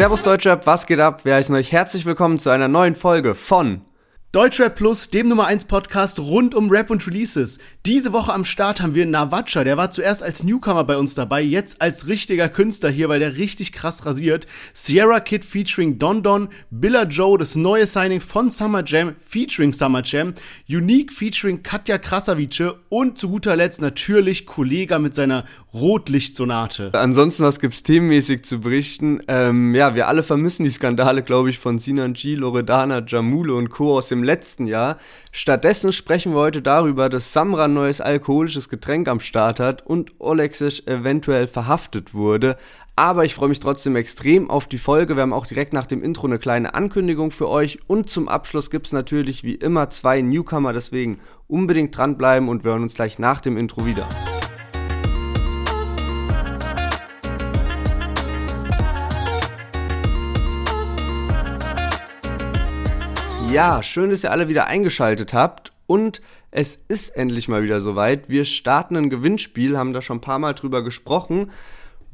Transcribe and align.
Servus 0.00 0.22
Deutschrap, 0.22 0.66
was 0.66 0.86
geht 0.86 0.98
ab? 0.98 1.26
Wir 1.26 1.34
heißen 1.34 1.54
euch 1.54 1.72
herzlich 1.72 2.06
willkommen 2.06 2.38
zu 2.38 2.48
einer 2.48 2.68
neuen 2.68 2.94
Folge 2.94 3.34
von 3.34 3.82
Deutschrap 4.32 4.76
Plus, 4.76 5.10
dem 5.10 5.26
Nummer 5.26 5.46
1 5.46 5.64
Podcast 5.64 6.20
rund 6.20 6.54
um 6.54 6.70
Rap 6.70 6.90
und 6.90 7.04
Releases. 7.04 7.58
Diese 7.84 8.12
Woche 8.12 8.32
am 8.32 8.44
Start 8.44 8.80
haben 8.80 8.94
wir 8.94 9.04
Navacha, 9.04 9.64
der 9.64 9.76
war 9.76 9.90
zuerst 9.90 10.22
als 10.22 10.44
Newcomer 10.44 10.84
bei 10.84 10.96
uns 10.96 11.16
dabei, 11.16 11.42
jetzt 11.42 11.82
als 11.82 12.06
richtiger 12.06 12.48
Künstler 12.48 12.90
hier, 12.90 13.08
weil 13.08 13.18
der 13.18 13.38
richtig 13.38 13.72
krass 13.72 14.06
rasiert. 14.06 14.46
Sierra 14.72 15.18
Kid 15.18 15.44
featuring 15.44 15.98
Don 15.98 16.22
Don, 16.22 16.48
Billa 16.70 17.06
Joe, 17.06 17.38
das 17.38 17.56
neue 17.56 17.86
Signing 17.88 18.20
von 18.20 18.50
Summer 18.50 18.84
Jam 18.86 19.16
featuring 19.18 19.72
Summer 19.72 20.02
Jam, 20.04 20.34
Unique 20.68 21.10
featuring 21.10 21.64
Katja 21.64 21.98
Krasavice 21.98 22.74
und 22.88 23.18
zu 23.18 23.30
guter 23.30 23.56
Letzt 23.56 23.80
natürlich 23.80 24.46
Kollega 24.46 25.00
mit 25.00 25.12
seiner 25.12 25.44
Rotlichtsonate. 25.72 26.90
Ansonsten, 26.92 27.44
was 27.44 27.60
gibt's 27.60 27.82
themenmäßig 27.82 28.44
zu 28.44 28.60
berichten? 28.60 29.22
Ähm, 29.26 29.74
ja, 29.74 29.94
wir 29.94 30.06
alle 30.08 30.22
vermissen 30.22 30.64
die 30.64 30.70
Skandale, 30.70 31.22
glaube 31.22 31.50
ich, 31.50 31.58
von 31.58 31.78
Sinan 31.78 32.12
G, 32.12 32.34
Loredana, 32.34 33.04
Jamule 33.06 33.54
und 33.54 33.70
Co. 33.70 33.96
aus 33.96 34.08
dem 34.08 34.19
im 34.20 34.24
letzten 34.24 34.66
Jahr. 34.66 34.98
Stattdessen 35.32 35.92
sprechen 35.92 36.32
wir 36.32 36.40
heute 36.40 36.60
darüber, 36.60 37.08
dass 37.08 37.32
Samra 37.32 37.64
ein 37.64 37.74
neues 37.74 38.00
alkoholisches 38.00 38.68
Getränk 38.68 39.08
am 39.08 39.20
Start 39.20 39.58
hat 39.58 39.86
und 39.86 40.12
Olexic 40.20 40.86
eventuell 40.86 41.48
verhaftet 41.48 42.12
wurde. 42.12 42.56
Aber 42.96 43.24
ich 43.24 43.34
freue 43.34 43.48
mich 43.48 43.60
trotzdem 43.60 43.96
extrem 43.96 44.50
auf 44.50 44.66
die 44.66 44.76
Folge. 44.76 45.16
Wir 45.16 45.22
haben 45.22 45.32
auch 45.32 45.46
direkt 45.46 45.72
nach 45.72 45.86
dem 45.86 46.02
Intro 46.02 46.26
eine 46.26 46.38
kleine 46.38 46.74
Ankündigung 46.74 47.30
für 47.30 47.48
euch. 47.48 47.78
Und 47.86 48.10
zum 48.10 48.28
Abschluss 48.28 48.70
gibt 48.70 48.86
es 48.86 48.92
natürlich 48.92 49.42
wie 49.42 49.54
immer 49.54 49.88
zwei 49.88 50.20
Newcomer. 50.20 50.74
Deswegen 50.74 51.18
unbedingt 51.48 51.96
dranbleiben 51.96 52.50
und 52.50 52.62
wir 52.62 52.72
hören 52.72 52.82
uns 52.82 52.94
gleich 52.94 53.18
nach 53.18 53.40
dem 53.40 53.56
Intro 53.56 53.86
wieder. 53.86 54.06
Ja, 63.52 63.82
schön, 63.82 64.10
dass 64.10 64.22
ihr 64.22 64.30
alle 64.30 64.46
wieder 64.46 64.68
eingeschaltet 64.68 65.34
habt 65.34 65.72
und 65.88 66.20
es 66.52 66.78
ist 66.86 67.16
endlich 67.16 67.48
mal 67.48 67.64
wieder 67.64 67.80
soweit. 67.80 68.28
Wir 68.28 68.44
starten 68.44 68.94
ein 68.94 69.10
Gewinnspiel, 69.10 69.76
haben 69.76 69.92
da 69.92 70.02
schon 70.02 70.18
ein 70.18 70.20
paar 70.20 70.38
Mal 70.38 70.52
drüber 70.52 70.84
gesprochen. 70.84 71.50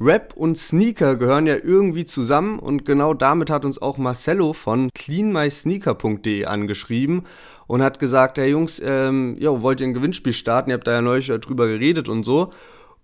Rap 0.01 0.33
und 0.35 0.57
Sneaker 0.57 1.15
gehören 1.15 1.45
ja 1.45 1.55
irgendwie 1.55 2.05
zusammen 2.05 2.57
und 2.57 2.85
genau 2.85 3.13
damit 3.13 3.51
hat 3.51 3.65
uns 3.65 3.79
auch 3.79 3.99
Marcello 3.99 4.53
von 4.53 4.89
cleanmysneaker.de 4.95 6.45
angeschrieben 6.45 7.27
und 7.67 7.83
hat 7.83 7.99
gesagt, 7.99 8.39
hey 8.39 8.49
Jungs, 8.49 8.81
ähm, 8.83 9.37
jo, 9.39 9.61
wollt 9.61 9.79
ihr 9.79 9.85
ein 9.87 9.93
Gewinnspiel 9.93 10.33
starten? 10.33 10.71
Ihr 10.71 10.75
habt 10.75 10.87
da 10.87 10.93
ja 10.93 11.01
neulich 11.03 11.27
drüber 11.27 11.67
geredet 11.67 12.09
und 12.09 12.23
so. 12.23 12.49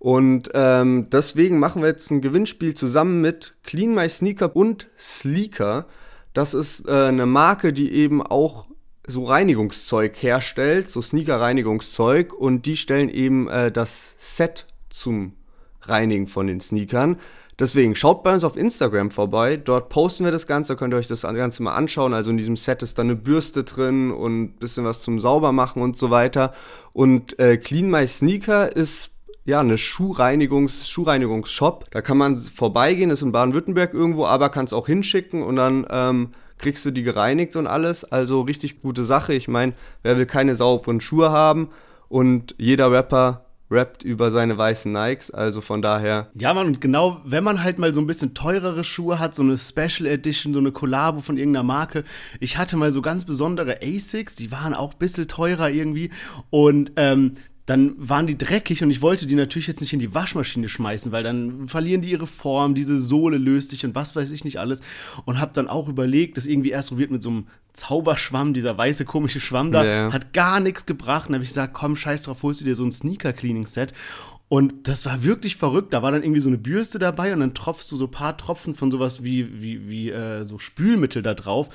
Und 0.00 0.50
ähm, 0.54 1.08
deswegen 1.08 1.60
machen 1.60 1.82
wir 1.82 1.88
jetzt 1.88 2.10
ein 2.10 2.20
Gewinnspiel 2.20 2.74
zusammen 2.74 3.20
mit 3.20 3.54
Clean 3.62 3.94
My 3.94 4.08
Sneaker 4.08 4.56
und 4.56 4.88
Sleeker. 4.98 5.86
Das 6.34 6.52
ist 6.52 6.86
äh, 6.86 6.92
eine 6.92 7.26
Marke, 7.26 7.72
die 7.72 7.92
eben 7.92 8.20
auch 8.20 8.66
so 9.06 9.24
Reinigungszeug 9.24 10.14
herstellt, 10.22 10.90
so 10.90 11.00
Sneaker-Reinigungszeug 11.00 12.32
und 12.34 12.66
die 12.66 12.76
stellen 12.76 13.08
eben 13.08 13.48
äh, 13.48 13.70
das 13.70 14.14
Set 14.18 14.66
zum 14.90 15.34
Reinigen 15.82 16.26
von 16.26 16.46
den 16.46 16.60
Sneakern. 16.60 17.18
Deswegen 17.58 17.94
schaut 17.94 18.24
bei 18.24 18.34
uns 18.34 18.42
auf 18.42 18.56
Instagram 18.56 19.12
vorbei, 19.12 19.56
dort 19.56 19.88
posten 19.88 20.24
wir 20.24 20.32
das 20.32 20.48
Ganze, 20.48 20.74
könnt 20.74 20.92
ihr 20.92 20.96
euch 20.96 21.06
das 21.06 21.22
Ganze 21.22 21.62
mal 21.62 21.74
anschauen. 21.74 22.12
Also 22.12 22.32
in 22.32 22.36
diesem 22.36 22.56
Set 22.56 22.82
ist 22.82 22.98
da 22.98 23.02
eine 23.02 23.14
Bürste 23.14 23.62
drin 23.62 24.10
und 24.10 24.42
ein 24.42 24.52
bisschen 24.56 24.84
was 24.84 25.02
zum 25.02 25.20
Saubermachen 25.20 25.80
und 25.80 25.96
so 25.96 26.10
weiter. 26.10 26.52
Und 26.92 27.38
äh, 27.38 27.56
Clean 27.56 27.88
My 27.88 28.08
Sneaker 28.08 28.74
ist 28.74 29.13
ja, 29.44 29.60
eine 29.60 29.76
Schuhreinigungs 29.76 30.88
Schuhreinigungsshop. 30.88 31.90
Da 31.90 32.00
kann 32.00 32.16
man 32.16 32.38
vorbeigehen, 32.38 33.10
ist 33.10 33.22
in 33.22 33.32
Baden-Württemberg 33.32 33.92
irgendwo, 33.92 34.26
aber 34.26 34.48
kann 34.48 34.64
es 34.64 34.72
auch 34.72 34.86
hinschicken 34.86 35.42
und 35.42 35.56
dann 35.56 35.86
ähm, 35.90 36.30
kriegst 36.58 36.86
du 36.86 36.90
die 36.90 37.02
gereinigt 37.02 37.56
und 37.56 37.66
alles. 37.66 38.04
Also 38.04 38.42
richtig 38.42 38.80
gute 38.80 39.04
Sache. 39.04 39.34
Ich 39.34 39.48
meine, 39.48 39.74
wer 40.02 40.16
will 40.16 40.26
keine 40.26 40.54
sauberen 40.54 41.00
Schuhe 41.00 41.30
haben? 41.30 41.68
Und 42.08 42.54
jeder 42.58 42.90
Rapper 42.90 43.44
rappt 43.70 44.04
über 44.04 44.30
seine 44.30 44.56
weißen 44.56 44.92
Nikes, 44.92 45.30
also 45.30 45.60
von 45.60 45.82
daher. 45.82 46.28
Ja, 46.34 46.54
man, 46.54 46.66
und 46.68 46.80
genau, 46.80 47.20
wenn 47.24 47.42
man 47.42 47.62
halt 47.62 47.78
mal 47.78 47.92
so 47.92 48.00
ein 48.00 48.06
bisschen 48.06 48.34
teurere 48.34 48.84
Schuhe 48.84 49.18
hat, 49.18 49.34
so 49.34 49.42
eine 49.42 49.58
Special 49.58 50.06
Edition, 50.06 50.54
so 50.54 50.60
eine 50.60 50.70
Collabo 50.70 51.20
von 51.20 51.36
irgendeiner 51.36 51.64
Marke. 51.64 52.04
Ich 52.40 52.56
hatte 52.56 52.76
mal 52.76 52.92
so 52.92 53.02
ganz 53.02 53.24
besondere 53.24 53.78
Asics, 53.82 54.36
die 54.36 54.52
waren 54.52 54.74
auch 54.74 54.92
ein 54.92 54.98
bisschen 54.98 55.28
teurer 55.28 55.70
irgendwie. 55.70 56.10
Und 56.50 56.92
ähm, 56.96 57.32
dann 57.66 57.94
waren 57.96 58.26
die 58.26 58.36
dreckig 58.36 58.82
und 58.82 58.90
ich 58.90 59.00
wollte 59.00 59.26
die 59.26 59.34
natürlich 59.34 59.68
jetzt 59.68 59.80
nicht 59.80 59.94
in 59.94 59.98
die 59.98 60.14
Waschmaschine 60.14 60.68
schmeißen, 60.68 61.12
weil 61.12 61.22
dann 61.22 61.66
verlieren 61.66 62.02
die 62.02 62.10
ihre 62.10 62.26
Form, 62.26 62.74
diese 62.74 63.00
Sohle 63.00 63.38
löst 63.38 63.70
sich 63.70 63.86
und 63.86 63.94
was 63.94 64.14
weiß 64.14 64.30
ich 64.32 64.44
nicht 64.44 64.58
alles. 64.58 64.82
Und 65.24 65.40
habe 65.40 65.52
dann 65.54 65.68
auch 65.68 65.88
überlegt, 65.88 66.36
das 66.36 66.46
irgendwie 66.46 66.70
erst 66.70 66.90
probiert 66.90 67.10
mit 67.10 67.22
so 67.22 67.30
einem 67.30 67.46
Zauberschwamm, 67.72 68.52
dieser 68.52 68.76
weiße 68.76 69.06
komische 69.06 69.40
Schwamm 69.40 69.72
da, 69.72 69.82
yeah. 69.82 70.12
hat 70.12 70.34
gar 70.34 70.60
nichts 70.60 70.84
gebracht. 70.84 71.28
Und 71.28 71.34
habe 71.34 71.44
ich 71.44 71.50
gesagt, 71.50 71.72
komm, 71.72 71.96
scheiß 71.96 72.24
drauf, 72.24 72.42
holst 72.42 72.60
du 72.60 72.66
dir 72.66 72.74
so 72.74 72.84
ein 72.84 72.92
Sneaker-Cleaning-Set. 72.92 73.94
Und 74.48 74.86
das 74.86 75.06
war 75.06 75.24
wirklich 75.24 75.56
verrückt. 75.56 75.94
Da 75.94 76.02
war 76.02 76.12
dann 76.12 76.22
irgendwie 76.22 76.40
so 76.40 76.48
eine 76.48 76.58
Bürste 76.58 76.98
dabei 76.98 77.32
und 77.32 77.40
dann 77.40 77.54
tropfst 77.54 77.90
du 77.90 77.96
so 77.96 78.04
ein 78.04 78.10
paar 78.10 78.36
Tropfen 78.36 78.74
von 78.74 78.90
sowas 78.90 79.24
wie, 79.24 79.62
wie, 79.62 79.88
wie 79.88 80.10
äh, 80.10 80.44
so 80.44 80.58
Spülmittel 80.58 81.22
da 81.22 81.34
drauf 81.34 81.70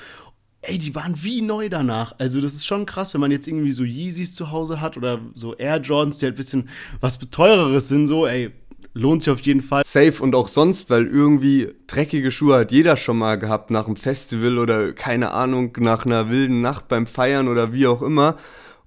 ey, 0.61 0.77
die 0.77 0.95
waren 0.95 1.23
wie 1.23 1.41
neu 1.41 1.69
danach. 1.69 2.15
Also 2.17 2.41
das 2.41 2.53
ist 2.53 2.65
schon 2.65 2.85
krass, 2.85 3.13
wenn 3.13 3.21
man 3.21 3.31
jetzt 3.31 3.47
irgendwie 3.47 3.71
so 3.71 3.83
Yeezys 3.83 4.35
zu 4.35 4.51
Hause 4.51 4.81
hat 4.81 4.97
oder 4.97 5.19
so 5.35 5.55
Air 5.55 5.77
Jordans, 5.77 6.17
die 6.19 6.25
halt 6.25 6.35
ein 6.35 6.37
bisschen 6.37 6.69
was 6.99 7.19
Teureres 7.19 7.87
sind, 7.87 8.07
so, 8.07 8.27
ey, 8.27 8.51
lohnt 8.93 9.23
sich 9.23 9.31
auf 9.31 9.41
jeden 9.41 9.61
Fall. 9.61 9.83
Safe 9.85 10.21
und 10.21 10.35
auch 10.35 10.47
sonst, 10.47 10.89
weil 10.89 11.07
irgendwie 11.07 11.69
dreckige 11.87 12.31
Schuhe 12.31 12.57
hat 12.59 12.71
jeder 12.71 12.97
schon 12.97 13.17
mal 13.17 13.37
gehabt 13.37 13.71
nach 13.71 13.87
einem 13.87 13.95
Festival 13.95 14.57
oder 14.57 14.93
keine 14.93 15.31
Ahnung, 15.31 15.75
nach 15.79 16.05
einer 16.05 16.29
wilden 16.29 16.61
Nacht 16.61 16.87
beim 16.87 17.07
Feiern 17.07 17.47
oder 17.47 17.73
wie 17.73 17.87
auch 17.87 18.01
immer. 18.01 18.37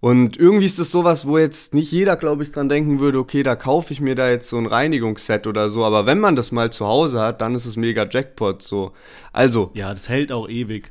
Und 0.01 0.37
irgendwie 0.37 0.67
ist 0.67 0.81
das 0.81 0.91
sowas, 0.91 1.29
wo 1.29 1.39
jetzt 1.39 1.75
nicht 1.75 1.93
jeder, 1.93 2.17
glaube 2.17 2.43
ich, 2.43 2.51
dran 2.51 2.69
denken 2.69 2.99
würde, 2.99 3.19
okay, 3.21 3.45
da 3.45 3.55
kaufe 3.55 3.93
ich 3.93 4.01
mir 4.01 4.17
da 4.17 4.29
jetzt 4.29 4.49
so 4.49 4.59
ein 4.59 4.67
Reinigungsset 4.67 5.47
oder 5.47 5.69
so. 5.69 5.85
Aber 5.85 6.07
wenn 6.07 6.19
man 6.19 6.35
das 6.35 6.51
mal 6.51 6.73
zu 6.73 6.87
Hause 6.87 7.21
hat, 7.21 7.41
dann 7.41 7.55
ist 7.55 7.67
es 7.67 7.77
mega 7.77 8.05
Jackpot 8.11 8.63
so. 8.63 8.91
Also. 9.33 9.71
Ja, 9.75 9.91
das 9.91 10.09
hält 10.09 10.33
auch 10.33 10.49
ewig. 10.49 10.91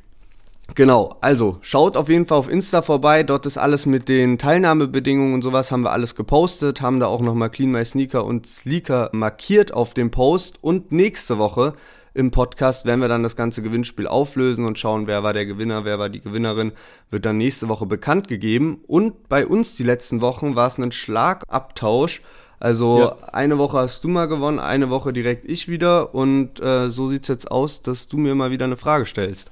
Genau, 0.74 1.16
also 1.20 1.58
schaut 1.60 1.96
auf 1.96 2.08
jeden 2.08 2.26
Fall 2.26 2.38
auf 2.38 2.48
Insta 2.48 2.80
vorbei. 2.80 3.24
Dort 3.24 3.44
ist 3.44 3.58
alles 3.58 3.84
mit 3.84 4.08
den 4.08 4.38
Teilnahmebedingungen 4.38 5.34
und 5.34 5.42
sowas 5.42 5.70
haben 5.70 5.82
wir 5.82 5.92
alles 5.92 6.14
gepostet, 6.14 6.80
haben 6.80 6.98
da 6.98 7.06
auch 7.06 7.20
nochmal 7.20 7.50
Clean 7.50 7.70
My 7.70 7.84
Sneaker 7.84 8.24
und 8.24 8.46
Sleeker 8.46 9.10
markiert 9.12 9.74
auf 9.74 9.92
dem 9.92 10.10
Post. 10.10 10.58
Und 10.62 10.90
nächste 10.90 11.36
Woche 11.36 11.74
im 12.14 12.30
Podcast 12.30 12.86
werden 12.86 13.00
wir 13.00 13.08
dann 13.08 13.22
das 13.22 13.36
ganze 13.36 13.62
Gewinnspiel 13.62 14.06
auflösen 14.06 14.64
und 14.64 14.78
schauen, 14.78 15.06
wer 15.06 15.22
war 15.22 15.32
der 15.32 15.46
Gewinner, 15.46 15.84
wer 15.84 15.98
war 15.98 16.08
die 16.08 16.20
Gewinnerin, 16.20 16.72
wird 17.10 17.26
dann 17.26 17.38
nächste 17.38 17.68
Woche 17.68 17.86
bekannt 17.86 18.28
gegeben. 18.28 18.80
Und 18.86 19.28
bei 19.28 19.46
uns 19.46 19.76
die 19.76 19.84
letzten 19.84 20.22
Wochen 20.22 20.54
war 20.54 20.68
es 20.68 20.78
ein 20.78 20.92
Schlagabtausch. 20.92 22.22
Also 22.60 23.00
ja. 23.00 23.16
eine 23.32 23.58
Woche 23.58 23.78
hast 23.78 24.04
du 24.04 24.08
mal 24.08 24.26
gewonnen, 24.26 24.60
eine 24.60 24.88
Woche 24.88 25.12
direkt 25.12 25.44
ich 25.44 25.68
wieder. 25.68 26.14
Und 26.14 26.60
äh, 26.62 26.88
so 26.88 27.08
sieht 27.08 27.22
es 27.22 27.28
jetzt 27.28 27.50
aus, 27.50 27.82
dass 27.82 28.08
du 28.08 28.16
mir 28.16 28.34
mal 28.34 28.50
wieder 28.50 28.64
eine 28.64 28.76
Frage 28.76 29.04
stellst. 29.04 29.50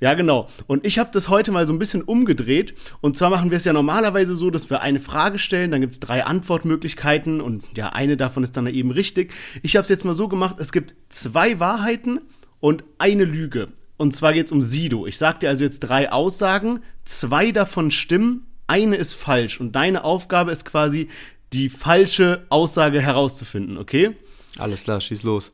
Ja, 0.00 0.14
genau. 0.14 0.48
Und 0.66 0.86
ich 0.86 0.98
habe 0.98 1.10
das 1.12 1.28
heute 1.28 1.52
mal 1.52 1.66
so 1.66 1.72
ein 1.72 1.78
bisschen 1.78 2.02
umgedreht. 2.02 2.74
Und 3.00 3.16
zwar 3.16 3.30
machen 3.30 3.50
wir 3.50 3.58
es 3.58 3.64
ja 3.64 3.72
normalerweise 3.72 4.34
so, 4.34 4.50
dass 4.50 4.70
wir 4.70 4.80
eine 4.80 5.00
Frage 5.00 5.38
stellen, 5.38 5.70
dann 5.70 5.82
gibt 5.82 5.92
es 5.92 6.00
drei 6.00 6.24
Antwortmöglichkeiten 6.24 7.40
und 7.40 7.64
ja, 7.76 7.90
eine 7.90 8.16
davon 8.16 8.42
ist 8.42 8.56
dann 8.56 8.66
eben 8.66 8.90
richtig. 8.90 9.32
Ich 9.62 9.76
habe 9.76 9.82
es 9.82 9.90
jetzt 9.90 10.04
mal 10.04 10.14
so 10.14 10.28
gemacht, 10.28 10.56
es 10.58 10.72
gibt 10.72 10.94
zwei 11.10 11.60
Wahrheiten 11.60 12.20
und 12.60 12.84
eine 12.98 13.24
Lüge. 13.24 13.68
Und 13.98 14.14
zwar 14.14 14.32
geht 14.32 14.46
es 14.46 14.52
um 14.52 14.62
Sido. 14.62 15.06
Ich 15.06 15.18
sage 15.18 15.40
dir 15.40 15.50
also 15.50 15.62
jetzt 15.62 15.80
drei 15.80 16.10
Aussagen, 16.10 16.80
zwei 17.04 17.52
davon 17.52 17.90
stimmen, 17.90 18.46
eine 18.66 18.96
ist 18.96 19.12
falsch. 19.12 19.60
Und 19.60 19.76
deine 19.76 20.04
Aufgabe 20.04 20.52
ist 20.52 20.64
quasi, 20.64 21.08
die 21.52 21.68
falsche 21.68 22.46
Aussage 22.48 23.00
herauszufinden, 23.00 23.76
okay? 23.76 24.16
Alles 24.56 24.84
klar, 24.84 25.00
schieß 25.00 25.24
los. 25.24 25.52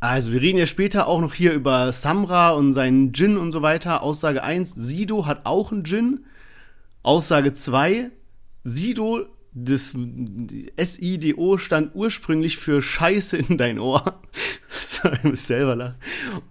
Also, 0.00 0.32
wir 0.32 0.40
reden 0.40 0.58
ja 0.58 0.66
später 0.66 1.06
auch 1.08 1.20
noch 1.20 1.34
hier 1.34 1.52
über 1.52 1.92
Samra 1.92 2.50
und 2.50 2.72
seinen 2.72 3.12
Djinn 3.12 3.36
und 3.36 3.52
so 3.52 3.62
weiter. 3.62 4.02
Aussage 4.02 4.42
1, 4.42 4.74
Sido 4.74 5.26
hat 5.26 5.44
auch 5.44 5.72
einen 5.72 5.82
Djinn. 5.82 6.24
Aussage 7.02 7.52
2, 7.52 8.10
Sido, 8.64 9.26
das 9.52 9.94
SIDO 10.76 11.58
stand 11.58 11.94
ursprünglich 11.94 12.58
für 12.58 12.82
Scheiße 12.82 13.36
in 13.36 13.56
dein 13.56 13.78
Ohr. 13.78 14.20
Sorry, 14.68 15.16
ich 15.16 15.24
muss 15.24 15.46
selber 15.46 15.74
lachen. 15.74 15.96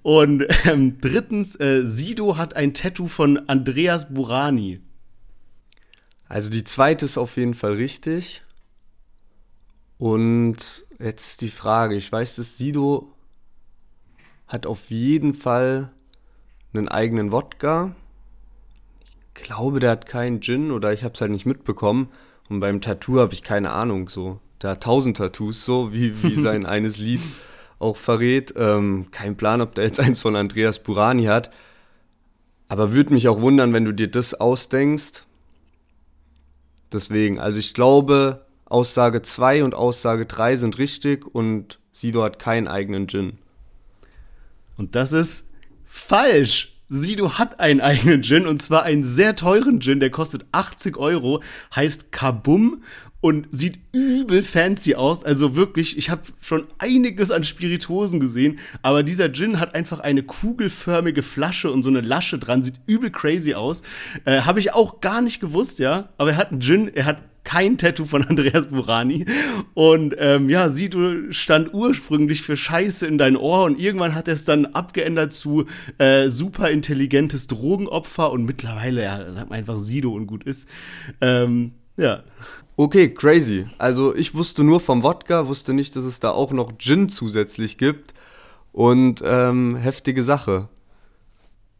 Und 0.02 0.46
ähm, 0.66 1.00
drittens, 1.00 1.56
äh, 1.60 1.84
Sido 1.86 2.38
hat 2.38 2.56
ein 2.56 2.74
Tattoo 2.74 3.08
von 3.08 3.48
Andreas 3.48 4.14
Burani. 4.14 4.82
Also 6.28 6.50
die 6.50 6.64
zweite 6.64 7.06
ist 7.06 7.18
auf 7.18 7.38
jeden 7.38 7.54
Fall 7.54 7.74
richtig. 7.74 8.44
Und 9.98 10.86
jetzt 11.00 11.28
ist 11.28 11.42
die 11.42 11.50
Frage, 11.50 11.96
ich 11.96 12.12
weiß, 12.12 12.36
dass 12.36 12.58
Sido 12.58 13.14
hat 14.48 14.66
auf 14.66 14.90
jeden 14.90 15.34
Fall 15.34 15.92
einen 16.74 16.88
eigenen 16.88 17.32
Wodka. 17.32 17.96
Ich 19.36 19.44
glaube, 19.44 19.80
der 19.80 19.92
hat 19.92 20.06
keinen 20.06 20.42
Gin 20.42 20.72
oder 20.72 20.94
ich 20.94 21.04
habe 21.04 21.14
es 21.14 21.22
halt 21.22 21.32
nicht 21.32 21.46
mitbekommen. 21.46 22.10
Und 22.50 22.60
beim 22.60 22.82
Tattoo 22.82 23.20
habe 23.20 23.34
ich 23.34 23.44
keine 23.44 23.74
Ahnung 23.74 24.10
so. 24.10 24.40
Der 24.62 24.72
hat 24.72 24.84
tausend 24.84 25.18
Tattoos 25.18 25.66
so, 25.66 25.94
wie, 25.94 26.24
wie 26.24 26.36
sein 26.42 26.66
eines 26.66 26.98
Lied. 26.98 27.22
auch 27.80 27.98
verrät. 27.98 28.54
Ähm, 28.58 29.08
kein 29.12 29.36
Plan, 29.38 29.62
ob 29.62 29.76
der 29.76 29.84
jetzt 29.84 30.00
eins 30.00 30.20
von 30.20 30.36
Andreas 30.36 30.80
Burani 30.80 31.26
hat. 31.26 31.52
Aber 32.70 32.94
würde 32.94 33.14
mich 33.14 33.28
auch 33.28 33.42
wundern, 33.42 33.74
wenn 33.74 33.86
du 33.86 33.94
dir 33.94 34.10
das 34.10 34.34
ausdenkst. 34.34 35.26
Deswegen, 36.92 37.40
also 37.40 37.60
ich 37.60 37.74
glaube, 37.74 38.46
Aussage 38.66 39.22
2 39.22 39.64
und 39.64 39.76
Aussage 39.76 40.26
3 40.26 40.56
sind 40.56 40.78
richtig 40.78 41.26
und 41.26 41.80
Sido 41.92 42.24
hat 42.24 42.40
keinen 42.40 42.68
eigenen 42.68 43.08
Gin. 43.08 43.38
Und 44.77 44.95
das 44.95 45.12
ist 45.12 45.50
falsch. 45.85 46.74
Sido 46.89 47.38
hat 47.38 47.59
einen 47.59 47.81
eigenen 47.81 48.24
Gin 48.24 48.47
und 48.47 48.62
zwar 48.62 48.83
einen 48.83 49.03
sehr 49.03 49.35
teuren 49.35 49.81
Gin, 49.81 50.00
der 50.00 50.09
kostet 50.09 50.45
80 50.53 50.95
Euro, 50.95 51.44
heißt 51.75 52.13
Kabum 52.13 52.81
und 53.19 53.47
sieht 53.51 53.79
übel 53.91 54.41
fancy 54.41 54.95
aus. 54.95 55.25
Also 55.25 55.56
wirklich, 55.56 55.97
ich 55.97 56.09
habe 56.09 56.21
schon 56.39 56.68
einiges 56.77 57.29
an 57.29 57.44
Spirituosen 57.44 58.21
gesehen, 58.21 58.59
aber 58.83 59.03
dieser 59.03 59.33
Gin 59.33 59.59
hat 59.59 59.75
einfach 59.75 60.00
eine 60.00 60.24
kugelförmige 60.24 61.24
Flasche 61.24 61.71
und 61.71 61.83
so 61.83 61.89
eine 61.89 62.00
Lasche 62.01 62.39
dran, 62.39 62.63
sieht 62.63 62.79
übel 62.85 63.12
crazy 63.12 63.53
aus. 63.53 63.83
Äh, 64.24 64.41
habe 64.41 64.59
ich 64.62 64.74
auch 64.74 65.01
gar 65.01 65.21
nicht 65.21 65.41
gewusst, 65.41 65.79
ja. 65.79 66.09
Aber 66.18 66.31
er 66.31 66.38
hat 66.38 66.51
einen 66.51 66.62
Gin, 66.62 66.88
er 66.94 67.06
hat 67.06 67.24
kein 67.48 67.78
Tattoo 67.78 68.04
von 68.04 68.26
Andreas 68.26 68.68
Burani. 68.68 69.26
Und 69.74 70.16
ähm, 70.20 70.50
ja, 70.50 70.68
Sido 70.68 71.32
stand 71.32 71.74
ursprünglich 71.74 72.42
für 72.42 72.58
Scheiße 72.58 73.08
in 73.08 73.18
dein 73.18 73.38
Ohr 73.38 73.64
und 73.64 73.80
irgendwann 73.80 74.16
hat 74.16 74.28
er 74.28 74.34
es 74.34 74.44
dann 74.44 74.66
abgeändert 74.66 75.32
zu 75.32 75.66
äh, 75.98 76.28
super 76.28 76.70
intelligentes 76.70 77.48
Drogenopfer 77.48 78.32
und 78.32 78.44
mittlerweile, 78.44 79.02
ja, 79.02 79.32
sagt 79.32 79.50
man 79.50 79.60
einfach 79.60 79.80
Sido 79.80 80.12
und 80.12 80.28
gut 80.28 80.44
ist. 80.44 80.68
Ähm, 81.22 81.72
ja. 81.96 82.24
Okay, 82.76 83.14
crazy. 83.14 83.68
Also 83.78 84.14
ich 84.14 84.36
wusste 84.36 84.66
nur 84.66 84.82
vom 84.82 85.02
Wodka, 85.02 85.48
wusste 85.48 85.74
nicht, 85.74 85.96
dass 85.96 86.04
es 86.04 86.20
da 86.20 86.32
auch 86.32 86.52
noch 86.52 86.78
Gin 86.78 87.08
zusätzlich 87.08 87.78
gibt. 87.78 88.14
Und 88.74 89.24
ähm, 89.26 89.78
heftige 89.78 90.24
Sache. 90.26 90.68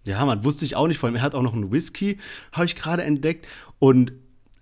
Ja, 0.06 0.26
man 0.26 0.46
wusste 0.46 0.64
ich 0.64 0.78
auch 0.78 0.88
nicht. 0.88 0.98
Vor 0.98 1.08
allem, 1.08 1.18
er 1.18 1.22
hat 1.24 1.36
auch 1.36 1.42
noch 1.42 1.54
einen 1.54 1.74
Whisky, 1.74 2.18
habe 2.54 2.66
ich 2.66 2.78
gerade 2.78 3.04
entdeckt. 3.04 3.46
Und 3.80 4.14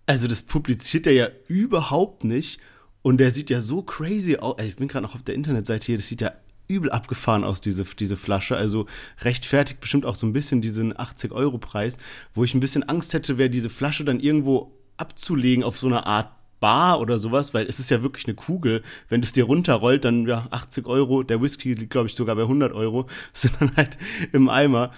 also 0.06 0.28
das 0.28 0.44
publiziert 0.44 1.08
er 1.08 1.14
ja 1.14 1.30
überhaupt 1.48 2.24
nicht. 2.24 2.60
Und 3.02 3.18
der 3.18 3.32
sieht 3.32 3.50
ja 3.52 3.62
so 3.62 3.84
crazy 3.84 4.38
aus. 4.38 4.56
Ich 4.64 4.78
bin 4.78 4.88
gerade 4.88 5.06
noch 5.06 5.16
auf 5.16 5.24
der 5.24 5.36
Internetseite 5.36 5.86
hier. 5.86 5.98
Das 5.98 6.08
sieht 6.08 6.22
ja 6.22 6.34
übel 6.68 6.90
abgefahren 6.90 7.44
aus, 7.44 7.62
diese, 7.62 7.84
diese 7.84 8.18
Flasche. 8.18 8.58
Also 8.58 8.88
rechtfertigt 9.22 9.80
bestimmt 9.80 10.06
auch 10.06 10.16
so 10.16 10.26
ein 10.26 10.34
bisschen 10.34 10.62
diesen 10.62 10.94
80-Euro-Preis, 10.94 11.98
wo 12.34 12.44
ich 12.44 12.56
ein 12.56 12.60
bisschen 12.60 12.84
Angst 12.84 13.14
hätte, 13.14 13.38
wäre 13.38 13.50
diese 13.50 13.70
Flasche 13.70 14.04
dann 14.06 14.20
irgendwo 14.20 14.72
abzulegen 14.98 15.64
auf 15.64 15.78
so 15.78 15.88
eine 15.88 16.06
Art 16.06 16.32
Bar 16.60 17.00
oder 17.02 17.20
sowas, 17.20 17.54
weil 17.54 17.68
es 17.68 17.80
ist 17.80 17.92
ja 17.92 18.02
wirklich 18.02 18.26
eine 18.26 18.34
Kugel. 18.34 18.82
Wenn 19.10 19.22
es 19.22 19.34
dir 19.34 19.44
runterrollt, 19.44 20.06
dann 20.06 20.26
ja 20.26 20.48
80 20.50 20.88
Euro. 20.88 21.22
Der 21.22 21.42
Whisky 21.42 21.74
liegt, 21.74 21.92
glaube 21.92 22.08
ich, 22.08 22.16
sogar 22.16 22.36
bei 22.36 22.44
100 22.44 22.74
Euro. 22.74 23.08
Das 23.34 23.42
sind 23.44 23.56
dann 23.60 23.76
halt 23.76 23.98
im 24.32 24.50
Eimer. 24.50 24.92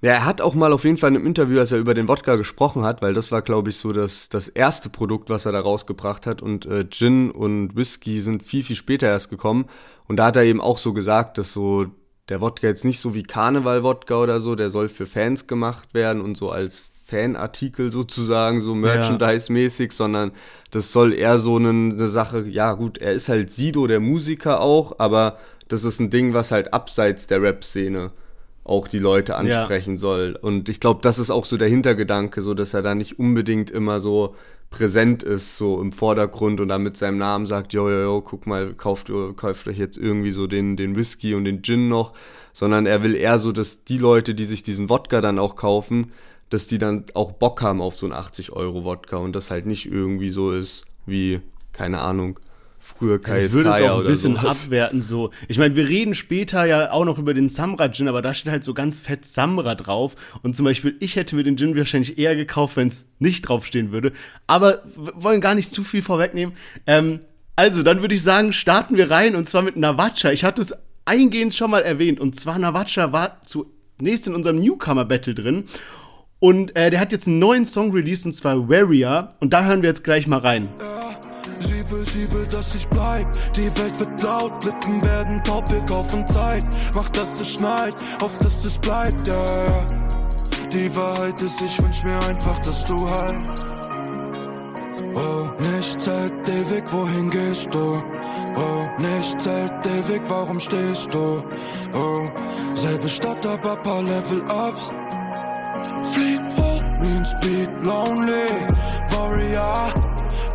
Ja, 0.00 0.12
er 0.12 0.24
hat 0.24 0.40
auch 0.40 0.54
mal 0.54 0.72
auf 0.72 0.84
jeden 0.84 0.96
Fall 0.96 1.10
in 1.10 1.16
einem 1.16 1.26
Interview, 1.26 1.58
als 1.58 1.72
er 1.72 1.78
über 1.78 1.92
den 1.92 2.06
Wodka 2.06 2.36
gesprochen 2.36 2.84
hat, 2.84 3.02
weil 3.02 3.14
das 3.14 3.32
war, 3.32 3.42
glaube 3.42 3.70
ich, 3.70 3.78
so 3.78 3.92
das, 3.92 4.28
das 4.28 4.48
erste 4.48 4.90
Produkt, 4.90 5.28
was 5.28 5.44
er 5.44 5.52
da 5.52 5.60
rausgebracht 5.60 6.24
hat. 6.24 6.40
Und 6.40 6.66
äh, 6.66 6.88
Gin 6.88 7.32
und 7.32 7.74
Whisky 7.74 8.20
sind 8.20 8.44
viel, 8.44 8.62
viel 8.62 8.76
später 8.76 9.08
erst 9.08 9.28
gekommen. 9.28 9.66
Und 10.06 10.18
da 10.18 10.26
hat 10.26 10.36
er 10.36 10.44
eben 10.44 10.60
auch 10.60 10.78
so 10.78 10.92
gesagt, 10.92 11.36
dass 11.36 11.52
so 11.52 11.86
der 12.28 12.40
Wodka 12.40 12.68
jetzt 12.68 12.84
nicht 12.84 13.00
so 13.00 13.14
wie 13.14 13.24
Karneval-Wodka 13.24 14.22
oder 14.22 14.38
so, 14.38 14.54
der 14.54 14.70
soll 14.70 14.88
für 14.88 15.06
Fans 15.06 15.48
gemacht 15.48 15.94
werden 15.94 16.22
und 16.22 16.36
so 16.36 16.50
als 16.50 16.84
Fanartikel 17.06 17.90
sozusagen, 17.90 18.60
so 18.60 18.74
Merchandise-mäßig, 18.74 19.92
sondern 19.92 20.32
das 20.70 20.92
soll 20.92 21.14
eher 21.14 21.38
so 21.38 21.56
eine, 21.56 21.70
eine 21.70 22.06
Sache, 22.06 22.44
ja 22.48 22.74
gut, 22.74 22.98
er 22.98 23.14
ist 23.14 23.30
halt 23.30 23.50
Sido, 23.50 23.86
der 23.86 23.98
Musiker 23.98 24.60
auch, 24.60 24.98
aber 24.98 25.38
das 25.68 25.84
ist 25.84 26.00
ein 26.00 26.10
Ding, 26.10 26.34
was 26.34 26.50
halt 26.50 26.74
abseits 26.74 27.26
der 27.26 27.40
Rap-Szene 27.40 28.12
auch 28.68 28.88
die 28.88 28.98
Leute 28.98 29.36
ansprechen 29.36 29.94
ja. 29.94 30.00
soll. 30.00 30.38
Und 30.40 30.68
ich 30.68 30.80
glaube, 30.80 31.00
das 31.02 31.18
ist 31.18 31.30
auch 31.30 31.44
so 31.44 31.56
der 31.56 31.68
Hintergedanke, 31.68 32.40
so 32.42 32.54
dass 32.54 32.74
er 32.74 32.82
da 32.82 32.94
nicht 32.94 33.18
unbedingt 33.18 33.70
immer 33.70 34.00
so 34.00 34.34
präsent 34.70 35.22
ist, 35.22 35.56
so 35.56 35.80
im 35.80 35.92
Vordergrund 35.92 36.60
und 36.60 36.68
dann 36.68 36.82
mit 36.82 36.96
seinem 36.96 37.18
Namen 37.18 37.46
sagt, 37.46 37.72
jo, 37.72 37.88
jo, 37.88 38.02
jo, 38.02 38.20
guck 38.20 38.46
mal, 38.46 38.74
kauft, 38.74 39.10
kauft 39.36 39.66
euch 39.66 39.78
jetzt 39.78 39.96
irgendwie 39.96 40.30
so 40.30 40.46
den, 40.46 40.76
den 40.76 40.94
Whisky 40.94 41.34
und 41.34 41.44
den 41.44 41.62
Gin 41.62 41.88
noch, 41.88 42.12
sondern 42.52 42.84
er 42.84 43.02
will 43.02 43.14
eher 43.14 43.38
so, 43.38 43.52
dass 43.52 43.84
die 43.84 43.98
Leute, 43.98 44.34
die 44.34 44.44
sich 44.44 44.62
diesen 44.62 44.90
Wodka 44.90 45.20
dann 45.20 45.38
auch 45.38 45.56
kaufen, 45.56 46.12
dass 46.50 46.66
die 46.66 46.78
dann 46.78 47.04
auch 47.14 47.32
Bock 47.32 47.62
haben 47.62 47.80
auf 47.80 47.96
so 47.96 48.06
einen 48.06 48.14
80-Euro-Wodka 48.14 49.16
und 49.16 49.34
das 49.34 49.50
halt 49.50 49.66
nicht 49.66 49.90
irgendwie 49.90 50.30
so 50.30 50.52
ist 50.52 50.84
wie, 51.06 51.40
keine 51.72 52.00
Ahnung, 52.00 52.38
früher 52.96 53.20
KSK 53.20 53.42
Das 53.44 53.52
würde 53.52 53.70
es 53.70 53.80
auch 53.82 54.00
ein 54.00 54.06
bisschen 54.06 54.36
sowas. 54.36 54.64
abwerten 54.64 55.02
so. 55.02 55.30
Ich 55.48 55.58
meine, 55.58 55.76
wir 55.76 55.88
reden 55.88 56.14
später 56.14 56.64
ja 56.64 56.90
auch 56.90 57.04
noch 57.04 57.18
über 57.18 57.34
den 57.34 57.48
Samra 57.48 57.88
Gin, 57.90 58.08
aber 58.08 58.22
da 58.22 58.34
steht 58.34 58.50
halt 58.50 58.64
so 58.64 58.74
ganz 58.74 58.98
fett 58.98 59.24
Samra 59.24 59.74
drauf 59.74 60.16
und 60.42 60.56
zum 60.56 60.64
Beispiel 60.64 60.96
ich 61.00 61.16
hätte 61.16 61.36
mir 61.36 61.44
den 61.44 61.56
Gin 61.56 61.76
wahrscheinlich 61.76 62.18
eher 62.18 62.34
gekauft, 62.36 62.76
wenn 62.76 62.88
es 62.88 63.06
nicht 63.18 63.42
draufstehen 63.42 63.92
würde. 63.92 64.12
Aber 64.46 64.82
wir 64.96 65.12
wollen 65.16 65.40
gar 65.40 65.54
nicht 65.54 65.70
zu 65.70 65.84
viel 65.84 66.02
vorwegnehmen. 66.02 66.54
Ähm, 66.86 67.20
also 67.56 67.82
dann 67.82 68.00
würde 68.00 68.14
ich 68.14 68.22
sagen, 68.22 68.52
starten 68.52 68.96
wir 68.96 69.10
rein 69.10 69.34
und 69.36 69.48
zwar 69.48 69.62
mit 69.62 69.76
Navacha. 69.76 70.30
Ich 70.30 70.44
hatte 70.44 70.62
es 70.62 70.74
eingehend 71.04 71.54
schon 71.54 71.70
mal 71.70 71.82
erwähnt 71.82 72.20
und 72.20 72.34
zwar 72.36 72.58
Navacha 72.58 73.12
war 73.12 73.42
zunächst 73.44 74.26
in 74.26 74.34
unserem 74.34 74.60
Newcomer 74.60 75.04
Battle 75.04 75.34
drin 75.34 75.64
und 76.40 76.76
äh, 76.76 76.90
der 76.90 77.00
hat 77.00 77.10
jetzt 77.12 77.26
einen 77.26 77.40
neuen 77.40 77.64
Song 77.64 77.90
released 77.92 78.24
und 78.26 78.32
zwar 78.32 78.68
Warrior. 78.68 79.30
Und 79.40 79.52
da 79.52 79.64
hören 79.64 79.82
wir 79.82 79.88
jetzt 79.88 80.04
gleich 80.04 80.26
mal 80.28 80.38
rein. 80.38 80.68
Sie 81.60 81.90
will, 81.90 82.06
sie 82.06 82.30
will, 82.32 82.46
dass 82.46 82.74
ich 82.74 82.88
bleib. 82.88 83.26
Die 83.54 83.66
Welt 83.78 83.98
wird 83.98 84.22
laut, 84.22 84.64
Lippen 84.64 85.02
werden 85.04 85.42
taub, 85.44 85.70
wir 85.70 85.84
kaufen 85.86 86.26
Zeit. 86.28 86.64
Mach, 86.94 87.08
dass 87.10 87.40
es 87.40 87.48
schneit, 87.50 87.94
hoff, 88.22 88.38
dass 88.38 88.64
es 88.64 88.78
bleibt, 88.78 89.26
ja, 89.26 89.64
ja. 89.66 89.86
Die 90.72 90.94
Wahrheit 90.94 91.40
ist, 91.42 91.60
ich 91.62 91.82
wünsch 91.82 92.04
mir 92.04 92.18
einfach, 92.26 92.58
dass 92.60 92.82
du 92.84 93.08
heilst. 93.08 93.68
Oh, 95.14 95.48
nicht 95.60 96.00
zählt 96.00 96.46
der 96.46 96.70
Weg, 96.70 96.84
wohin 96.92 97.30
gehst 97.30 97.72
du? 97.72 98.02
Oh, 98.56 99.00
nicht 99.00 99.40
zählt 99.40 99.72
der 99.84 100.08
Weg, 100.08 100.22
warum 100.28 100.60
stehst 100.60 101.12
du? 101.12 101.42
Oh, 101.94 102.28
selbe 102.74 103.08
Stadt, 103.08 103.44
aber 103.46 103.76
paar 103.76 104.02
Level 104.02 104.42
Ups. 104.42 104.90
Flieg 106.12 106.40
hoch 106.56 106.84
ein 107.00 107.26
Speed, 107.26 107.70
lonely 107.84 108.48
Warrior. 109.10 110.07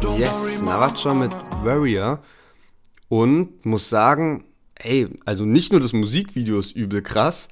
Yes, 0.03 0.61
Navacha 0.61 1.13
mit 1.13 1.31
Warrior. 1.63 2.21
Und 3.07 3.65
muss 3.65 3.89
sagen, 3.89 4.43
ey, 4.75 5.07
also 5.23 5.45
nicht 5.45 5.71
nur 5.71 5.79
das 5.79 5.93
Musikvideo 5.93 6.59
ist 6.59 6.75
übel 6.75 7.01
krass, 7.01 7.47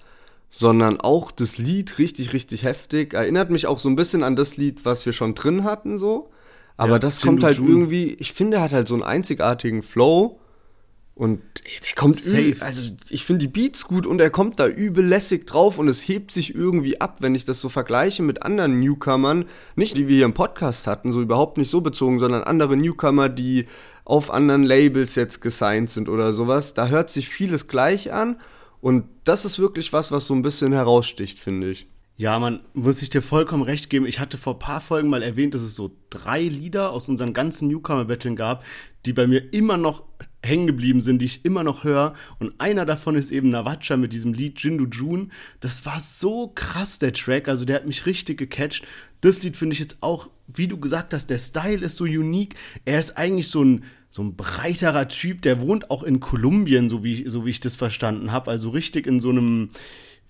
sondern 0.49 0.99
auch 0.99 1.31
das 1.31 1.57
Lied 1.57 1.97
richtig, 1.97 2.33
richtig 2.33 2.63
heftig. 2.63 3.13
Erinnert 3.13 3.49
mich 3.51 3.67
auch 3.67 3.79
so 3.79 3.87
ein 3.87 3.95
bisschen 3.95 4.21
an 4.21 4.35
das 4.35 4.57
Lied, 4.57 4.83
was 4.83 5.05
wir 5.05 5.13
schon 5.13 5.33
drin 5.33 5.63
hatten, 5.63 5.97
so. 5.97 6.29
Aber 6.75 6.93
ja, 6.93 6.99
das 6.99 7.21
kommt 7.21 7.43
halt 7.43 7.57
irgendwie, 7.57 8.15
ich 8.15 8.33
finde, 8.33 8.57
er 8.57 8.63
hat 8.63 8.73
halt 8.73 8.87
so 8.87 8.95
einen 8.95 9.03
einzigartigen 9.03 9.81
Flow. 9.81 10.40
Und 11.21 11.39
der 11.85 11.93
kommt 11.95 12.15
Safe. 12.19 12.55
also 12.61 12.95
ich 13.11 13.25
finde 13.25 13.45
die 13.45 13.47
Beats 13.47 13.87
gut 13.87 14.07
und 14.07 14.19
er 14.19 14.31
kommt 14.31 14.59
da 14.59 14.67
übel 14.67 15.05
lässig 15.05 15.45
drauf 15.45 15.77
und 15.77 15.87
es 15.87 16.07
hebt 16.07 16.31
sich 16.31 16.55
irgendwie 16.55 16.99
ab, 16.99 17.17
wenn 17.19 17.35
ich 17.35 17.45
das 17.45 17.59
so 17.59 17.69
vergleiche 17.69 18.23
mit 18.23 18.41
anderen 18.41 18.79
Newcomern, 18.79 19.45
nicht 19.75 19.95
die 19.97 20.07
wir 20.07 20.15
hier 20.15 20.25
im 20.25 20.33
Podcast 20.33 20.87
hatten, 20.87 21.11
so 21.11 21.21
überhaupt 21.21 21.59
nicht 21.59 21.69
so 21.69 21.81
bezogen, 21.81 22.17
sondern 22.17 22.41
andere 22.41 22.75
Newcomer, 22.75 23.29
die 23.29 23.67
auf 24.03 24.31
anderen 24.31 24.63
Labels 24.63 25.13
jetzt 25.13 25.41
gesigned 25.41 25.91
sind 25.91 26.09
oder 26.09 26.33
sowas. 26.33 26.73
Da 26.73 26.87
hört 26.87 27.11
sich 27.11 27.29
vieles 27.29 27.67
gleich 27.67 28.11
an 28.11 28.41
und 28.79 29.03
das 29.23 29.45
ist 29.45 29.59
wirklich 29.59 29.93
was, 29.93 30.11
was 30.11 30.25
so 30.25 30.33
ein 30.33 30.41
bisschen 30.41 30.73
heraussticht, 30.73 31.37
finde 31.37 31.69
ich. 31.69 31.85
Ja, 32.17 32.39
man 32.39 32.61
muss 32.73 33.03
ich 33.03 33.11
dir 33.11 33.21
vollkommen 33.21 33.61
recht 33.61 33.91
geben. 33.91 34.07
Ich 34.07 34.19
hatte 34.19 34.39
vor 34.39 34.53
ein 34.53 34.59
paar 34.59 34.81
Folgen 34.81 35.09
mal 35.09 35.21
erwähnt, 35.21 35.53
dass 35.53 35.61
es 35.61 35.75
so 35.75 35.91
drei 36.09 36.41
Lieder 36.41 36.91
aus 36.91 37.09
unseren 37.09 37.33
ganzen 37.33 37.67
Newcomer-Battlen 37.67 38.35
gab, 38.35 38.63
die 39.05 39.13
bei 39.13 39.27
mir 39.27 39.53
immer 39.53 39.77
noch 39.77 40.03
hängen 40.43 40.67
geblieben 40.67 41.01
sind, 41.01 41.21
die 41.21 41.25
ich 41.25 41.45
immer 41.45 41.63
noch 41.63 41.83
höre. 41.83 42.13
Und 42.39 42.53
einer 42.59 42.85
davon 42.85 43.15
ist 43.15 43.31
eben 43.31 43.49
Navacha 43.49 43.97
mit 43.97 44.13
diesem 44.13 44.33
Lied 44.33 44.59
Jindu 44.59 44.85
June. 44.85 45.27
Das 45.59 45.85
war 45.85 45.99
so 45.99 46.51
krass, 46.53 46.99
der 46.99 47.13
Track. 47.13 47.47
Also 47.47 47.65
der 47.65 47.75
hat 47.75 47.85
mich 47.85 48.05
richtig 48.05 48.39
gecatcht. 48.39 48.85
Das 49.21 49.43
Lied 49.43 49.55
finde 49.55 49.73
ich 49.73 49.79
jetzt 49.79 49.97
auch, 50.01 50.29
wie 50.47 50.67
du 50.67 50.79
gesagt 50.79 51.13
hast, 51.13 51.29
der 51.29 51.39
Style 51.39 51.85
ist 51.85 51.95
so 51.95 52.05
unique. 52.05 52.55
Er 52.85 52.99
ist 52.99 53.17
eigentlich 53.17 53.49
so 53.49 53.63
ein, 53.63 53.83
so 54.09 54.23
ein 54.23 54.35
breiterer 54.35 55.07
Typ. 55.07 55.43
Der 55.43 55.61
wohnt 55.61 55.91
auch 55.91 56.03
in 56.03 56.19
Kolumbien, 56.19 56.89
so 56.89 57.03
wie, 57.03 57.29
so 57.29 57.45
wie 57.45 57.51
ich 57.51 57.59
das 57.59 57.75
verstanden 57.75 58.31
habe. 58.31 58.49
Also 58.49 58.71
richtig 58.71 59.05
in 59.05 59.19
so 59.19 59.29
einem, 59.29 59.69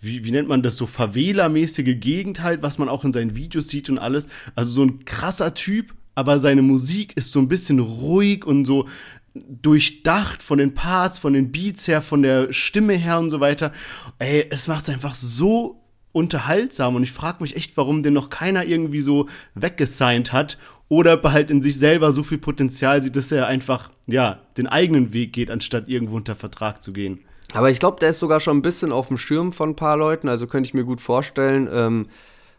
wie, 0.02 0.26
wie 0.26 0.32
nennt 0.32 0.50
man 0.50 0.62
das, 0.62 0.76
so 0.76 0.88
Favela-mäßige 0.88 2.00
Gegend 2.00 2.44
halt, 2.44 2.62
was 2.64 2.78
man 2.78 2.90
auch 2.90 3.06
in 3.06 3.14
seinen 3.14 3.38
Videos 3.38 3.70
sieht 3.70 3.90
und 3.90 3.98
alles. 3.98 4.28
Also 4.56 4.72
so 4.72 4.84
ein 4.84 5.06
krasser 5.06 5.54
Typ, 5.54 5.94
aber 6.16 6.40
seine 6.40 6.62
Musik 6.62 7.16
ist 7.16 7.32
so 7.32 7.40
ein 7.40 7.48
bisschen 7.48 7.80
ruhig 7.80 8.46
und 8.46 8.66
so 8.66 8.88
durchdacht 9.34 10.44
von 10.44 10.58
den 10.58 10.74
Parts, 10.74 11.18
von 11.18 11.34
den 11.34 11.52
Beats 11.52 11.88
her, 11.88 12.02
von 12.02 12.22
der 12.22 12.52
Stimme 12.52 12.94
her 12.94 13.20
und 13.20 13.30
so 13.30 13.40
weiter. 13.40 13.72
Ey, 14.20 14.46
es 14.50 14.68
macht 14.68 14.84
es 14.84 14.90
einfach 14.90 15.14
so 15.14 15.82
unterhaltsam 16.12 16.96
und 16.96 17.04
ich 17.04 17.14
frage 17.14 17.42
mich 17.42 17.56
echt, 17.56 17.78
warum 17.78 18.04
den 18.04 18.14
noch 18.14 18.30
keiner 18.30 18.66
irgendwie 18.66 19.02
so 19.02 19.30
weggesigned 19.56 20.34
hat 20.34 20.58
oder 20.90 21.22
halt 21.24 21.50
in 21.50 21.64
sich 21.64 21.80
selber 21.80 22.12
so 22.12 22.24
viel 22.24 22.38
Potenzial 22.38 23.02
sieht, 23.02 23.16
dass 23.16 23.32
er 23.32 23.48
einfach, 23.48 23.92
ja, 24.08 24.42
den 24.58 24.68
eigenen 24.68 25.14
Weg 25.14 25.32
geht, 25.32 25.50
anstatt 25.50 25.88
irgendwo 25.88 26.18
unter 26.18 26.36
Vertrag 26.36 26.84
zu 26.84 26.92
gehen. 26.92 27.22
Aber 27.54 27.70
ich 27.70 27.80
glaube, 27.80 28.00
der 28.00 28.10
ist 28.10 28.20
sogar 28.20 28.42
schon 28.42 28.58
ein 28.58 28.62
bisschen 28.62 28.92
auf 28.92 29.08
dem 29.08 29.18
Schirm 29.18 29.54
von 29.54 29.70
ein 29.70 29.76
paar 29.76 29.96
Leuten, 29.96 30.28
also 30.28 30.48
könnte 30.48 30.68
ich 30.68 30.74
mir 30.74 30.84
gut 30.84 31.00
vorstellen. 31.00 31.70
Ähm, 31.72 32.08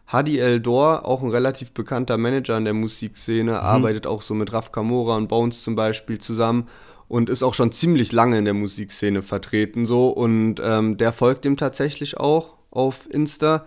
Hadi 0.07 0.39
Eldor, 0.39 1.05
auch 1.05 1.23
ein 1.23 1.29
relativ 1.29 1.71
bekannter 1.71 2.17
Manager 2.17 2.57
in 2.57 2.65
der 2.65 2.73
Musikszene, 2.73 3.51
mhm. 3.51 3.57
arbeitet 3.57 4.07
auch 4.07 4.21
so 4.21 4.33
mit 4.33 4.53
Raf 4.53 4.71
Kamora 4.71 5.15
und 5.15 5.27
Bones 5.27 5.63
zum 5.63 5.75
Beispiel 5.75 6.19
zusammen 6.19 6.67
und 7.07 7.29
ist 7.29 7.43
auch 7.43 7.53
schon 7.53 7.71
ziemlich 7.71 8.11
lange 8.11 8.37
in 8.37 8.45
der 8.45 8.53
Musikszene 8.53 9.23
vertreten 9.23 9.85
so 9.85 10.09
und 10.09 10.55
ähm, 10.63 10.97
der 10.97 11.13
folgt 11.13 11.45
ihm 11.45 11.57
tatsächlich 11.57 12.17
auch 12.17 12.55
auf 12.71 13.07
Insta 13.09 13.65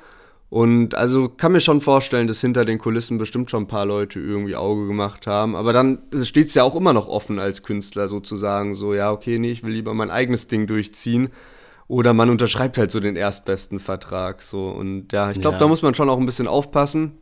und 0.48 0.94
also 0.94 1.28
kann 1.28 1.52
mir 1.52 1.60
schon 1.60 1.80
vorstellen, 1.80 2.28
dass 2.28 2.40
hinter 2.40 2.64
den 2.64 2.78
Kulissen 2.78 3.18
bestimmt 3.18 3.50
schon 3.50 3.64
ein 3.64 3.68
paar 3.68 3.84
Leute 3.84 4.20
irgendwie 4.20 4.54
Auge 4.54 4.86
gemacht 4.86 5.26
haben. 5.26 5.56
Aber 5.56 5.72
dann 5.72 5.98
steht 6.22 6.46
es 6.46 6.54
ja 6.54 6.62
auch 6.62 6.76
immer 6.76 6.92
noch 6.92 7.08
offen 7.08 7.38
als 7.40 7.64
Künstler 7.64 8.08
sozusagen. 8.08 8.74
So, 8.74 8.94
ja, 8.94 9.10
okay, 9.10 9.38
nee, 9.38 9.50
ich 9.50 9.64
will 9.64 9.72
lieber 9.72 9.92
mein 9.92 10.10
eigenes 10.10 10.46
Ding 10.46 10.68
durchziehen. 10.68 11.28
Oder 11.88 12.14
man 12.14 12.30
unterschreibt 12.30 12.78
halt 12.78 12.90
so 12.90 13.00
den 13.00 13.16
erstbesten 13.16 13.78
Vertrag. 13.78 14.42
So. 14.42 14.68
Und 14.68 15.12
ja, 15.12 15.30
ich 15.30 15.40
glaube, 15.40 15.56
ja. 15.56 15.60
da 15.60 15.68
muss 15.68 15.82
man 15.82 15.94
schon 15.94 16.10
auch 16.10 16.18
ein 16.18 16.26
bisschen 16.26 16.48
aufpassen. 16.48 17.18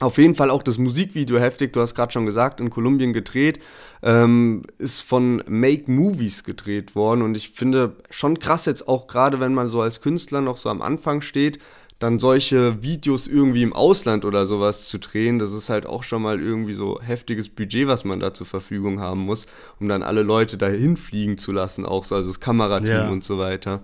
Auf 0.00 0.16
jeden 0.16 0.36
Fall 0.36 0.50
auch 0.50 0.62
das 0.62 0.78
Musikvideo 0.78 1.38
heftig, 1.40 1.72
du 1.72 1.80
hast 1.80 1.96
gerade 1.96 2.12
schon 2.12 2.24
gesagt, 2.24 2.60
in 2.60 2.70
Kolumbien 2.70 3.12
gedreht, 3.12 3.58
ähm, 4.00 4.62
ist 4.78 5.00
von 5.00 5.42
Make 5.48 5.90
Movies 5.90 6.44
gedreht 6.44 6.94
worden 6.94 7.22
und 7.22 7.36
ich 7.36 7.50
finde 7.50 7.96
schon 8.08 8.38
krass 8.38 8.66
jetzt 8.66 8.86
auch 8.86 9.08
gerade, 9.08 9.40
wenn 9.40 9.54
man 9.54 9.66
so 9.68 9.80
als 9.80 10.00
Künstler 10.00 10.40
noch 10.40 10.56
so 10.56 10.68
am 10.68 10.82
Anfang 10.82 11.20
steht, 11.20 11.58
dann 11.98 12.20
solche 12.20 12.82
Videos 12.82 13.26
irgendwie 13.26 13.62
im 13.62 13.72
Ausland 13.72 14.24
oder 14.24 14.46
sowas 14.46 14.88
zu 14.88 14.98
drehen, 14.98 15.38
das 15.38 15.50
ist 15.50 15.68
halt 15.68 15.84
auch 15.84 16.04
schon 16.04 16.22
mal 16.22 16.40
irgendwie 16.40 16.72
so 16.72 17.00
heftiges 17.00 17.48
Budget, 17.48 17.88
was 17.88 18.04
man 18.04 18.20
da 18.20 18.32
zur 18.32 18.46
Verfügung 18.46 19.00
haben 19.00 19.20
muss, 19.20 19.46
um 19.80 19.88
dann 19.88 20.04
alle 20.04 20.22
Leute 20.22 20.56
dahin 20.56 20.96
fliegen 20.96 21.38
zu 21.38 21.50
lassen, 21.50 21.84
auch 21.84 22.04
so, 22.04 22.14
also 22.14 22.28
das 22.28 22.38
Kamerateam 22.38 22.90
ja. 22.90 23.08
und 23.08 23.24
so 23.24 23.38
weiter. 23.38 23.80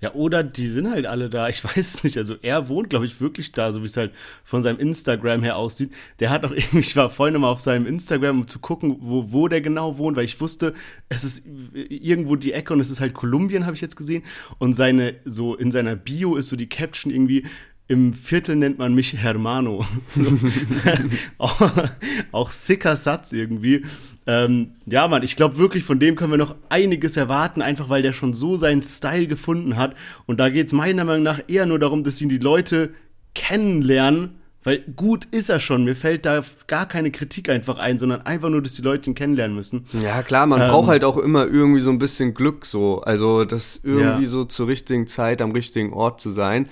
Ja, 0.00 0.12
oder 0.12 0.42
die 0.42 0.68
sind 0.68 0.90
halt 0.90 1.06
alle 1.06 1.30
da. 1.30 1.48
Ich 1.48 1.64
weiß 1.76 2.04
nicht. 2.04 2.18
Also 2.18 2.36
er 2.42 2.68
wohnt, 2.68 2.90
glaube 2.90 3.06
ich, 3.06 3.20
wirklich 3.20 3.52
da, 3.52 3.72
so 3.72 3.82
wie 3.82 3.86
es 3.86 3.96
halt 3.96 4.12
von 4.44 4.62
seinem 4.62 4.78
Instagram 4.78 5.42
her 5.42 5.56
aussieht. 5.56 5.92
Der 6.20 6.30
hat 6.30 6.44
auch 6.44 6.50
irgendwie, 6.54 6.80
ich 6.80 6.96
war 6.96 7.10
vorhin 7.10 7.40
mal 7.40 7.48
auf 7.48 7.60
seinem 7.60 7.86
Instagram, 7.86 8.40
um 8.40 8.46
zu 8.46 8.58
gucken, 8.58 8.96
wo, 9.00 9.32
wo 9.32 9.48
der 9.48 9.60
genau 9.60 9.98
wohnt, 9.98 10.16
weil 10.16 10.24
ich 10.24 10.40
wusste, 10.40 10.74
es 11.08 11.24
ist 11.24 11.46
irgendwo 11.72 12.36
die 12.36 12.52
Ecke 12.52 12.72
und 12.72 12.80
es 12.80 12.90
ist 12.90 13.00
halt 13.00 13.14
Kolumbien, 13.14 13.64
habe 13.66 13.76
ich 13.76 13.82
jetzt 13.82 13.96
gesehen. 13.96 14.24
Und 14.58 14.74
seine, 14.74 15.16
so 15.24 15.54
in 15.54 15.72
seiner 15.72 15.96
Bio 15.96 16.36
ist 16.36 16.48
so 16.48 16.56
die 16.56 16.68
Caption 16.68 17.12
irgendwie, 17.12 17.46
im 17.86 18.14
Viertel 18.14 18.56
nennt 18.56 18.78
man 18.78 18.94
mich 18.94 19.14
Hermano. 19.16 19.84
auch, 21.38 21.70
auch 22.32 22.50
sicker 22.50 22.96
Satz 22.96 23.32
irgendwie. 23.32 23.84
Ähm, 24.26 24.72
ja, 24.86 25.06
Mann, 25.06 25.22
ich 25.22 25.36
glaube 25.36 25.58
wirklich, 25.58 25.84
von 25.84 25.98
dem 25.98 26.16
können 26.16 26.30
wir 26.30 26.38
noch 26.38 26.54
einiges 26.70 27.16
erwarten, 27.16 27.60
einfach 27.60 27.90
weil 27.90 28.02
der 28.02 28.14
schon 28.14 28.32
so 28.32 28.56
seinen 28.56 28.82
Style 28.82 29.26
gefunden 29.26 29.76
hat. 29.76 29.94
Und 30.26 30.40
da 30.40 30.48
geht 30.48 30.68
es 30.68 30.72
meiner 30.72 31.04
Meinung 31.04 31.24
nach 31.24 31.40
eher 31.46 31.66
nur 31.66 31.78
darum, 31.78 32.04
dass 32.04 32.20
ihn 32.20 32.30
die 32.30 32.38
Leute 32.38 32.94
kennenlernen. 33.34 34.40
Weil 34.66 34.78
gut 34.96 35.26
ist 35.26 35.50
er 35.50 35.60
schon. 35.60 35.84
Mir 35.84 35.94
fällt 35.94 36.24
da 36.24 36.42
gar 36.66 36.88
keine 36.88 37.10
Kritik 37.10 37.50
einfach 37.50 37.76
ein, 37.76 37.98
sondern 37.98 38.22
einfach 38.22 38.48
nur, 38.48 38.62
dass 38.62 38.72
die 38.72 38.80
Leute 38.80 39.10
ihn 39.10 39.14
kennenlernen 39.14 39.54
müssen. 39.54 39.84
Ja, 40.02 40.22
klar, 40.22 40.46
man 40.46 40.62
ähm, 40.62 40.68
braucht 40.68 40.88
halt 40.88 41.04
auch 41.04 41.18
immer 41.18 41.46
irgendwie 41.46 41.80
so 41.80 41.90
ein 41.90 41.98
bisschen 41.98 42.32
Glück 42.32 42.64
so. 42.64 43.02
Also, 43.02 43.44
das 43.44 43.78
irgendwie 43.82 44.22
ja. 44.22 44.28
so 44.30 44.44
zur 44.44 44.68
richtigen 44.68 45.06
Zeit 45.06 45.42
am 45.42 45.50
richtigen 45.50 45.92
Ort 45.92 46.22
zu 46.22 46.30
sein. 46.30 46.70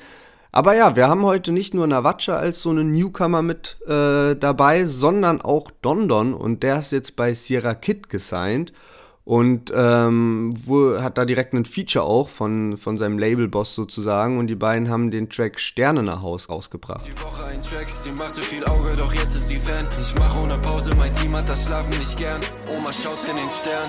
Aber 0.55 0.77
ja, 0.77 0.95
wir 0.97 1.09
haben 1.09 1.25
heute 1.25 1.51
nicht 1.51 1.73
nur 1.73 1.87
Navacha 1.87 2.37
als 2.37 2.61
so 2.61 2.69
einen 2.69 2.93
Newcomer 2.93 3.41
mit 3.41 3.79
äh, 3.87 4.37
dabei, 4.37 4.85
sondern 4.85 5.41
auch 5.41 5.71
Dondon 5.81 6.35
und 6.35 6.63
der 6.63 6.79
ist 6.79 6.93
jetzt 6.93 7.17
bei 7.17 7.33
Sierra 7.33 7.75
Kid 7.75 8.11
gesigned 8.11 8.75
und 9.25 9.73
ähm, 9.75 10.53
wo, 10.67 11.01
hat 11.01 11.17
da 11.17 11.25
direkt 11.25 11.55
ein 11.55 11.65
Feature 11.65 12.05
auch 12.05 12.29
von, 12.29 12.77
von 12.77 12.99
seinem 12.99 13.19
Labelboss 13.19 13.75
sozusagen 13.75 14.39
und 14.39 14.47
die 14.49 14.55
beiden 14.55 14.91
haben 14.91 15.11
den 15.11 15.31
Track 15.31 15.59
Sterne 15.59 16.03
nach 16.03 16.21
Haus 16.21 16.51
rausgebracht. 16.51 17.07
Die 17.07 17.23
Woche 17.23 17.47
ein 17.47 17.63
Track, 17.63 17.89
sie 17.89 18.13
macht 18.13 18.35
so 18.35 18.43
viel 18.43 18.63
Auge, 18.67 18.95
doch 18.95 19.15
jetzt 19.15 19.35
ist 19.35 19.49
sie 19.49 19.59
Fan. 19.59 19.87
Ich 19.99 20.15
mache 20.17 20.39
ohne 20.39 20.59
Pause, 20.59 20.91
mein 20.99 21.15
Team 21.15 21.35
hat 21.35 21.49
das 21.49 21.65
Schlafen 21.65 21.97
nicht 21.97 22.19
gern. 22.19 22.43
Oma 22.77 22.93
schaut 22.93 23.27
in 23.27 23.37
den 23.37 23.51
Stern. 23.51 23.89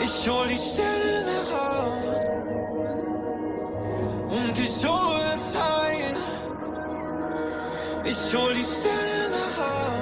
Ich 0.00 0.28
hol 0.28 0.46
die 0.46 0.58
Sterne 0.58 1.24
nach 1.24 1.58
Haus. 1.58 2.05
Und 4.28 4.58
ich 4.58 4.84
hole 4.84 5.26
heim. 5.54 6.16
Ich 8.04 8.34
hol 8.34 8.54
die 8.54 8.64
Sterne 8.64 9.30
nach 9.30 9.56
Hause. 9.62 9.96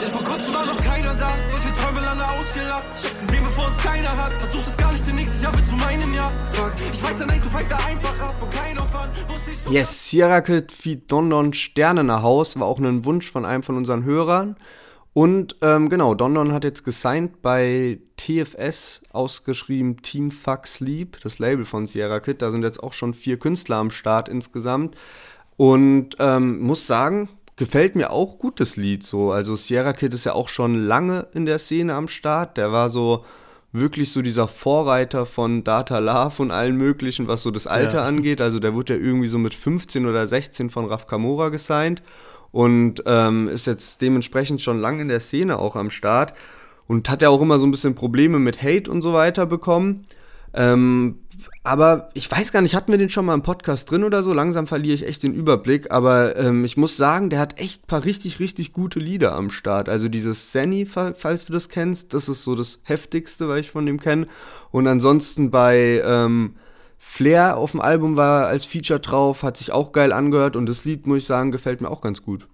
Denn 0.00 0.10
vor 0.10 0.22
kurzem 0.22 0.54
war 0.54 0.66
noch 0.66 0.76
keiner 0.76 1.14
da. 1.14 1.34
Wird 1.50 1.64
wir 1.64 1.74
Träume 1.74 2.00
lange 2.00 2.24
ausgelacht. 2.24 2.86
Ich 2.96 3.04
hab's 3.04 3.18
gesehen, 3.18 3.44
bevor 3.44 3.66
es 3.66 3.76
keiner 3.82 4.16
hat. 4.16 4.32
Versucht 4.32 4.66
es 4.66 4.76
gar 4.76 4.92
nicht, 4.92 5.06
denn 5.06 5.16
nächstes 5.16 5.42
Jahr 5.42 5.54
wird 5.54 5.68
zu 5.68 5.76
meinem 5.76 6.14
Jahr. 6.14 6.30
Fuck, 6.52 6.74
ich 6.92 7.02
weiß, 7.02 7.18
der 7.18 7.26
9 7.26 7.40
to 7.40 7.48
5 7.48 7.70
wäre 7.70 7.84
einfacher. 7.84 8.34
Von 8.38 8.50
klein 8.50 8.78
auf 8.78 8.94
an 8.94 9.10
wusste 9.28 9.50
ich 9.50 9.62
schon. 9.62 9.72
Yes, 9.72 10.10
Sierra 10.10 10.40
Kid 10.40 10.70
feed 10.70 11.10
Don 11.10 11.30
Don 11.30 11.52
Sterne 11.52 12.04
nach 12.04 12.22
Haus. 12.22 12.58
War 12.58 12.68
auch 12.68 12.78
ein 12.78 13.04
Wunsch 13.04 13.30
von 13.30 13.44
einem 13.44 13.64
von 13.64 13.76
unseren 13.76 14.04
Hörern. 14.04 14.56
Und 15.14 15.56
ähm, 15.62 15.90
genau, 15.90 16.16
Dondon 16.16 16.52
hat 16.52 16.64
jetzt 16.64 16.84
gesigned 16.84 17.40
bei 17.40 18.00
TFS, 18.16 19.02
ausgeschrieben 19.12 19.98
Team 19.98 20.32
Fuck 20.32 20.66
Sleep, 20.66 21.18
das 21.22 21.38
Label 21.38 21.64
von 21.64 21.86
Sierra 21.86 22.18
Kid. 22.18 22.42
Da 22.42 22.50
sind 22.50 22.64
jetzt 22.64 22.82
auch 22.82 22.92
schon 22.92 23.14
vier 23.14 23.38
Künstler 23.38 23.76
am 23.76 23.90
Start 23.90 24.28
insgesamt. 24.28 24.96
Und 25.56 26.16
ähm, 26.18 26.58
muss 26.58 26.88
sagen, 26.88 27.28
gefällt 27.54 27.94
mir 27.94 28.10
auch 28.10 28.38
gut 28.38 28.58
das 28.58 28.76
Lied 28.76 29.04
so. 29.04 29.30
Also 29.30 29.54
Sierra 29.54 29.92
Kid 29.92 30.12
ist 30.12 30.24
ja 30.24 30.32
auch 30.32 30.48
schon 30.48 30.84
lange 30.84 31.28
in 31.32 31.46
der 31.46 31.60
Szene 31.60 31.94
am 31.94 32.08
Start. 32.08 32.56
Der 32.56 32.72
war 32.72 32.90
so 32.90 33.24
wirklich 33.70 34.10
so 34.10 34.20
dieser 34.20 34.48
Vorreiter 34.48 35.26
von 35.26 35.62
Data 35.62 36.00
Love 36.00 36.42
und 36.42 36.50
allen 36.50 36.76
möglichen, 36.76 37.28
was 37.28 37.44
so 37.44 37.52
das 37.52 37.68
Alter 37.68 37.98
ja. 37.98 38.04
angeht. 38.04 38.40
Also 38.40 38.58
der 38.58 38.74
wurde 38.74 38.94
ja 38.94 39.00
irgendwie 39.00 39.28
so 39.28 39.38
mit 39.38 39.54
15 39.54 40.06
oder 40.06 40.26
16 40.26 40.70
von 40.70 40.86
Raf 40.86 41.06
Kamora 41.06 41.50
gesigned 41.50 42.02
und 42.54 43.02
ähm, 43.04 43.48
ist 43.48 43.66
jetzt 43.66 44.00
dementsprechend 44.00 44.62
schon 44.62 44.78
lange 44.78 45.02
in 45.02 45.08
der 45.08 45.18
Szene 45.18 45.58
auch 45.58 45.74
am 45.74 45.90
Start 45.90 46.34
und 46.86 47.10
hat 47.10 47.20
ja 47.20 47.28
auch 47.28 47.42
immer 47.42 47.58
so 47.58 47.66
ein 47.66 47.72
bisschen 47.72 47.96
Probleme 47.96 48.38
mit 48.38 48.62
Hate 48.62 48.88
und 48.88 49.02
so 49.02 49.12
weiter 49.12 49.44
bekommen. 49.44 50.06
Ähm, 50.54 51.18
aber 51.64 52.10
ich 52.14 52.30
weiß 52.30 52.52
gar 52.52 52.62
nicht, 52.62 52.76
hatten 52.76 52.92
wir 52.92 52.98
den 52.98 53.08
schon 53.08 53.24
mal 53.24 53.34
im 53.34 53.42
Podcast 53.42 53.90
drin 53.90 54.04
oder 54.04 54.22
so? 54.22 54.32
Langsam 54.32 54.68
verliere 54.68 54.94
ich 54.94 55.04
echt 55.04 55.24
den 55.24 55.34
Überblick. 55.34 55.90
Aber 55.90 56.36
ähm, 56.36 56.64
ich 56.64 56.76
muss 56.76 56.96
sagen, 56.96 57.28
der 57.28 57.40
hat 57.40 57.58
echt 57.58 57.82
ein 57.82 57.86
paar 57.88 58.04
richtig, 58.04 58.38
richtig 58.38 58.72
gute 58.72 59.00
Lieder 59.00 59.34
am 59.34 59.50
Start. 59.50 59.88
Also 59.88 60.08
dieses 60.08 60.52
Sanny, 60.52 60.86
falls 60.86 61.46
du 61.46 61.52
das 61.52 61.68
kennst, 61.68 62.14
das 62.14 62.28
ist 62.28 62.44
so 62.44 62.54
das 62.54 62.78
heftigste, 62.84 63.48
was 63.48 63.58
ich 63.58 63.72
von 63.72 63.84
dem 63.84 63.98
kenne. 63.98 64.28
Und 64.70 64.86
ansonsten 64.86 65.50
bei 65.50 66.00
ähm, 66.06 66.54
Flair 67.06 67.58
auf 67.58 67.70
dem 67.70 67.80
Album 67.80 68.16
war 68.16 68.48
als 68.48 68.64
Feature 68.64 68.98
drauf, 68.98 69.44
hat 69.44 69.56
sich 69.56 69.70
auch 69.70 69.92
geil 69.92 70.12
angehört 70.12 70.56
und 70.56 70.66
das 70.66 70.84
Lied, 70.84 71.06
muss 71.06 71.18
ich 71.18 71.26
sagen, 71.26 71.52
gefällt 71.52 71.80
mir 71.80 71.88
auch 71.88 72.00
ganz 72.00 72.22
gut. 72.22 72.48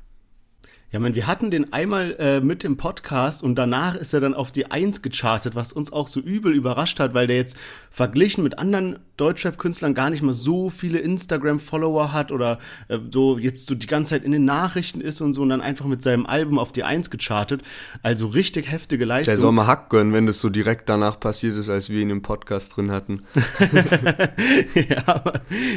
Ja, 0.92 0.98
man, 0.98 1.14
wir 1.14 1.28
hatten 1.28 1.52
den 1.52 1.72
einmal 1.72 2.16
äh, 2.18 2.40
mit 2.40 2.64
dem 2.64 2.76
Podcast 2.76 3.44
und 3.44 3.54
danach 3.54 3.94
ist 3.94 4.12
er 4.12 4.18
dann 4.18 4.34
auf 4.34 4.50
die 4.50 4.72
Eins 4.72 5.02
gechartet, 5.02 5.54
was 5.54 5.72
uns 5.72 5.92
auch 5.92 6.08
so 6.08 6.18
übel 6.18 6.52
überrascht 6.52 6.98
hat, 6.98 7.14
weil 7.14 7.28
der 7.28 7.36
jetzt 7.36 7.56
verglichen 7.92 8.42
mit 8.42 8.58
anderen 8.58 8.98
Deutschrap-Künstlern 9.16 9.94
gar 9.94 10.10
nicht 10.10 10.22
mal 10.22 10.32
so 10.32 10.68
viele 10.68 10.98
Instagram-Follower 10.98 12.12
hat 12.12 12.32
oder 12.32 12.58
äh, 12.88 12.98
so 13.12 13.38
jetzt 13.38 13.66
so 13.66 13.76
die 13.76 13.86
ganze 13.86 14.14
Zeit 14.14 14.24
in 14.24 14.32
den 14.32 14.44
Nachrichten 14.44 15.00
ist 15.00 15.20
und 15.20 15.34
so 15.34 15.42
und 15.42 15.50
dann 15.50 15.60
einfach 15.60 15.86
mit 15.86 16.02
seinem 16.02 16.26
Album 16.26 16.58
auf 16.58 16.72
die 16.72 16.82
Eins 16.82 17.10
gechartet. 17.10 17.62
Also 18.02 18.26
richtig 18.26 18.68
heftige 18.68 19.04
Leistung. 19.04 19.34
Der 19.34 19.40
soll 19.40 19.52
mal 19.52 19.68
Hack 19.68 19.90
gönnen, 19.90 20.12
wenn 20.12 20.26
das 20.26 20.40
so 20.40 20.48
direkt 20.48 20.88
danach 20.88 21.20
passiert 21.20 21.56
ist, 21.56 21.68
als 21.68 21.90
wir 21.90 22.00
ihn 22.00 22.10
im 22.10 22.22
Podcast 22.22 22.76
drin 22.76 22.90
hatten. 22.90 23.22
ja, 24.74 25.02
aber 25.06 25.34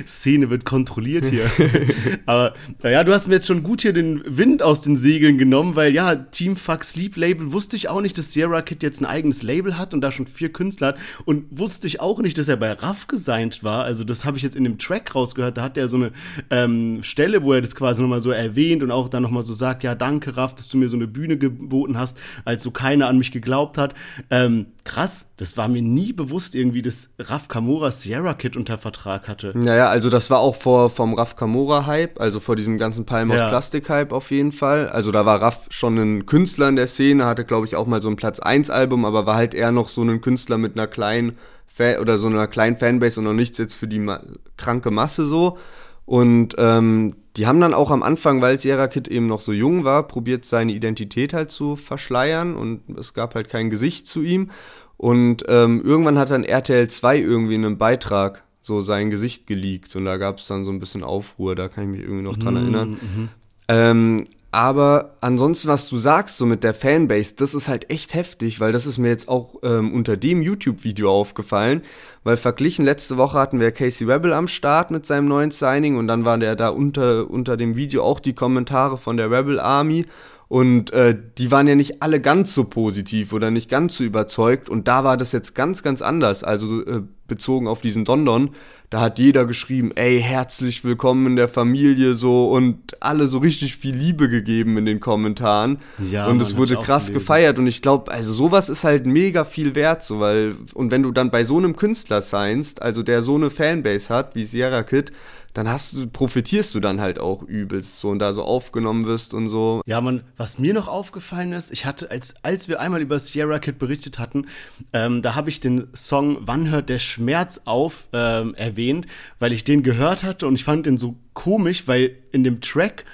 Szene 0.07 0.49
wird 0.49 0.65
kontrolliert 0.65 1.25
hier. 1.25 1.51
aber 2.25 2.55
naja, 2.81 3.03
du 3.03 3.13
hast 3.13 3.27
mir 3.27 3.35
jetzt 3.35 3.47
schon 3.47 3.61
gut 3.61 3.81
hier 3.81 3.93
den 3.93 4.23
Wind 4.25 4.63
aus 4.63 4.81
den 4.81 5.02
Segeln 5.03 5.37
genommen, 5.37 5.75
weil 5.75 5.93
ja, 5.93 6.15
Team 6.15 6.55
Fuck 6.55 6.85
Sleep 6.85 7.17
Label 7.17 7.51
wusste 7.51 7.75
ich 7.75 7.89
auch 7.89 8.01
nicht, 8.01 8.17
dass 8.17 8.31
Sierra 8.31 8.61
Kid 8.61 8.81
jetzt 8.81 9.01
ein 9.01 9.05
eigenes 9.05 9.43
Label 9.43 9.77
hat 9.77 9.93
und 9.93 10.01
da 10.01 10.11
schon 10.11 10.25
vier 10.25 10.51
Künstler 10.51 10.87
hat 10.87 10.97
und 11.25 11.45
wusste 11.51 11.87
ich 11.87 11.99
auch 11.99 12.21
nicht, 12.21 12.37
dass 12.37 12.47
er 12.47 12.55
bei 12.55 12.71
Raff 12.71 13.07
gesigned 13.07 13.63
war. 13.63 13.83
Also 13.83 14.03
das 14.05 14.23
habe 14.23 14.37
ich 14.37 14.43
jetzt 14.43 14.55
in 14.55 14.63
dem 14.63 14.77
Track 14.77 15.13
rausgehört, 15.13 15.57
da 15.57 15.61
hat 15.61 15.77
er 15.77 15.89
so 15.89 15.97
eine 15.97 16.11
ähm, 16.49 17.03
Stelle, 17.03 17.43
wo 17.43 17.51
er 17.53 17.61
das 17.61 17.75
quasi 17.75 18.01
nochmal 18.01 18.21
so 18.21 18.31
erwähnt 18.31 18.81
und 18.81 18.91
auch 18.91 19.09
dann 19.09 19.23
nochmal 19.23 19.43
so 19.43 19.53
sagt, 19.53 19.83
ja 19.83 19.93
danke 19.93 20.37
Raff, 20.37 20.55
dass 20.55 20.69
du 20.69 20.77
mir 20.77 20.87
so 20.87 20.95
eine 20.95 21.07
Bühne 21.07 21.37
geboten 21.37 21.97
hast, 21.97 22.17
als 22.45 22.63
so 22.63 22.71
keiner 22.71 23.07
an 23.07 23.17
mich 23.17 23.31
geglaubt 23.31 23.77
hat. 23.77 23.93
Ähm, 24.29 24.67
krass, 24.83 25.31
das 25.37 25.55
war 25.57 25.67
mir 25.67 25.81
nie 25.81 26.13
bewusst 26.13 26.55
irgendwie, 26.55 26.81
dass 26.81 27.11
Raff 27.19 27.47
Kamora 27.47 27.91
Sierra 27.91 28.33
Kid 28.33 28.57
unter 28.57 28.77
Vertrag 28.77 29.27
hatte. 29.27 29.53
Naja, 29.55 29.89
also 29.89 30.09
das 30.09 30.29
war 30.29 30.39
auch 30.39 30.55
vor 30.55 30.89
vom 30.89 31.13
Raff 31.13 31.35
Kamora 31.35 31.85
Hype, 31.85 32.19
also 32.19 32.39
vor 32.39 32.55
diesem 32.55 32.77
ganzen 32.77 33.05
Palm 33.05 33.31
aus 33.31 33.37
ja. 33.37 33.49
Plastik 33.49 33.89
Hype 33.89 34.11
auf 34.11 34.31
jeden 34.31 34.51
Fall. 34.51 34.89
Also 34.89 35.11
da 35.11 35.25
war 35.25 35.41
Raff 35.41 35.67
schon 35.69 35.97
ein 35.97 36.25
Künstler 36.25 36.69
in 36.69 36.75
der 36.75 36.87
Szene, 36.87 37.25
hatte 37.25 37.45
glaube 37.45 37.65
ich 37.65 37.75
auch 37.75 37.87
mal 37.87 38.01
so 38.01 38.09
ein 38.09 38.15
Platz 38.15 38.39
1 38.39 38.69
Album, 38.69 39.05
aber 39.05 39.25
war 39.25 39.35
halt 39.35 39.53
eher 39.53 39.71
noch 39.71 39.87
so 39.87 40.01
ein 40.03 40.21
Künstler 40.21 40.57
mit 40.57 40.77
einer 40.77 40.87
kleinen 40.87 41.37
Fan 41.67 41.99
oder 41.99 42.17
so 42.17 42.27
einer 42.27 42.47
kleinen 42.47 42.77
Fanbase 42.77 43.19
und 43.19 43.25
noch 43.25 43.33
nichts 43.33 43.57
jetzt 43.57 43.73
für 43.73 43.87
die 43.87 43.99
Ma 43.99 44.21
kranke 44.57 44.91
Masse 44.91 45.25
so. 45.25 45.57
Und 46.05 46.55
ähm, 46.57 47.15
die 47.37 47.47
haben 47.47 47.59
dann 47.59 47.73
auch 47.73 47.89
am 47.89 48.03
Anfang, 48.03 48.41
weil 48.41 48.59
Sierra 48.59 48.87
Kid 48.87 49.07
eben 49.07 49.25
noch 49.25 49.39
so 49.39 49.51
jung 49.51 49.83
war, 49.83 50.07
probiert 50.07 50.45
seine 50.45 50.71
Identität 50.71 51.33
halt 51.33 51.51
zu 51.51 51.75
verschleiern 51.75 52.55
und 52.55 52.81
es 52.97 53.13
gab 53.13 53.33
halt 53.33 53.49
kein 53.49 53.69
Gesicht 53.69 54.07
zu 54.07 54.21
ihm. 54.21 54.51
Und 54.97 55.43
ähm, 55.47 55.81
irgendwann 55.83 56.19
hat 56.19 56.31
dann 56.31 56.43
RTL 56.43 56.87
2 56.87 57.17
irgendwie 57.17 57.55
in 57.55 57.65
einem 57.65 57.77
Beitrag 57.77 58.43
so 58.61 58.79
sein 58.79 59.09
Gesicht 59.09 59.47
geleakt 59.47 59.95
und 59.95 60.05
da 60.05 60.17
gab 60.17 60.37
es 60.37 60.47
dann 60.47 60.63
so 60.63 60.71
ein 60.71 60.79
bisschen 60.79 61.03
Aufruhr, 61.03 61.55
da 61.55 61.67
kann 61.67 61.83
ich 61.83 61.89
mich 61.89 62.01
irgendwie 62.01 62.23
noch 62.23 62.37
dran 62.37 62.53
mhm, 62.53 62.59
erinnern. 62.59 62.89
Mhm. 62.89 63.29
Ähm, 63.67 64.27
aber 64.53 65.15
ansonsten, 65.19 65.67
was 65.67 65.89
du 65.89 65.97
sagst, 65.97 66.37
so 66.37 66.45
mit 66.45 66.63
der 66.63 66.75
Fanbase, 66.75 67.33
das 67.35 67.55
ist 67.55 67.67
halt 67.67 67.89
echt 67.89 68.13
heftig, 68.13 68.59
weil 68.59 68.71
das 68.71 68.85
ist 68.85 68.99
mir 68.99 69.07
jetzt 69.07 69.27
auch 69.27 69.55
ähm, 69.63 69.91
unter 69.91 70.15
dem 70.15 70.43
YouTube-Video 70.43 71.09
aufgefallen. 71.09 71.81
Weil 72.23 72.37
verglichen, 72.37 72.85
letzte 72.85 73.17
Woche 73.17 73.39
hatten 73.39 73.59
wir 73.59 73.71
Casey 73.71 74.05
Rebel 74.05 74.31
am 74.31 74.47
Start 74.47 74.91
mit 74.91 75.07
seinem 75.07 75.27
neuen 75.27 75.49
Signing 75.49 75.97
und 75.97 76.07
dann 76.07 76.23
waren 76.23 76.39
der 76.39 76.55
da 76.55 76.69
unter, 76.69 77.31
unter 77.31 77.57
dem 77.57 77.75
Video 77.75 78.03
auch 78.03 78.19
die 78.19 78.33
Kommentare 78.33 78.97
von 78.97 79.17
der 79.17 79.31
Rebel 79.31 79.59
Army. 79.59 80.05
Und 80.53 80.93
äh, 80.93 81.17
die 81.39 81.49
waren 81.49 81.65
ja 81.65 81.73
nicht 81.73 82.03
alle 82.03 82.21
ganz 82.21 82.53
so 82.53 82.65
positiv 82.65 83.33
oder 83.33 83.49
nicht 83.49 83.71
ganz 83.71 83.97
so 83.97 84.03
überzeugt. 84.03 84.69
Und 84.69 84.87
da 84.87 85.03
war 85.03 85.17
das 85.17 85.31
jetzt 85.31 85.55
ganz, 85.55 85.81
ganz 85.81 86.03
anders. 86.03 86.43
Also 86.43 86.85
äh, 86.85 87.01
bezogen 87.27 87.67
auf 87.67 87.81
diesen 87.81 88.05
Dondon 88.05 88.51
da 88.93 89.01
hat 89.01 89.17
jeder 89.17 89.47
geschrieben, 89.47 89.89
ey, 89.95 90.21
herzlich 90.21 90.83
willkommen 90.83 91.25
in 91.25 91.35
der 91.35 91.47
Familie 91.47 92.13
so 92.13 92.51
und 92.51 92.95
alle 92.99 93.25
so 93.25 93.39
richtig 93.39 93.75
viel 93.75 93.95
Liebe 93.95 94.29
gegeben 94.29 94.77
in 94.77 94.85
den 94.85 94.99
Kommentaren. 94.99 95.79
Ja, 96.11 96.27
und 96.27 96.39
es 96.39 96.57
wurde 96.57 96.75
krass 96.75 97.07
gelesen. 97.07 97.13
gefeiert 97.15 97.57
und 97.57 97.65
ich 97.65 97.81
glaube, 97.81 98.11
also 98.11 98.31
sowas 98.31 98.69
ist 98.69 98.83
halt 98.83 99.07
mega 99.07 99.45
viel 99.45 99.73
wert, 99.73 100.03
so 100.03 100.19
weil 100.19 100.57
und 100.75 100.91
wenn 100.91 101.01
du 101.01 101.11
dann 101.11 101.31
bei 101.31 101.43
so 101.43 101.57
einem 101.57 101.75
Künstler 101.75 102.21
seinst, 102.21 102.83
also 102.83 103.01
der 103.01 103.23
so 103.23 103.33
eine 103.33 103.49
Fanbase 103.49 104.13
hat 104.13 104.35
wie 104.35 104.43
Sierra 104.43 104.83
Kid, 104.83 105.11
dann 105.53 105.69
hast 105.69 105.93
du, 105.93 106.07
profitierst 106.07 106.73
du 106.73 106.79
dann 106.79 106.99
halt 106.99 107.19
auch 107.19 107.43
übelst 107.43 107.99
so 107.99 108.09
und 108.09 108.19
da 108.19 108.33
so 108.33 108.43
aufgenommen 108.43 109.05
wirst 109.05 109.33
und 109.33 109.47
so. 109.47 109.81
Ja, 109.85 110.01
man, 110.01 110.23
was 110.35 110.57
mir 110.57 110.73
noch 110.73 110.87
aufgefallen 110.87 111.53
ist, 111.53 111.71
ich 111.71 111.85
hatte, 111.85 112.09
als, 112.09 112.35
als 112.43 112.67
wir 112.67 112.79
einmal 112.79 113.01
über 113.01 113.19
Sierra 113.19 113.59
Kid 113.59 113.77
berichtet 113.77 114.17
hatten, 114.17 114.47
ähm, 114.93 115.21
da 115.21 115.35
habe 115.35 115.49
ich 115.49 115.59
den 115.59 115.87
Song 115.93 116.37
Wann 116.41 116.69
hört 116.69 116.89
der 116.89 116.99
Schmerz 116.99 117.61
auf 117.65 118.07
ähm, 118.13 118.55
erwähnt, 118.55 119.05
weil 119.39 119.51
ich 119.51 119.63
den 119.63 119.83
gehört 119.83 120.23
hatte 120.23 120.47
und 120.47 120.55
ich 120.55 120.63
fand 120.63 120.85
den 120.85 120.97
so 120.97 121.15
komisch, 121.33 121.87
weil 121.87 122.17
in 122.31 122.43
dem 122.43 122.61
Track 122.61 123.05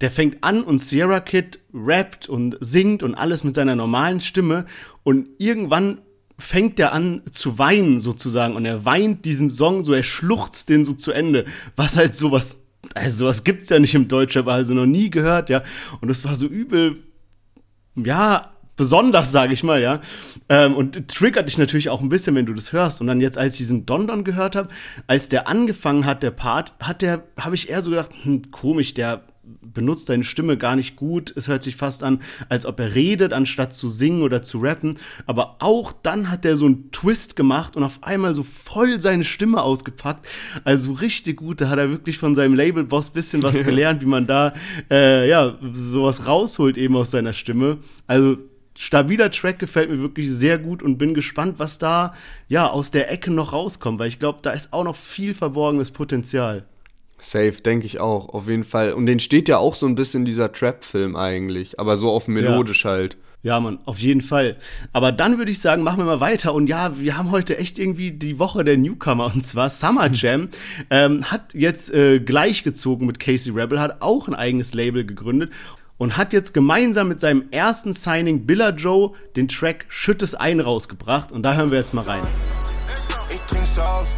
der 0.00 0.10
fängt 0.10 0.42
an 0.42 0.62
und 0.62 0.78
Sierra 0.78 1.20
Kid 1.20 1.60
rappt 1.74 2.28
und 2.28 2.56
singt 2.60 3.02
und 3.02 3.14
alles 3.14 3.44
mit 3.44 3.54
seiner 3.54 3.76
normalen 3.76 4.20
Stimme 4.20 4.64
und 5.02 5.28
irgendwann 5.38 6.00
fängt 6.40 6.80
er 6.80 6.92
an 6.92 7.22
zu 7.30 7.58
weinen 7.58 8.00
sozusagen 8.00 8.56
und 8.56 8.64
er 8.64 8.84
weint 8.84 9.24
diesen 9.24 9.50
Song 9.50 9.82
so, 9.82 9.92
er 9.92 10.02
schluchzt 10.02 10.68
den 10.68 10.84
so 10.84 10.94
zu 10.94 11.12
Ende, 11.12 11.44
was 11.76 11.96
halt 11.96 12.16
sowas, 12.16 12.62
also 12.94 13.18
sowas 13.18 13.44
gibt's 13.44 13.68
ja 13.68 13.78
nicht 13.78 13.94
im 13.94 14.08
Deutschen, 14.08 14.40
aber 14.40 14.54
also 14.54 14.74
noch 14.74 14.86
nie 14.86 15.10
gehört, 15.10 15.50
ja. 15.50 15.62
Und 16.00 16.08
das 16.08 16.24
war 16.24 16.34
so 16.34 16.46
übel, 16.46 16.96
ja, 17.94 18.52
besonders, 18.76 19.30
sage 19.30 19.52
ich 19.52 19.62
mal, 19.62 19.82
ja. 19.82 20.00
Ähm, 20.48 20.74
und 20.74 21.08
triggert 21.08 21.48
dich 21.48 21.58
natürlich 21.58 21.90
auch 21.90 22.00
ein 22.00 22.08
bisschen, 22.08 22.34
wenn 22.34 22.46
du 22.46 22.54
das 22.54 22.72
hörst. 22.72 23.02
Und 23.02 23.06
dann 23.06 23.20
jetzt, 23.20 23.36
als 23.36 23.54
ich 23.54 23.58
diesen 23.58 23.84
Dondon 23.84 24.24
gehört 24.24 24.56
habe, 24.56 24.70
als 25.06 25.28
der 25.28 25.46
angefangen 25.46 26.06
hat, 26.06 26.22
der 26.22 26.30
Part, 26.30 26.72
hat 26.80 27.02
der, 27.02 27.24
habe 27.38 27.54
ich 27.54 27.68
eher 27.68 27.82
so 27.82 27.90
gedacht, 27.90 28.10
hm, 28.22 28.50
komisch, 28.50 28.94
der 28.94 29.24
benutzt 29.60 30.06
seine 30.06 30.24
Stimme 30.24 30.56
gar 30.56 30.76
nicht 30.76 30.96
gut. 30.96 31.32
Es 31.36 31.48
hört 31.48 31.62
sich 31.62 31.76
fast 31.76 32.02
an, 32.02 32.20
als 32.48 32.66
ob 32.66 32.80
er 32.80 32.94
redet, 32.94 33.32
anstatt 33.32 33.74
zu 33.74 33.88
singen 33.88 34.22
oder 34.22 34.42
zu 34.42 34.58
rappen. 34.58 34.96
Aber 35.26 35.56
auch 35.60 35.92
dann 35.92 36.30
hat 36.30 36.44
er 36.44 36.56
so 36.56 36.66
einen 36.66 36.90
Twist 36.92 37.36
gemacht 37.36 37.76
und 37.76 37.82
auf 37.82 38.02
einmal 38.02 38.34
so 38.34 38.42
voll 38.42 39.00
seine 39.00 39.24
Stimme 39.24 39.62
ausgepackt. 39.62 40.26
Also 40.64 40.92
richtig 40.92 41.36
gut. 41.38 41.60
Da 41.60 41.68
hat 41.68 41.78
er 41.78 41.90
wirklich 41.90 42.18
von 42.18 42.34
seinem 42.34 42.54
Label-Boss 42.54 43.10
bisschen 43.10 43.42
was 43.42 43.54
gelernt, 43.64 44.02
wie 44.02 44.06
man 44.06 44.26
da, 44.26 44.54
äh, 44.90 45.28
ja, 45.28 45.58
sowas 45.72 46.26
rausholt 46.26 46.76
eben 46.76 46.96
aus 46.96 47.10
seiner 47.10 47.32
Stimme. 47.32 47.78
Also 48.06 48.38
stabiler 48.80 49.30
Track 49.30 49.58
gefällt 49.58 49.90
mir 49.90 50.00
wirklich 50.00 50.30
sehr 50.30 50.58
gut 50.58 50.82
und 50.82 50.96
bin 50.96 51.14
gespannt, 51.14 51.58
was 51.58 51.78
da 51.78 52.14
ja 52.48 52.68
aus 52.68 52.90
der 52.90 53.10
Ecke 53.12 53.30
noch 53.30 53.52
rauskommt, 53.52 53.98
weil 53.98 54.08
ich 54.08 54.18
glaube, 54.18 54.38
da 54.42 54.52
ist 54.52 54.72
auch 54.72 54.84
noch 54.84 54.96
viel 54.96 55.34
verborgenes 55.34 55.90
Potenzial. 55.90 56.64
Safe, 57.20 57.52
denke 57.52 57.86
ich 57.86 58.00
auch, 58.00 58.30
auf 58.30 58.48
jeden 58.48 58.64
Fall. 58.64 58.92
Und 58.92 59.06
den 59.06 59.20
steht 59.20 59.48
ja 59.48 59.58
auch 59.58 59.74
so 59.74 59.86
ein 59.86 59.94
bisschen 59.94 60.24
dieser 60.24 60.52
Trap-Film 60.52 61.16
eigentlich, 61.16 61.78
aber 61.78 61.96
so 61.96 62.10
auf 62.10 62.28
melodisch 62.28 62.84
ja. 62.84 62.90
halt. 62.90 63.16
Ja, 63.42 63.58
Mann, 63.58 63.78
auf 63.86 63.98
jeden 63.98 64.20
Fall. 64.20 64.56
Aber 64.92 65.12
dann 65.12 65.38
würde 65.38 65.50
ich 65.50 65.60
sagen, 65.60 65.82
machen 65.82 65.98
wir 65.98 66.04
mal 66.04 66.20
weiter. 66.20 66.52
Und 66.52 66.66
ja, 66.66 66.98
wir 66.98 67.16
haben 67.16 67.30
heute 67.30 67.56
echt 67.56 67.78
irgendwie 67.78 68.10
die 68.10 68.38
Woche 68.38 68.64
der 68.64 68.76
Newcomer. 68.76 69.32
Und 69.34 69.42
zwar 69.42 69.70
Summer 69.70 70.10
Jam 70.12 70.48
ähm, 70.90 71.24
hat 71.30 71.54
jetzt 71.54 71.92
äh, 71.92 72.20
gleichgezogen 72.20 73.06
mit 73.06 73.18
Casey 73.18 73.52
Rebel, 73.52 73.80
hat 73.80 74.02
auch 74.02 74.28
ein 74.28 74.34
eigenes 74.34 74.74
Label 74.74 75.06
gegründet 75.06 75.50
und 75.96 76.18
hat 76.18 76.34
jetzt 76.34 76.52
gemeinsam 76.52 77.08
mit 77.08 77.20
seinem 77.20 77.44
ersten 77.50 77.92
Signing 77.92 78.44
Billa 78.46 78.70
Joe 78.70 79.12
den 79.36 79.48
Track 79.48 79.86
Schüttes 79.88 80.34
ein 80.34 80.60
rausgebracht. 80.60 81.32
Und 81.32 81.42
da 81.42 81.54
hören 81.54 81.70
wir 81.70 81.78
jetzt 81.78 81.94
mal 81.94 82.04
rein. 82.04 82.22
Ich 83.30 83.40
trink's 83.42 83.78
aus, 83.78 84.08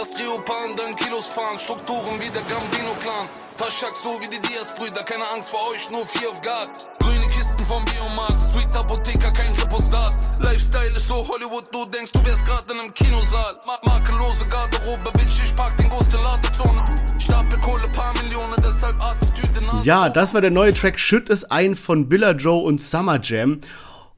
Erst 0.00 0.16
Leoparden, 0.18 0.76
dann 0.78 0.96
Kilos 0.96 1.26
fahren, 1.26 1.58
Strukturen 1.60 2.16
wie 2.18 2.32
der 2.32 2.40
Gambino-Clan. 2.48 3.26
Taschak 3.54 3.92
so 4.02 4.16
wie 4.22 4.30
die 4.32 4.40
Diaz-Brüder, 4.40 5.02
keine 5.04 5.30
Angst 5.30 5.50
vor 5.50 5.60
euch, 5.68 5.90
nur 5.90 6.06
vier 6.06 6.30
auf 6.30 6.40
Guard. 6.40 6.88
Grüne 7.00 7.28
Kisten 7.36 7.62
vom 7.66 7.84
Biomarkt, 7.84 8.48
Street 8.48 8.74
Apotheker, 8.74 9.30
kein 9.30 9.52
Repostat. 9.56 10.16
Lifestyle 10.38 10.88
ist 10.96 11.06
so 11.06 11.16
Hollywood, 11.28 11.66
du 11.70 11.84
denkst, 11.84 12.12
du 12.12 12.24
wärst 12.24 12.46
grad 12.46 12.64
in 12.72 12.80
einem 12.80 12.94
Kinosaal. 12.94 13.60
Ma 13.66 13.78
makellose 13.84 14.48
Garderobe, 14.48 15.12
Bitch, 15.12 15.44
ich 15.44 15.54
park 15.54 15.76
den 15.76 15.90
großen 15.90 16.22
Ladezone. 16.24 16.82
Stapel 17.18 17.60
Kohle, 17.60 17.86
paar 17.94 18.14
Millionen, 18.22 18.56
deshalb 18.64 18.96
Attitüde. 19.04 19.50
Ja, 19.82 20.08
das 20.08 20.32
war 20.32 20.40
der 20.40 20.50
neue 20.50 20.72
Track 20.72 20.98
Schütt 20.98 21.28
es 21.28 21.50
ein 21.50 21.76
von 21.76 22.08
Billa 22.08 22.30
Joe 22.30 22.62
und 22.62 22.80
Summer 22.80 23.20
Jam. 23.22 23.60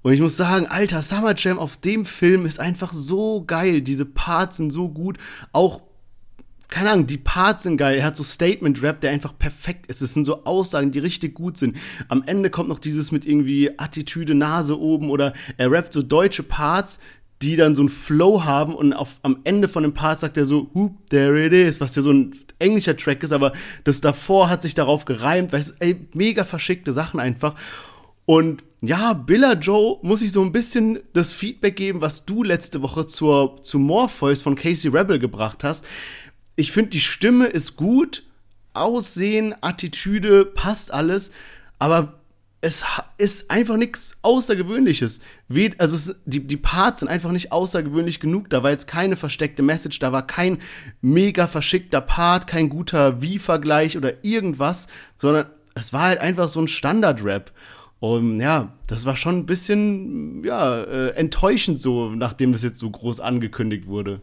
Und 0.03 0.13
ich 0.13 0.21
muss 0.21 0.37
sagen, 0.37 0.67
alter, 0.67 1.01
Summer 1.01 1.35
Jam 1.37 1.59
auf 1.59 1.77
dem 1.77 2.05
Film 2.05 2.45
ist 2.45 2.59
einfach 2.59 2.93
so 2.93 3.45
geil. 3.45 3.83
Diese 3.83 4.05
Parts 4.05 4.57
sind 4.57 4.73
so 4.73 4.89
gut. 4.89 5.19
Auch, 5.53 5.81
keine 6.69 6.91
Ahnung, 6.91 7.07
die 7.07 7.19
Parts 7.19 7.63
sind 7.63 7.77
geil. 7.77 7.99
Er 7.99 8.07
hat 8.07 8.17
so 8.17 8.25
Statement-Rap, 8.25 9.01
der 9.01 9.13
einfach 9.13 9.39
perfekt 9.39 9.87
ist. 9.87 10.03
Es 10.03 10.15
sind 10.15 10.25
so 10.25 10.45
Aussagen, 10.45 10.91
die 10.91 10.99
richtig 10.99 11.35
gut 11.35 11.57
sind. 11.57 11.77
Am 12.09 12.25
Ende 12.27 12.51
kommt 12.51 12.69
noch 12.69 12.81
dieses 12.81 13.13
mit 13.13 13.25
irgendwie 13.25 13.79
Attitüde, 13.79 14.35
Nase 14.35 14.79
oben 14.79 15.09
oder 15.09 15.35
er 15.57 15.71
rappt 15.71 15.93
so 15.93 16.03
deutsche 16.03 16.43
Parts, 16.43 16.99
die 17.43 17.57
dann 17.57 17.75
so 17.75 17.83
einen 17.83 17.89
Flow 17.89 18.45
haben 18.45 18.75
und 18.75 18.93
auf, 18.93 19.19
am 19.23 19.41
Ende 19.45 19.69
von 19.69 19.83
dem 19.83 19.95
Part 19.95 20.21
sagt 20.21 20.37
er 20.37 20.47
so, 20.47 20.71
whoop, 20.75 21.11
there 21.11 21.45
it 21.45 21.53
is, 21.53 21.81
was 21.81 21.95
ja 21.97 22.03
so 22.03 22.13
ein 22.13 22.35
englischer 22.61 22.97
Track 22.97 23.23
ist, 23.25 23.33
aber 23.33 23.53
das 23.83 24.01
davor 24.01 24.49
hat 24.49 24.63
sich 24.63 24.75
darauf 24.75 25.05
gereimt, 25.05 25.53
weißt 25.53 25.71
du, 25.71 25.75
ey, 25.81 26.07
mega 26.15 26.45
verschickte 26.45 26.93
Sachen 26.93 27.19
einfach. 27.19 27.57
Und 28.25 28.63
ja, 28.85 29.13
Billa 29.13 29.53
Joe 29.53 29.99
muss 30.03 30.23
ich 30.23 30.33
so 30.33 30.43
ein 30.43 30.51
bisschen 30.51 30.99
das 31.13 31.33
Feedback 31.33 31.77
geben, 31.77 32.01
was 32.01 32.25
du 32.25 32.43
letzte 32.43 32.83
Woche 32.83 33.07
zur, 33.07 33.63
zu 33.63 33.79
Morpheus 33.79 34.43
von 34.43 34.57
Casey 34.57 34.91
Rebel 34.91 35.21
gebracht 35.21 35.63
hast. 35.63 35.87
Ich 36.57 36.73
finde, 36.73 36.91
die 36.91 37.01
Stimme 37.01 37.47
ist 37.47 37.77
gut, 37.77 38.25
Aussehen, 38.75 39.55
Attitüde, 39.61 40.45
passt 40.45 40.93
alles, 40.93 41.31
aber 41.79 42.19
es 42.61 42.85
ist 43.19 43.51
einfach 43.51 43.77
nichts 43.77 44.19
Außergewöhnliches. 44.23 45.21
Also 45.79 45.97
es, 45.97 46.17
die, 46.25 46.47
die 46.47 46.57
Parts 46.57 47.01
sind 47.01 47.09
einfach 47.09 47.31
nicht 47.31 47.53
außergewöhnlich 47.53 48.19
genug. 48.19 48.51
Da 48.51 48.63
war 48.63 48.71
jetzt 48.71 48.87
keine 48.87 49.17
versteckte 49.17 49.63
Message, 49.63 50.01
da 50.01 50.11
war 50.11 50.27
kein 50.27 50.59
mega 51.01 51.47
verschickter 51.47 52.01
Part, 52.01 52.47
kein 52.49 52.69
guter 52.69 53.23
Wie-Vergleich 53.23 53.97
oder 53.97 54.25
irgendwas, 54.25 54.89
sondern 55.19 55.47
es 55.75 55.93
war 55.93 56.03
halt 56.03 56.21
einfach 56.21 56.49
so 56.49 56.61
ein 56.61 56.69
Standard-Rap. 56.69 57.53
Und 58.03 58.41
ja, 58.41 58.73
das 58.89 59.07
war 59.07 59.15
schon 59.15 59.37
ein 59.37 59.47
bisschen, 59.47 60.43
ja, 60.43 60.83
äh, 60.83 61.11
enttäuschend 61.11 61.79
so, 61.79 62.11
nachdem 62.11 62.51
das 62.51 62.65
jetzt 62.65 62.81
so 62.81 62.91
groß 62.91 63.21
angekündigt 63.21 63.87
wurde. 63.87 64.21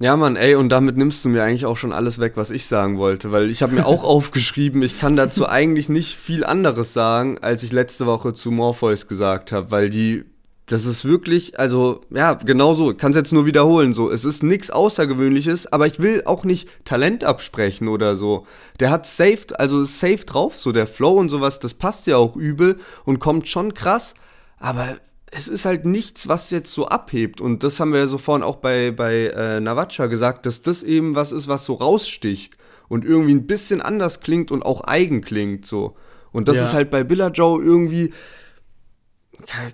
Ja, 0.00 0.16
Mann, 0.16 0.36
ey, 0.36 0.54
und 0.54 0.70
damit 0.70 0.96
nimmst 0.96 1.22
du 1.22 1.28
mir 1.28 1.42
eigentlich 1.42 1.66
auch 1.66 1.76
schon 1.76 1.92
alles 1.92 2.18
weg, 2.18 2.32
was 2.36 2.50
ich 2.50 2.64
sagen 2.64 2.96
wollte, 2.96 3.30
weil 3.30 3.50
ich 3.50 3.60
habe 3.60 3.74
mir 3.74 3.84
auch 3.84 4.04
aufgeschrieben, 4.04 4.80
ich 4.80 4.98
kann 4.98 5.16
dazu 5.16 5.46
eigentlich 5.46 5.90
nicht 5.90 6.16
viel 6.16 6.44
anderes 6.44 6.94
sagen, 6.94 7.36
als 7.42 7.62
ich 7.62 7.72
letzte 7.72 8.06
Woche 8.06 8.32
zu 8.32 8.50
Morpheus 8.50 9.06
gesagt 9.06 9.52
habe, 9.52 9.70
weil 9.70 9.90
die 9.90 10.24
das 10.66 10.86
ist 10.86 11.04
wirklich, 11.04 11.58
also 11.58 12.00
ja, 12.10 12.32
genau 12.34 12.72
so. 12.72 12.92
Ich 12.92 12.96
kann 12.96 13.10
es 13.10 13.16
jetzt 13.16 13.32
nur 13.32 13.44
wiederholen. 13.44 13.92
So, 13.92 14.10
es 14.10 14.24
ist 14.24 14.42
nichts 14.42 14.70
Außergewöhnliches, 14.70 15.70
aber 15.72 15.86
ich 15.86 16.00
will 16.00 16.22
auch 16.24 16.44
nicht 16.44 16.68
Talent 16.84 17.22
absprechen 17.22 17.88
oder 17.88 18.16
so. 18.16 18.46
Der 18.80 18.90
hat 18.90 19.06
safe, 19.06 19.40
also 19.58 19.84
safe 19.84 20.24
drauf, 20.24 20.58
so 20.58 20.72
der 20.72 20.86
Flow 20.86 21.14
und 21.18 21.28
sowas, 21.28 21.58
das 21.58 21.74
passt 21.74 22.06
ja 22.06 22.16
auch 22.16 22.34
übel 22.36 22.78
und 23.04 23.18
kommt 23.20 23.46
schon 23.48 23.74
krass. 23.74 24.14
Aber 24.58 24.96
es 25.30 25.48
ist 25.48 25.66
halt 25.66 25.84
nichts, 25.84 26.28
was 26.28 26.50
jetzt 26.50 26.72
so 26.72 26.86
abhebt. 26.86 27.42
Und 27.42 27.62
das 27.62 27.78
haben 27.78 27.92
wir 27.92 28.00
ja 28.00 28.06
so 28.06 28.16
vorhin 28.18 28.42
auch 28.44 28.56
bei, 28.56 28.90
bei 28.90 29.26
äh, 29.26 29.60
Navacha 29.60 30.06
gesagt, 30.06 30.46
dass 30.46 30.62
das 30.62 30.82
eben 30.82 31.14
was 31.14 31.30
ist, 31.32 31.46
was 31.46 31.66
so 31.66 31.74
raussticht 31.74 32.56
und 32.88 33.04
irgendwie 33.04 33.34
ein 33.34 33.46
bisschen 33.46 33.82
anders 33.82 34.20
klingt 34.20 34.50
und 34.50 34.64
auch 34.64 34.82
eigen 34.84 35.20
klingt. 35.20 35.66
So. 35.66 35.94
Und 36.32 36.48
das 36.48 36.56
Ja. 36.58 36.64
ist 36.64 36.72
halt 36.74 36.90
bei 36.90 37.04
Billa 37.04 37.28
Joe 37.28 37.62
irgendwie, 37.62 38.12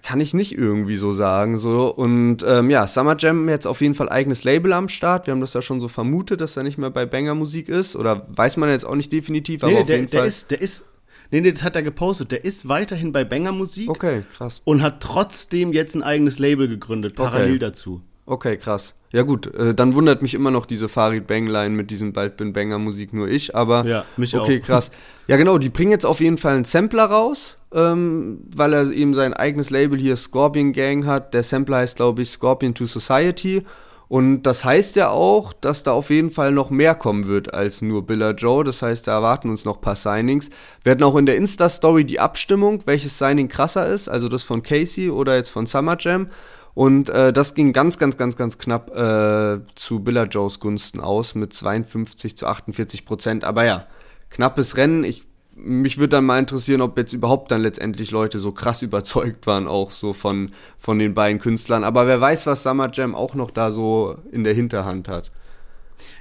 kann- 0.02 0.20
ich 0.20 0.34
nicht 0.34 0.52
irgendwie 0.56 0.96
so 0.96 1.12
sagen. 1.12 1.56
So. 1.56 1.88
Und 1.94 2.44
ähm, 2.46 2.70
ja, 2.70 2.86
Summer 2.86 3.16
Jam 3.18 3.48
jetzt 3.48 3.66
auf 3.66 3.80
jeden 3.80 3.94
Fall 3.94 4.08
eigenes 4.08 4.44
Label 4.44 4.72
am 4.72 4.88
Start. 4.88 5.26
Wir 5.26 5.32
haben 5.32 5.40
das 5.40 5.54
ja 5.54 5.62
schon 5.62 5.80
so 5.80 5.88
vermutet, 5.88 6.40
dass 6.40 6.56
er 6.56 6.62
nicht 6.62 6.78
mehr 6.78 6.90
bei 6.90 7.06
Banger 7.06 7.34
Musik 7.34 7.68
ist. 7.68 7.96
Oder 7.96 8.26
weiß 8.28 8.56
man 8.56 8.68
jetzt 8.70 8.84
auch 8.84 8.94
nicht 8.96 9.12
definitiv, 9.12 9.62
aber 9.62 9.72
Nee, 9.72 9.78
auf 9.80 9.86
der, 9.86 9.96
jeden 9.96 10.10
der 10.10 10.20
Fall. 10.20 10.28
ist, 10.28 10.50
der 10.50 10.60
ist, 10.60 10.86
nee, 11.30 11.40
nee, 11.40 11.50
das 11.52 11.62
hat 11.62 11.76
er 11.76 11.82
gepostet. 11.82 12.32
Der 12.32 12.44
ist 12.44 12.68
weiterhin 12.68 13.12
bei 13.12 13.24
Banger 13.24 13.52
Musik 13.52 13.88
okay, 13.90 14.22
krass. 14.36 14.60
und 14.64 14.82
hat 14.82 15.00
trotzdem 15.02 15.72
jetzt 15.72 15.94
ein 15.94 16.02
eigenes 16.02 16.38
Label 16.38 16.68
gegründet, 16.68 17.14
parallel 17.16 17.50
Okay. 17.50 17.58
dazu. 17.58 18.02
Okay, 18.30 18.56
krass. 18.58 18.94
Ja 19.10 19.22
gut, 19.22 19.52
äh, 19.56 19.74
dann 19.74 19.94
wundert 19.94 20.22
mich 20.22 20.34
immer 20.34 20.52
noch 20.52 20.64
diese 20.64 20.88
Farid 20.88 21.26
Bang-Line 21.26 21.74
mit 21.74 21.90
diesem 21.90 22.12
Bald 22.12 22.36
bin 22.36 22.52
Banger 22.52 22.78
Musik 22.78 23.12
nur 23.12 23.26
ich, 23.26 23.56
aber 23.56 23.84
Ja, 23.84 24.04
mich 24.16 24.36
okay, 24.36 24.60
auch. 24.62 24.66
krass. 24.66 24.92
Ja 25.26 25.36
genau, 25.36 25.58
die 25.58 25.68
bringen 25.68 25.90
jetzt 25.90 26.06
auf 26.06 26.20
jeden 26.20 26.38
Fall 26.38 26.54
einen 26.54 26.64
Sampler 26.64 27.06
raus, 27.06 27.56
ähm, 27.74 28.38
weil 28.54 28.72
er 28.72 28.88
eben 28.92 29.14
sein 29.14 29.34
eigenes 29.34 29.70
Label 29.70 29.98
hier 29.98 30.16
Scorpion 30.16 30.72
Gang 30.72 31.06
hat. 31.06 31.34
Der 31.34 31.42
Sampler 31.42 31.78
heißt 31.78 31.96
glaube 31.96 32.22
ich 32.22 32.30
Scorpion 32.30 32.72
to 32.72 32.86
Society 32.86 33.64
und 34.06 34.42
das 34.42 34.64
heißt 34.64 34.94
ja 34.94 35.08
auch, 35.10 35.52
dass 35.52 35.82
da 35.82 35.90
auf 35.90 36.10
jeden 36.10 36.30
Fall 36.30 36.52
noch 36.52 36.70
mehr 36.70 36.94
kommen 36.94 37.26
wird 37.26 37.52
als 37.52 37.82
nur 37.82 38.06
Billa 38.06 38.30
Joe. 38.30 38.62
Das 38.62 38.80
heißt, 38.82 39.08
da 39.08 39.14
erwarten 39.14 39.50
uns 39.50 39.64
noch 39.64 39.78
ein 39.78 39.80
paar 39.80 39.96
Signings. 39.96 40.50
Wir 40.84 40.92
hatten 40.92 41.02
auch 41.02 41.16
in 41.16 41.26
der 41.26 41.36
Insta-Story 41.36 42.04
die 42.04 42.20
Abstimmung, 42.20 42.82
welches 42.86 43.18
Signing 43.18 43.48
krasser 43.48 43.88
ist, 43.88 44.08
also 44.08 44.28
das 44.28 44.44
von 44.44 44.62
Casey 44.62 45.10
oder 45.10 45.34
jetzt 45.36 45.50
von 45.50 45.66
Summer 45.66 45.96
Jam. 45.98 46.28
Und 46.74 47.10
äh, 47.10 47.32
das 47.32 47.54
ging 47.54 47.72
ganz, 47.72 47.98
ganz, 47.98 48.16
ganz, 48.16 48.36
ganz 48.36 48.58
knapp 48.58 48.94
äh, 48.96 49.60
zu 49.74 50.00
Billa 50.00 50.24
Joes 50.24 50.60
Gunsten 50.60 51.00
aus 51.00 51.34
mit 51.34 51.52
52 51.52 52.36
zu 52.36 52.46
48 52.46 53.04
Prozent. 53.04 53.44
Aber 53.44 53.64
ja, 53.64 53.86
knappes 54.30 54.76
Rennen. 54.76 55.04
Ich, 55.04 55.24
mich 55.54 55.98
würde 55.98 56.10
dann 56.10 56.24
mal 56.24 56.38
interessieren, 56.38 56.80
ob 56.80 56.96
jetzt 56.96 57.12
überhaupt 57.12 57.50
dann 57.50 57.62
letztendlich 57.62 58.10
Leute 58.12 58.38
so 58.38 58.52
krass 58.52 58.82
überzeugt 58.82 59.46
waren, 59.46 59.66
auch 59.66 59.90
so 59.90 60.12
von, 60.12 60.52
von 60.78 60.98
den 60.98 61.14
beiden 61.14 61.40
Künstlern. 61.40 61.84
Aber 61.84 62.06
wer 62.06 62.20
weiß, 62.20 62.46
was 62.46 62.62
Summer 62.62 62.90
Jam 62.92 63.14
auch 63.14 63.34
noch 63.34 63.50
da 63.50 63.70
so 63.70 64.16
in 64.30 64.44
der 64.44 64.54
Hinterhand 64.54 65.08
hat. 65.08 65.30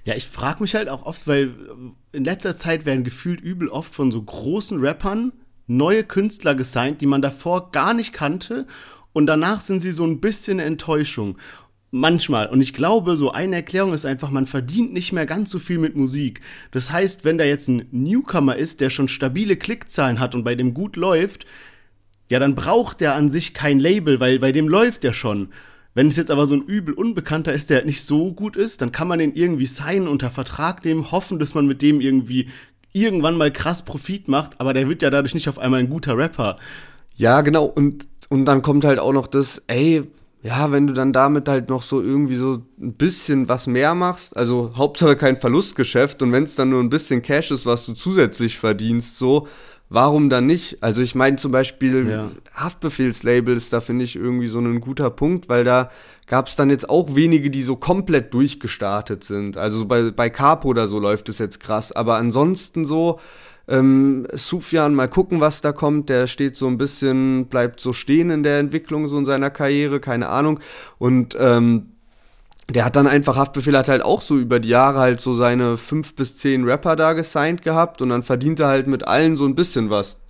Ja, 0.04 0.16
ich 0.16 0.28
frage 0.28 0.62
mich 0.62 0.76
halt 0.76 0.90
auch 0.90 1.06
oft, 1.06 1.28
weil 1.28 1.54
in 2.12 2.24
letzter 2.24 2.56
Zeit 2.56 2.86
werden 2.86 3.04
gefühlt 3.04 3.40
übel 3.40 3.70
oft 3.70 3.94
von 3.94 4.12
so 4.12 4.22
großen 4.22 4.80
Rappern 4.80 5.32
neue 5.68 6.04
Künstler 6.04 6.56
gesigned, 6.56 7.00
die 7.00 7.06
man 7.06 7.22
davor 7.22 7.72
gar 7.72 7.94
nicht 7.94 8.12
kannte 8.12 8.66
und 9.14 9.26
danach 9.28 9.62
sind 9.62 9.80
sie 9.80 9.92
so 9.92 10.06
ein 10.06 10.20
bisschen 10.20 10.60
Enttäuschung. 10.60 11.38
Manchmal. 11.92 12.48
Und 12.48 12.62
ich 12.62 12.76
glaube, 12.76 13.16
so 13.16 13.32
eine 13.32 13.56
Erklärung 13.56 13.94
ist 13.94 14.06
einfach, 14.06 14.30
man 14.30 14.46
verdient 14.46 14.94
nicht 14.94 15.12
mehr 15.12 15.26
ganz 15.26 15.50
so 15.50 15.58
viel 15.58 15.80
mit 15.80 15.96
Musik. 15.96 16.42
Das 16.70 16.92
heißt, 16.92 17.26
wenn 17.26 17.40
da 17.40 17.46
jetzt 17.46 17.68
ein 17.68 17.88
Newcomer 17.92 18.56
ist, 18.56 18.80
der 18.80 18.92
schon 18.92 19.08
stabile 19.08 19.56
Klickzahlen 19.56 20.20
hat 20.20 20.36
und 20.36 20.44
bei 20.44 20.54
dem 20.54 20.76
gut 20.76 20.96
läuft, 20.96 21.48
ja, 22.30 22.38
dann 22.38 22.54
braucht 22.54 23.02
der 23.02 23.16
an 23.16 23.32
sich 23.32 23.56
kein 23.56 23.80
Label, 23.80 24.20
weil 24.20 24.38
bei 24.38 24.52
dem 24.52 24.68
läuft 24.68 25.04
der 25.04 25.14
schon. 25.14 25.50
Wenn 25.96 26.10
es 26.10 26.16
jetzt 26.16 26.30
aber 26.30 26.46
so 26.46 26.54
ein 26.54 26.62
übel 26.62 26.94
Unbekannter 26.94 27.52
ist, 27.52 27.72
der 27.72 27.84
nicht 27.84 28.04
so 28.04 28.32
gut 28.32 28.56
ist, 28.56 28.84
dann 28.84 28.92
kann 28.92 29.08
man 29.08 29.18
den 29.18 29.34
irgendwie 29.34 29.66
signen, 29.66 30.08
unter 30.08 30.30
Vertrag 30.30 30.86
nehmen, 30.86 31.12
hoffen, 31.12 31.40
dass 31.40 31.56
man 31.56 31.66
mit 31.66 31.82
dem 31.82 32.00
irgendwie 32.02 32.50
irgendwann 32.94 33.36
mal 33.36 33.52
krass 33.52 33.84
Profit 33.84 34.28
macht, 34.28 34.62
aber 34.62 34.74
der 34.74 34.88
wird 34.88 35.02
ja 35.02 35.10
dadurch 35.10 35.34
nicht 35.34 35.50
auf 35.50 35.58
einmal 35.58 35.80
ein 35.80 35.90
guter 35.90 36.16
Rapper. 36.16 36.58
Ja, 37.16 37.42
genau. 37.42 37.66
Und, 37.66 38.08
und 38.30 38.46
dann 38.46 38.62
kommt 38.62 38.86
halt 38.86 39.00
auch 39.00 39.14
noch 39.14 39.28
das, 39.28 39.64
ey, 39.68 40.04
ja, 40.42 40.72
wenn 40.72 40.88
du 40.88 40.94
dann 40.94 41.12
damit 41.12 41.50
halt 41.50 41.70
noch 41.70 41.82
so 41.82 42.02
irgendwie 42.02 42.36
so 42.36 42.64
ein 42.80 42.94
bisschen 42.94 43.50
was 43.50 43.68
mehr 43.68 43.94
machst, 43.94 44.38
also 44.38 44.72
Hauptsache 44.76 45.18
kein 45.18 45.36
Verlustgeschäft 45.38 46.22
und 46.22 46.32
wenn 46.32 46.44
es 46.46 46.56
dann 46.56 46.70
nur 46.70 46.82
ein 46.82 46.90
bisschen 46.90 47.22
Cash 47.22 47.52
ist, 47.52 47.66
was 47.66 47.86
du 47.86 47.94
zusätzlich 47.94 48.58
verdienst, 48.58 49.18
so, 49.18 49.48
warum 49.90 50.30
dann 50.30 50.46
nicht? 50.46 50.78
Also 50.82 51.02
ich 51.02 51.14
meine 51.16 51.36
zum 51.36 51.52
Beispiel 51.52 52.08
Ja. 52.08 52.32
Haftbefehlslabel 52.54 53.56
ist 53.56 53.74
da, 53.74 53.82
finde 53.82 54.06
ich, 54.06 54.16
irgendwie 54.16 54.48
so 54.48 54.60
ein 54.60 54.80
guter 54.80 55.10
Punkt, 55.10 55.50
weil 55.50 55.64
da 55.66 55.90
gab 56.28 56.48
es 56.48 56.56
dann 56.56 56.70
jetzt 56.70 56.90
auch 56.90 57.16
wenige, 57.16 57.50
die 57.50 57.64
so 57.64 57.76
komplett 57.76 58.34
durchgestartet 58.34 59.24
sind. 59.24 59.58
Also 59.58 59.86
bei, 59.86 60.12
bei 60.12 60.30
Capo 60.30 60.70
oder 60.70 60.88
so 60.88 61.00
läuft 61.00 61.28
es 61.28 61.40
jetzt 61.40 61.60
krass, 61.60 61.92
aber 61.92 62.16
ansonsten 62.16 62.86
so, 62.86 63.20
ähm, 63.70 64.26
Sufjan, 64.34 64.96
mal 64.96 65.08
gucken, 65.08 65.40
was 65.40 65.62
da 65.62 65.72
kommt. 65.72 66.10
Der 66.10 66.28
steht 66.28 66.56
so 66.56 66.68
ein 66.68 66.78
bisschen, 66.78 67.46
bleibt 67.46 67.80
so 67.80 67.94
stehen 67.94 68.30
in 68.32 68.44
der 68.44 68.60
Entwicklung, 68.60 69.08
so 69.08 69.18
in 69.18 69.26
seiner 69.26 69.50
Karriere, 69.50 70.00
keine 70.00 70.30
Ahnung. 70.30 70.60
Und 70.98 71.38
ähm, 71.40 71.92
der 72.70 72.86
hat 72.86 72.96
dann 72.96 73.08
einfach, 73.08 73.36
Haftbefehl 73.36 73.78
hat 73.78 73.88
halt 73.88 74.04
auch 74.04 74.22
so 74.22 74.38
über 74.38 74.60
die 74.60 74.70
Jahre 74.70 75.00
halt 75.00 75.22
so 75.22 75.34
seine 75.34 75.78
fünf 75.78 76.16
bis 76.16 76.38
zehn 76.38 76.64
Rapper 76.66 76.96
da 76.96 77.14
gesigned 77.14 77.62
gehabt 77.64 78.02
und 78.02 78.10
dann 78.10 78.24
verdient 78.24 78.60
er 78.60 78.68
halt 78.68 78.88
mit 78.88 79.08
allen 79.08 79.38
so 79.38 79.46
ein 79.46 79.56
bisschen 79.56 79.90
was. 79.90 80.22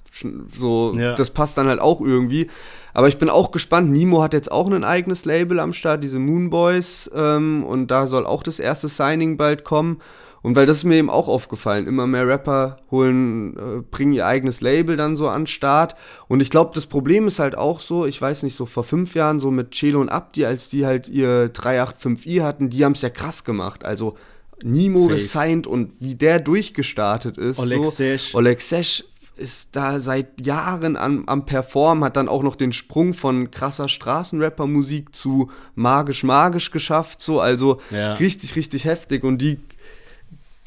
So, 0.58 0.96
Ja. 0.98 1.16
das 1.16 1.30
passt 1.30 1.58
dann 1.58 1.68
halt 1.68 1.80
auch 1.80 2.02
irgendwie. 2.02 2.50
Aber 2.94 3.08
ich 3.08 3.18
bin 3.18 3.30
auch 3.30 3.52
gespannt. 3.52 3.92
Nimo 3.92 4.22
hat 4.24 4.34
jetzt 4.34 4.52
auch 4.52 4.70
ein 4.70 4.84
eigenes 4.84 5.24
Label 5.26 5.60
am 5.60 5.74
Start, 5.74 6.04
diese 6.04 6.20
Moonboys. 6.20 7.10
Ähm, 7.16 7.64
und 7.64 7.88
da 7.88 8.08
soll 8.08 8.26
auch 8.26 8.44
das 8.44 8.60
erste 8.60 8.88
Signing 8.88 9.38
bald 9.38 9.64
kommen. 9.64 10.02
Und 10.42 10.56
weil 10.56 10.66
das 10.66 10.78
ist 10.78 10.84
mir 10.86 10.96
eben 10.98 11.10
auch 11.10 11.28
aufgefallen, 11.28 11.86
immer 11.88 12.08
mehr 12.08 12.28
Rapper 12.28 12.78
holen, 12.92 13.58
äh, 13.58 13.82
bringen 13.82 14.14
ihr 14.14 14.26
eigenes 14.26 14.62
Label 14.62 14.96
dann 14.96 15.16
so 15.16 15.28
an 15.28 15.42
den 15.42 15.48
Start. 15.48 15.96
Und 16.28 16.42
ich 16.42 16.50
glaube, 16.50 16.72
das 16.74 16.86
Problem 16.86 17.28
ist 17.28 17.40
halt 17.40 17.58
auch 17.58 17.80
so, 17.80 18.06
ich 18.06 18.22
weiß 18.22 18.44
nicht, 18.44 18.56
so 18.56 18.66
vor 18.66 18.84
fünf 18.84 19.16
Jahren, 19.16 19.40
so 19.40 19.52
mit 19.52 19.72
Chelo 19.72 20.00
und 20.00 20.10
Abdi, 20.10 20.46
als 20.46 20.70
die 20.70 20.86
halt 20.86 21.10
ihr 21.10 21.52
385i 21.54 22.42
hatten, 22.44 22.70
die 22.70 22.86
haben 22.86 22.94
es 22.94 23.02
ja 23.02 23.10
krass 23.10 23.44
gemacht. 23.44 23.84
Also 23.84 24.16
Nimo 24.64 25.00
Safe. 25.00 25.14
gesigned 25.14 25.68
und 25.68 25.92
wie 26.00 26.16
der 26.16 26.40
durchgestartet 26.40 27.38
ist. 27.38 27.60
Oleg 27.60 27.86
so. 27.86 27.92
Sesh. 27.92 28.36
Oleg 28.36 28.62
Sesh 28.62 29.04
ist 29.36 29.70
da 29.72 30.02
seit 30.02 30.46
Jahren 30.46 30.98
am, 30.98 31.24
am 31.28 31.46
Perform, 31.46 32.04
hat 32.04 32.18
dann 32.18 32.28
auch 32.28 32.44
noch 32.44 32.58
den 32.58 32.74
Sprung 32.74 33.14
von 33.14 33.52
krasser 33.52 33.88
Straßenrapper-Musik 33.88 35.16
zu 35.16 35.50
magisch-magisch 35.76 36.72
geschafft, 36.72 37.22
so, 37.22 37.40
also 37.40 37.80
Ja. 37.90 38.16
richtig, 38.16 38.56
richtig 38.58 38.84
heftig 38.86 39.24
und 39.24 39.38
die, 39.38 39.58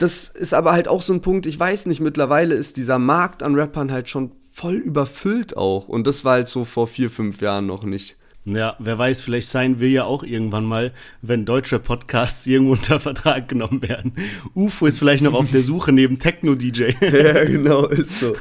das 0.02 0.28
ist 0.28 0.52
aber 0.52 0.72
halt 0.72 0.88
auch 0.88 1.00
so 1.00 1.12
ein 1.14 1.22
Punkt, 1.22 1.46
ich 1.46 1.58
weiß 1.58 1.86
nicht, 1.86 2.00
mittlerweile 2.00 2.54
ist 2.56 2.76
dieser 2.76 2.98
Markt 2.98 3.42
an 3.42 3.54
Rappern 3.54 3.92
halt 3.92 4.08
schon 4.08 4.32
voll 4.52 4.74
überfüllt 4.74 5.56
auch 5.56 5.88
und 5.88 6.06
das 6.06 6.24
war 6.24 6.34
halt 6.34 6.48
so 6.48 6.64
vor 6.64 6.88
vier, 6.88 7.08
fünf 7.08 7.40
Jahren 7.40 7.66
noch 7.66 7.84
nicht. 7.84 8.16
Ja, 8.44 8.74
wer 8.80 8.98
weiß, 8.98 9.20
vielleicht 9.20 9.48
sein 9.48 9.78
wir 9.78 9.88
ja 9.88 10.02
auch 10.02 10.24
irgendwann 10.24 10.64
mal, 10.64 10.92
wenn 11.20 11.44
deutsche 11.44 11.78
Podcasts 11.78 12.44
irgendwo 12.44 12.72
unter 12.72 12.98
Vertrag 12.98 13.48
genommen 13.48 13.82
werden. 13.82 14.16
UFO 14.56 14.86
ist 14.86 14.98
vielleicht 14.98 15.22
noch 15.22 15.34
auf 15.34 15.52
der 15.52 15.62
Suche 15.62 15.92
neben 15.92 16.18
Techno-DJ. 16.18 16.82
ja, 17.00 17.44
genau, 17.44 17.86
ist 17.86 18.18
so. 18.18 18.34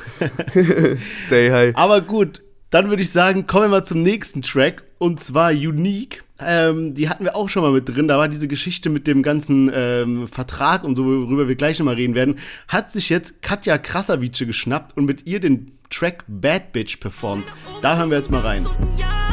Stay 1.28 1.52
high. 1.52 1.76
Aber 1.76 2.02
gut, 2.02 2.42
dann 2.72 2.90
würde 2.90 3.04
ich 3.04 3.12
sagen, 3.12 3.46
kommen 3.46 3.66
wir 3.66 3.70
mal 3.70 3.86
zum 3.86 4.02
nächsten 4.02 4.42
Track 4.42 4.84
und 5.02 5.20
zwar 5.20 5.50
Unique. 5.50 6.24
Ähm, 6.40 6.94
die 6.94 7.10
hatten 7.10 7.24
wir 7.24 7.36
auch 7.36 7.50
schon 7.50 7.64
mal 7.64 7.72
mit 7.72 7.90
drin. 7.90 8.08
Da 8.08 8.20
war 8.20 8.28
diese 8.28 8.48
Geschichte 8.48 8.92
mit 8.92 9.08
dem 9.08 9.24
ganzen 9.24 9.72
ähm, 9.74 10.28
Vertrag 10.28 10.84
und 10.84 10.96
so, 10.96 11.04
worüber 11.04 11.48
wir 11.48 11.56
gleich 11.56 11.80
nochmal 11.80 11.96
reden 11.96 12.14
werden. 12.14 12.38
Hat 12.68 12.92
sich 12.92 13.10
jetzt 13.10 13.42
Katja 13.42 13.80
Krasavice 13.80 14.46
geschnappt 14.46 14.96
und 14.96 15.06
mit 15.06 15.26
ihr 15.26 15.40
den 15.40 15.72
Track 15.90 16.24
Bad 16.28 16.72
Bitch 16.72 17.00
performt. 17.00 17.46
Da 17.82 17.98
hören 17.98 18.12
wir 18.12 18.18
jetzt 18.18 18.30
mal 18.30 18.42
rein. 18.42 18.68
Ja, 19.00 19.31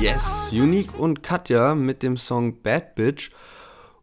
Yes, 0.00 0.50
Unique 0.52 0.96
und 0.96 1.24
Katja 1.24 1.74
mit 1.74 2.04
dem 2.04 2.16
Song 2.16 2.62
Bad 2.62 2.94
Bitch. 2.94 3.30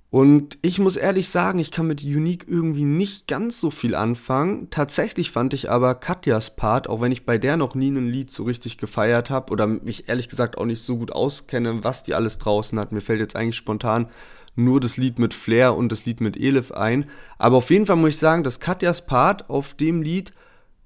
Und 0.09 0.57
ich 0.61 0.77
muss 0.77 0.97
ehrlich 0.97 1.29
sagen, 1.29 1.57
ich 1.57 1.71
kann 1.71 1.87
mit 1.87 2.03
Unique 2.03 2.45
irgendwie 2.49 2.83
nicht 2.83 3.29
ganz 3.29 3.61
so 3.61 3.71
viel 3.71 3.95
anfangen. 3.95 4.69
Tatsächlich 4.69 5.31
fand 5.31 5.53
ich 5.53 5.71
aber 5.71 5.95
Katjas 5.95 6.57
Part, 6.57 6.89
auch 6.89 6.99
wenn 6.99 7.13
ich 7.13 7.25
bei 7.25 7.37
der 7.37 7.55
noch 7.55 7.75
nie 7.75 7.91
ein 7.91 8.09
Lied 8.09 8.29
so 8.29 8.43
richtig 8.43 8.77
gefeiert 8.77 9.29
habe 9.29 9.53
oder 9.53 9.67
mich 9.67 10.09
ehrlich 10.09 10.27
gesagt 10.27 10.57
auch 10.57 10.65
nicht 10.65 10.83
so 10.83 10.97
gut 10.97 11.13
auskenne, 11.13 11.85
was 11.85 12.03
die 12.03 12.13
alles 12.13 12.39
draußen 12.39 12.77
hat. 12.77 12.91
Mir 12.91 13.01
fällt 13.01 13.21
jetzt 13.21 13.37
eigentlich 13.37 13.55
spontan 13.55 14.09
nur 14.55 14.81
das 14.81 14.97
Lied 14.97 15.17
mit 15.17 15.33
Flair 15.33 15.77
und 15.77 15.93
das 15.93 16.05
Lied 16.05 16.19
mit 16.19 16.35
Elif 16.35 16.73
ein. 16.73 17.05
Aber 17.37 17.57
auf 17.57 17.69
jeden 17.69 17.85
Fall 17.85 17.95
muss 17.95 18.09
ich 18.09 18.17
sagen, 18.17 18.43
dass 18.43 18.59
Katjas 18.59 19.05
Part 19.05 19.49
auf 19.49 19.75
dem 19.75 20.01
Lied 20.01 20.33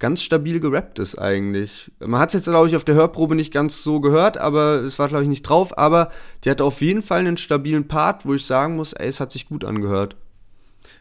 ganz 0.00 0.22
stabil 0.22 0.58
gerappt 0.58 0.98
ist 0.98 1.16
eigentlich. 1.16 1.92
Man 2.00 2.18
hat 2.18 2.30
es 2.30 2.34
jetzt, 2.34 2.46
glaube 2.46 2.68
ich, 2.68 2.74
auf 2.74 2.84
der 2.84 2.96
Hörprobe 2.96 3.36
nicht 3.36 3.52
ganz 3.52 3.82
so 3.84 4.00
gehört, 4.00 4.38
aber 4.38 4.76
es 4.82 4.98
war, 4.98 5.08
glaube 5.08 5.22
ich, 5.22 5.28
nicht 5.28 5.42
drauf. 5.42 5.78
Aber 5.78 6.10
die 6.42 6.50
hatte 6.50 6.64
auf 6.64 6.80
jeden 6.80 7.02
Fall 7.02 7.20
einen 7.20 7.36
stabilen 7.36 7.86
Part, 7.86 8.26
wo 8.26 8.34
ich 8.34 8.44
sagen 8.44 8.76
muss, 8.76 8.94
ey, 8.94 9.06
es 9.06 9.20
hat 9.20 9.30
sich 9.30 9.48
gut 9.48 9.64
angehört. 9.64 10.16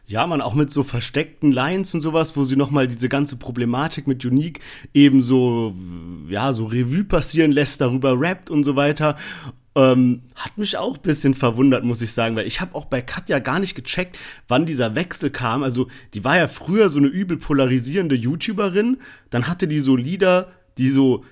Ja, 0.05 0.25
man, 0.25 0.41
auch 0.41 0.55
mit 0.55 0.71
so 0.71 0.83
versteckten 0.83 1.51
Lines 1.51 1.93
und 1.93 2.01
sowas, 2.01 2.35
wo 2.35 2.43
sie 2.43 2.55
nochmal 2.55 2.87
diese 2.87 3.09
ganze 3.09 3.35
Problematik 3.35 4.07
mit 4.07 4.25
Unique 4.25 4.59
eben 4.91 5.21
so, 5.21 5.75
ja, 6.27 6.51
so 6.51 6.65
Revue 6.65 7.03
passieren 7.03 7.51
lässt, 7.51 7.79
darüber 7.79 8.19
rappt 8.19 8.49
und 8.49 8.63
so 8.63 8.75
weiter. 8.75 9.17
Ähm, 9.75 10.23
hat 10.35 10.57
mich 10.57 10.77
auch 10.77 10.95
ein 10.95 11.01
bisschen 11.01 11.33
verwundert, 11.35 11.83
muss 11.83 12.01
ich 12.01 12.11
sagen, 12.11 12.35
weil 12.35 12.47
ich 12.47 12.59
habe 12.59 12.75
auch 12.75 12.85
bei 12.85 13.01
Katja 13.01 13.39
gar 13.39 13.59
nicht 13.59 13.75
gecheckt, 13.75 14.17
wann 14.47 14.65
dieser 14.65 14.95
Wechsel 14.95 15.29
kam. 15.29 15.63
Also, 15.63 15.87
die 16.13 16.23
war 16.23 16.37
ja 16.37 16.47
früher 16.47 16.89
so 16.89 16.97
eine 16.97 17.07
übel 17.07 17.37
polarisierende 17.37 18.15
YouTuberin, 18.15 18.97
dann 19.29 19.47
hatte 19.47 19.67
die 19.67 19.79
so 19.79 19.95
Lieder, 19.95 20.51
die 20.77 20.89
so 20.89 21.23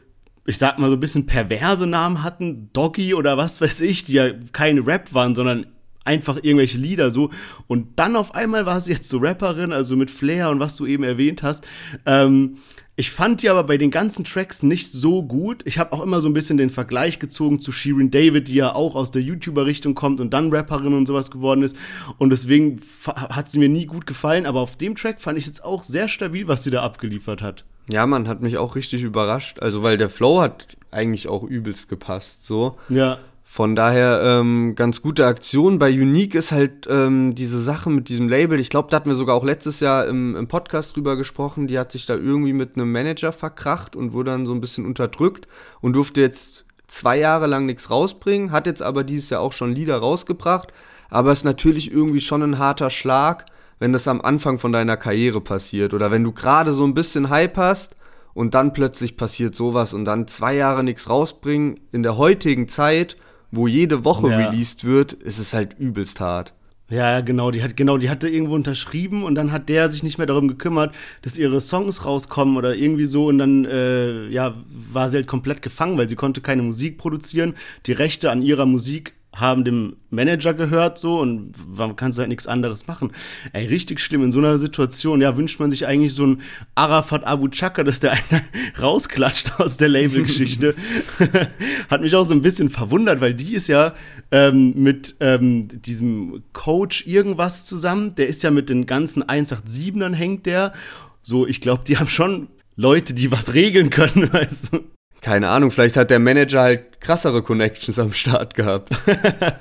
ich 0.48 0.58
sag 0.58 0.80
mal 0.80 0.90
so 0.90 0.96
ein 0.96 1.02
bisschen 1.02 1.26
perverse 1.26 1.86
Namen 1.86 2.24
hatten, 2.24 2.70
Doggy 2.72 3.14
oder 3.14 3.38
was 3.38 3.60
weiß 3.60 3.82
ich, 3.82 4.06
die 4.06 4.14
ja 4.14 4.30
keine 4.54 4.88
Rap 4.88 5.14
waren, 5.14 5.36
sondern 5.36 5.66
einfach 6.06 6.38
irgendwelche 6.38 6.78
Lieder 6.78 7.12
so. 7.12 7.32
Und 7.68 8.00
dann 8.00 8.16
auf 8.16 8.34
einmal 8.34 8.66
war 8.66 8.80
sie 8.80 8.94
jetzt 8.94 9.10
so 9.10 9.18
Rapperin, 9.18 9.74
also 9.74 9.98
mit 9.98 10.10
Flair 10.10 10.50
und 10.50 10.62
was 10.62 10.78
du 10.78 10.86
eben 10.86 11.04
erwähnt 11.04 11.44
hast. 11.44 11.68
Ähm, 12.06 12.60
ich 13.00 13.12
fand 13.12 13.44
die 13.44 13.50
aber 13.50 13.64
bei 13.64 13.78
den 13.78 13.92
ganzen 13.92 14.26
Tracks 14.26 14.64
nicht 14.64 14.92
so 14.92 15.22
gut. 15.22 15.62
Ich 15.66 15.78
habe 15.78 15.94
auch 15.94 16.02
immer 16.02 16.20
so 16.20 16.28
ein 16.28 16.34
bisschen 16.34 16.58
den 16.58 16.72
Vergleich 16.72 17.20
gezogen 17.20 17.62
zu 17.62 17.72
Shirin 17.72 18.10
David, 18.10 18.48
die 18.48 18.56
ja 18.56 18.74
auch 18.74 18.96
aus 18.96 19.12
der 19.12 19.22
YouTuber-Richtung 19.22 19.94
kommt 19.94 20.20
und 20.20 20.34
dann 20.34 20.52
Rapperin 20.52 20.96
und 20.96 21.06
sowas 21.06 21.30
geworden 21.30 21.62
ist. 21.62 21.78
Und 22.18 22.32
deswegen 22.32 22.82
hat 23.06 23.52
sie 23.52 23.60
mir 23.60 23.70
nie 23.70 23.86
gut 23.86 24.08
gefallen. 24.08 24.48
Aber 24.48 24.62
auf 24.62 24.78
dem 24.78 24.96
Track 24.96 25.22
fand 25.22 25.38
ich 25.38 25.46
jetzt 25.46 25.64
auch 25.64 25.84
sehr 25.84 26.08
stabil, 26.08 26.48
was 26.48 26.64
sie 26.64 26.72
da 26.72 26.82
abgeliefert 26.82 27.44
hat. 27.44 27.66
Ja, 27.88 28.08
man 28.08 28.28
hat 28.28 28.42
mich 28.42 28.58
auch 28.58 28.76
richtig 28.76 29.04
überrascht. 29.04 29.60
Also, 29.60 29.84
weil 29.84 29.98
der 29.98 30.10
Flow 30.10 30.42
hat 30.42 30.76
eigentlich 30.90 31.28
auch 31.28 31.44
übelst 31.44 31.90
gepasst, 31.90 32.48
so. 32.48 32.78
Ja. 32.90 33.20
Von 33.50 33.78
daher 33.78 34.22
ähm, 34.24 34.76
ganz 34.76 35.02
gute 35.02 35.26
Aktion. 35.26 35.80
Bei 35.80 35.90
Unique 35.90 36.36
ist 36.36 36.52
halt 36.52 36.86
ähm, 36.90 37.34
diese 37.34 37.64
Sache 37.64 37.90
mit 37.90 38.10
diesem 38.10 38.28
Label. 38.28 38.60
Ich 38.60 38.70
glaube, 38.70 38.90
da 38.92 38.98
hatten 38.98 39.10
wir 39.10 39.16
sogar 39.16 39.38
auch 39.38 39.46
letztes 39.46 39.80
Jahr 39.80 40.06
im, 40.06 40.36
im 40.36 40.50
Podcast 40.50 40.96
drüber 40.96 41.16
gesprochen. 41.16 41.66
Die 41.66 41.80
hat 41.80 41.94
sich 41.94 42.06
da 42.06 42.16
irgendwie 42.16 42.52
mit 42.52 42.76
einem 42.76 42.92
Manager 42.92 43.32
verkracht 43.32 43.96
und 43.96 44.12
wurde 44.12 44.32
dann 44.32 44.46
so 44.46 44.52
ein 44.52 44.60
bisschen 44.60 44.86
unterdrückt 44.86 45.48
und 45.80 45.94
durfte 45.94 46.20
jetzt 46.20 46.66
zwei 46.90 47.18
Jahre 47.18 47.48
lang 47.48 47.66
nichts 47.66 47.90
rausbringen. 47.90 48.52
Hat 48.52 48.68
jetzt 48.68 48.82
aber 48.82 49.06
dieses 49.06 49.30
Jahr 49.30 49.42
auch 49.42 49.54
schon 49.54 49.74
Lieder 49.74 49.98
rausgebracht. 49.98 50.74
Aber 51.10 51.32
ist 51.32 51.46
natürlich 51.46 51.90
irgendwie 51.90 52.22
schon 52.22 52.44
ein 52.44 52.60
harter 52.60 52.90
Schlag, 52.90 53.46
wenn 53.80 53.94
das 53.94 54.10
am 54.10 54.20
Anfang 54.20 54.60
von 54.60 54.74
deiner 54.74 54.98
Karriere 54.98 55.40
passiert 55.40 55.94
oder 55.94 56.12
wenn 56.12 56.26
du 56.26 56.34
gerade 56.34 56.74
so 56.74 56.84
ein 56.84 56.94
bisschen 56.94 57.30
Hype 57.30 57.56
hast 57.56 57.96
und 58.34 58.56
dann 58.56 58.74
plötzlich 58.74 59.16
passiert 59.16 59.56
sowas 59.56 59.94
und 59.94 60.04
dann 60.04 60.28
zwei 60.28 60.54
Jahre 60.54 60.84
nichts 60.84 61.10
rausbringen 61.10 61.80
in 61.94 62.04
der 62.04 62.18
heutigen 62.18 62.68
Zeit 62.68 63.16
wo 63.58 63.68
jede 63.68 64.06
Woche 64.06 64.30
ja. 64.30 64.38
released 64.38 64.86
wird, 64.86 65.12
ist 65.12 65.40
es 65.40 65.54
halt 65.54 65.78
übelst 65.78 66.22
hart. 66.22 66.54
Ja, 66.90 67.20
genau, 67.20 67.52
die 67.52 67.62
hat 67.62 67.76
genau, 67.76 67.98
die 67.98 68.10
hatte 68.10 68.30
irgendwo 68.30 68.56
unterschrieben 68.56 69.24
und 69.24 69.36
dann 69.36 69.52
hat 69.52 69.68
der 69.68 69.90
sich 69.90 70.04
nicht 70.04 70.18
mehr 70.18 70.28
darum 70.28 70.48
gekümmert, 70.48 70.96
dass 71.22 71.38
ihre 71.38 71.60
Songs 71.60 72.06
rauskommen 72.06 72.56
oder 72.56 72.76
irgendwie 72.76 73.06
so 73.06 73.26
und 73.26 73.40
dann 73.40 73.66
äh, 73.66 74.28
ja, 74.30 74.56
war 74.70 75.10
sie 75.10 75.18
halt 75.18 75.28
komplett 75.28 75.62
gefangen, 75.62 75.98
weil 75.98 76.08
sie 76.08 76.16
konnte 76.16 76.40
keine 76.40 76.62
Musik 76.62 76.98
produzieren. 76.98 77.56
Die 77.88 77.92
Rechte 77.92 78.32
an 78.32 78.42
ihrer 78.42 78.66
Musik 78.66 79.17
haben 79.40 79.64
dem 79.64 79.98
Manager 80.10 80.54
gehört 80.54 80.98
so 80.98 81.20
und 81.20 81.54
man 81.78 81.96
kann 81.96 82.12
halt 82.12 82.30
nichts 82.30 82.48
anderes 82.48 82.88
machen. 82.88 83.12
Ey, 83.54 83.66
richtig 83.68 84.00
schlimm. 84.00 84.24
In 84.24 84.32
so 84.32 84.40
einer 84.40 84.58
Situation, 84.58 85.22
ja, 85.22 85.38
wünscht 85.38 85.60
man 85.60 85.70
sich 85.70 85.86
eigentlich 85.86 86.14
so 86.14 86.26
ein 86.26 86.42
Arafat 86.76 87.24
Abu 87.26 87.48
Chaka, 87.50 87.84
dass 87.84 88.00
der 88.00 88.12
einen 88.30 88.42
rausklatscht 88.82 89.60
aus 89.60 89.78
der 89.78 89.90
Labelgeschichte. 89.90 90.76
Hat 91.90 92.02
mich 92.02 92.16
auch 92.16 92.24
so 92.24 92.34
ein 92.34 92.42
bisschen 92.42 92.70
verwundert, 92.70 93.22
weil 93.22 93.34
die 93.34 93.54
ist 93.54 93.68
ja 93.68 93.94
ähm, 94.32 94.74
mit 94.76 95.16
ähm, 95.20 95.68
diesem 95.82 96.44
Coach 96.54 97.06
irgendwas 97.06 97.66
zusammen. 97.66 98.16
Der 98.16 98.28
ist 98.28 98.44
ja 98.44 98.52
mit 98.52 98.70
den 98.70 98.86
ganzen 98.86 99.24
187ern 99.24 100.14
hängt 100.14 100.46
der. 100.46 100.74
So, 101.22 101.46
ich 101.46 101.62
glaube, 101.62 101.84
die 101.86 101.98
haben 101.98 102.08
schon 102.08 102.48
Leute, 102.76 103.14
die 103.14 103.32
was 103.32 103.54
regeln 103.54 103.90
können, 103.90 104.32
weißt 104.34 104.74
du 104.74 104.97
keine 105.22 105.50
Ahnung, 105.50 105.72
vielleicht 105.72 105.98
hat 105.98 106.10
der 106.10 106.20
Manager 106.20 106.62
halt 106.62 107.02
krassere 107.02 107.42
Connections 107.42 108.00
am 108.00 108.14
Start 108.14 108.54
gehabt. 108.54 108.90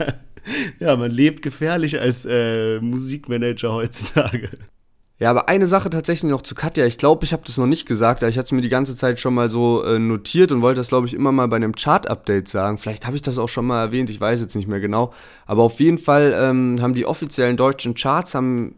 ja, 0.78 0.96
man 0.96 1.10
lebt 1.10 1.42
gefährlich 1.42 2.00
als 2.00 2.24
äh, 2.24 2.80
Musikmanager 2.80 3.72
heutzutage. 3.72 4.50
Ja, 5.18 5.30
aber 5.30 5.48
eine 5.48 5.66
Sache 5.66 5.88
tatsächlich 5.88 6.30
noch 6.30 6.42
zu 6.42 6.54
Katja. 6.54 6.84
Ich 6.84 6.98
glaube, 6.98 7.24
ich 7.24 7.32
habe 7.32 7.42
das 7.46 7.56
noch 7.56 7.66
nicht 7.66 7.86
gesagt, 7.86 8.22
aber 8.22 8.28
ich 8.28 8.36
hatte 8.36 8.46
es 8.46 8.52
mir 8.52 8.60
die 8.60 8.68
ganze 8.68 8.94
Zeit 8.94 9.18
schon 9.18 9.32
mal 9.32 9.48
so 9.48 9.82
äh, 9.82 9.98
notiert 9.98 10.52
und 10.52 10.60
wollte 10.60 10.80
das, 10.80 10.88
glaube 10.88 11.06
ich, 11.06 11.14
immer 11.14 11.32
mal 11.32 11.48
bei 11.48 11.56
einem 11.56 11.74
Chart-Update 11.74 12.48
sagen. 12.48 12.76
Vielleicht 12.76 13.06
habe 13.06 13.16
ich 13.16 13.22
das 13.22 13.38
auch 13.38 13.48
schon 13.48 13.66
mal 13.66 13.80
erwähnt, 13.80 14.10
ich 14.10 14.20
weiß 14.20 14.42
jetzt 14.42 14.54
nicht 14.54 14.68
mehr 14.68 14.80
genau. 14.80 15.14
Aber 15.46 15.62
auf 15.62 15.80
jeden 15.80 15.96
Fall 15.96 16.36
ähm, 16.38 16.76
haben 16.82 16.92
die 16.92 17.06
offiziellen 17.06 17.56
deutschen 17.56 17.94
Charts 17.94 18.34
haben, 18.34 18.74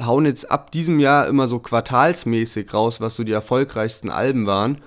hauen 0.00 0.26
jetzt 0.26 0.48
ab 0.48 0.70
diesem 0.70 1.00
Jahr 1.00 1.26
immer 1.26 1.48
so 1.48 1.58
quartalsmäßig 1.58 2.72
raus, 2.72 3.00
was 3.00 3.16
so 3.16 3.24
die 3.24 3.32
erfolgreichsten 3.32 4.10
Alben 4.10 4.46
waren. 4.46 4.78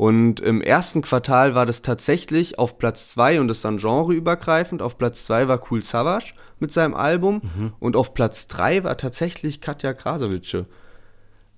Und 0.00 0.40
im 0.40 0.62
ersten 0.62 1.02
Quartal 1.02 1.54
war 1.54 1.66
das 1.66 1.82
tatsächlich 1.82 2.58
auf 2.58 2.78
Platz 2.78 3.08
2 3.08 3.38
und 3.38 3.48
das 3.48 3.60
dann 3.60 3.76
genreübergreifend. 3.76 4.80
Auf 4.80 4.96
Platz 4.96 5.26
2 5.26 5.46
war 5.46 5.60
Cool 5.70 5.84
Savage 5.84 6.32
mit 6.58 6.72
seinem 6.72 6.94
Album 6.94 7.42
mhm. 7.42 7.74
und 7.80 7.96
auf 7.96 8.14
Platz 8.14 8.46
3 8.46 8.82
war 8.84 8.96
tatsächlich 8.96 9.60
Katja 9.60 9.92
Krasavice. 9.92 10.64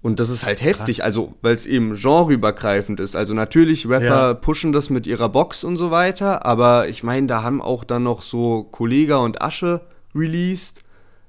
Und 0.00 0.18
das 0.18 0.28
ist 0.28 0.44
halt 0.44 0.60
heftig, 0.60 0.96
Krass. 0.96 1.06
also 1.06 1.34
weil 1.40 1.54
es 1.54 1.66
eben 1.66 1.94
genreübergreifend 1.94 2.98
ist. 2.98 3.14
Also 3.14 3.32
natürlich, 3.32 3.88
Rapper 3.88 4.04
ja. 4.06 4.34
pushen 4.34 4.72
das 4.72 4.90
mit 4.90 5.06
ihrer 5.06 5.28
Box 5.28 5.62
und 5.62 5.76
so 5.76 5.92
weiter, 5.92 6.44
aber 6.44 6.88
ich 6.88 7.04
meine, 7.04 7.28
da 7.28 7.44
haben 7.44 7.62
auch 7.62 7.84
dann 7.84 8.02
noch 8.02 8.22
so 8.22 8.64
Kollega 8.64 9.18
und 9.18 9.40
Asche 9.40 9.82
released. 10.16 10.82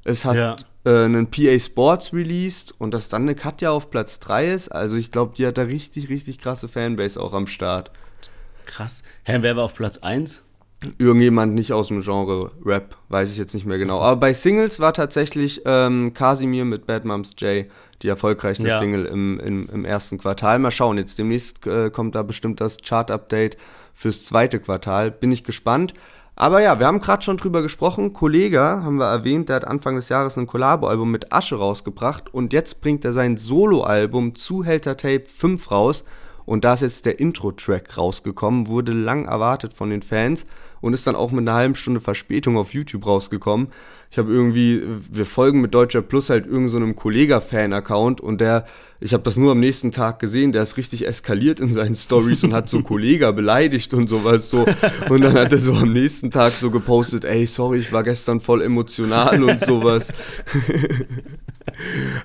Es 0.03 0.25
hat 0.25 0.35
ja 0.35 0.55
äh, 0.85 1.05
einen 1.05 1.29
PA 1.29 1.57
Sports 1.59 2.13
released 2.13 2.73
und 2.77 2.93
dass 2.93 3.09
dann 3.09 3.23
eine 3.23 3.35
Katja 3.35 3.71
auf 3.71 3.89
Platz 3.89 4.19
3 4.19 4.47
ist. 4.47 4.69
Also 4.69 4.95
ich 4.95 5.11
glaube, 5.11 5.33
die 5.37 5.45
hat 5.45 5.57
da 5.57 5.63
richtig, 5.63 6.09
richtig 6.09 6.39
krasse 6.39 6.67
Fanbase 6.67 7.21
auch 7.21 7.33
am 7.33 7.47
Start. 7.47 7.91
Krass. 8.65 9.03
Hä, 9.23 9.37
wer 9.41 9.55
war 9.55 9.65
auf 9.65 9.75
Platz 9.75 9.97
1? 9.97 10.43
Irgendjemand 10.97 11.53
nicht 11.53 11.71
aus 11.71 11.87
dem 11.87 12.01
Genre 12.01 12.51
Rap, 12.65 12.97
weiß 13.07 13.31
ich 13.31 13.37
jetzt 13.37 13.53
nicht 13.53 13.65
mehr 13.65 13.77
genau. 13.77 14.01
Aber 14.01 14.19
bei 14.19 14.33
Singles 14.33 14.81
war 14.81 14.93
tatsächlich 14.93 15.61
ähm, 15.65 16.13
Casimir 16.13 16.65
mit 16.65 16.85
Bad 16.85 17.05
Moms 17.05 17.31
J 17.37 17.65
die 18.01 18.09
erfolgreichste 18.09 18.67
ja. 18.67 18.79
Single 18.79 19.05
im, 19.05 19.39
im, 19.39 19.69
im, 19.69 19.85
ersten 19.85 20.17
Quartal. 20.17 20.59
Mal 20.59 20.71
schauen, 20.71 20.97
jetzt 20.97 21.17
demnächst 21.17 21.65
äh, 21.65 21.89
kommt 21.89 22.15
da 22.15 22.23
bestimmt 22.23 22.59
das 22.59 22.77
Chart-Update 22.81 23.57
fürs 23.93 24.25
zweite 24.25 24.59
Quartal. 24.59 25.09
Bin 25.09 25.31
ich 25.31 25.45
gespannt. 25.45 25.93
Aber 26.35 26.61
ja, 26.61 26.79
wir 26.79 26.87
haben 26.87 26.99
gerade 26.99 27.23
schon 27.23 27.37
drüber 27.37 27.61
gesprochen. 27.61 28.13
Kollega 28.13 28.81
haben 28.83 28.97
wir 28.97 29.05
erwähnt, 29.05 29.49
der 29.49 29.57
hat 29.57 29.65
Anfang 29.65 29.95
des 29.95 30.09
Jahres 30.09 30.37
ein 30.37 30.47
Collabo-Album 30.47 31.11
mit 31.11 31.31
Asche 31.31 31.55
rausgebracht 31.55 32.33
und 32.33 32.53
jetzt 32.53 32.81
bringt 32.81 33.05
er 33.05 33.13
sein 33.13 33.37
Solo-Album 33.37 34.35
Zuhälter 34.35 34.97
Tape 34.97 35.25
5 35.27 35.69
raus. 35.69 36.03
Und 36.45 36.65
da 36.65 36.73
ist 36.73 36.81
jetzt 36.81 37.05
der 37.05 37.19
Intro-Track 37.19 37.97
rausgekommen, 37.97 38.67
wurde 38.67 38.91
lang 38.91 39.25
erwartet 39.25 39.73
von 39.73 39.89
den 39.89 40.01
Fans 40.01 40.45
und 40.81 40.93
ist 40.93 41.07
dann 41.07 41.15
auch 41.15 41.31
mit 41.31 41.47
einer 41.47 41.57
halben 41.57 41.75
Stunde 41.75 42.01
Verspätung 42.01 42.57
auf 42.57 42.73
YouTube 42.73 43.07
rausgekommen. 43.07 43.67
Ich 44.11 44.17
habe 44.17 44.33
irgendwie, 44.33 44.83
wir 45.09 45.25
folgen 45.25 45.61
mit 45.61 45.73
Deutscher 45.73 46.01
Plus 46.01 46.29
halt 46.29 46.45
irgendeinem 46.45 46.89
so 46.89 46.95
Kollega-Fan-Account 46.95 48.19
und 48.19 48.41
der 48.41 48.65
ich 49.03 49.13
habe 49.13 49.23
das 49.23 49.35
nur 49.35 49.51
am 49.51 49.59
nächsten 49.59 49.91
Tag 49.91 50.19
gesehen, 50.19 50.53
der 50.53 50.63
ist 50.63 50.77
richtig 50.77 51.05
eskaliert 51.05 51.59
in 51.59 51.73
seinen 51.73 51.95
Stories 51.95 52.45
und 52.45 52.53
hat 52.53 52.69
so 52.69 52.81
Kollega 52.83 53.31
beleidigt 53.31 53.93
und 53.93 54.07
sowas 54.07 54.49
so. 54.49 54.65
Und 55.09 55.21
dann 55.21 55.33
hat 55.33 55.51
er 55.51 55.57
so 55.57 55.73
am 55.73 55.91
nächsten 55.91 56.31
Tag 56.31 56.53
so 56.53 56.71
gepostet, 56.71 57.25
ey, 57.25 57.45
sorry, 57.45 57.79
ich 57.79 57.91
war 57.91 58.03
gestern 58.03 58.39
voll 58.39 58.61
emotional 58.61 59.43
und 59.43 59.59
sowas. 59.59 60.13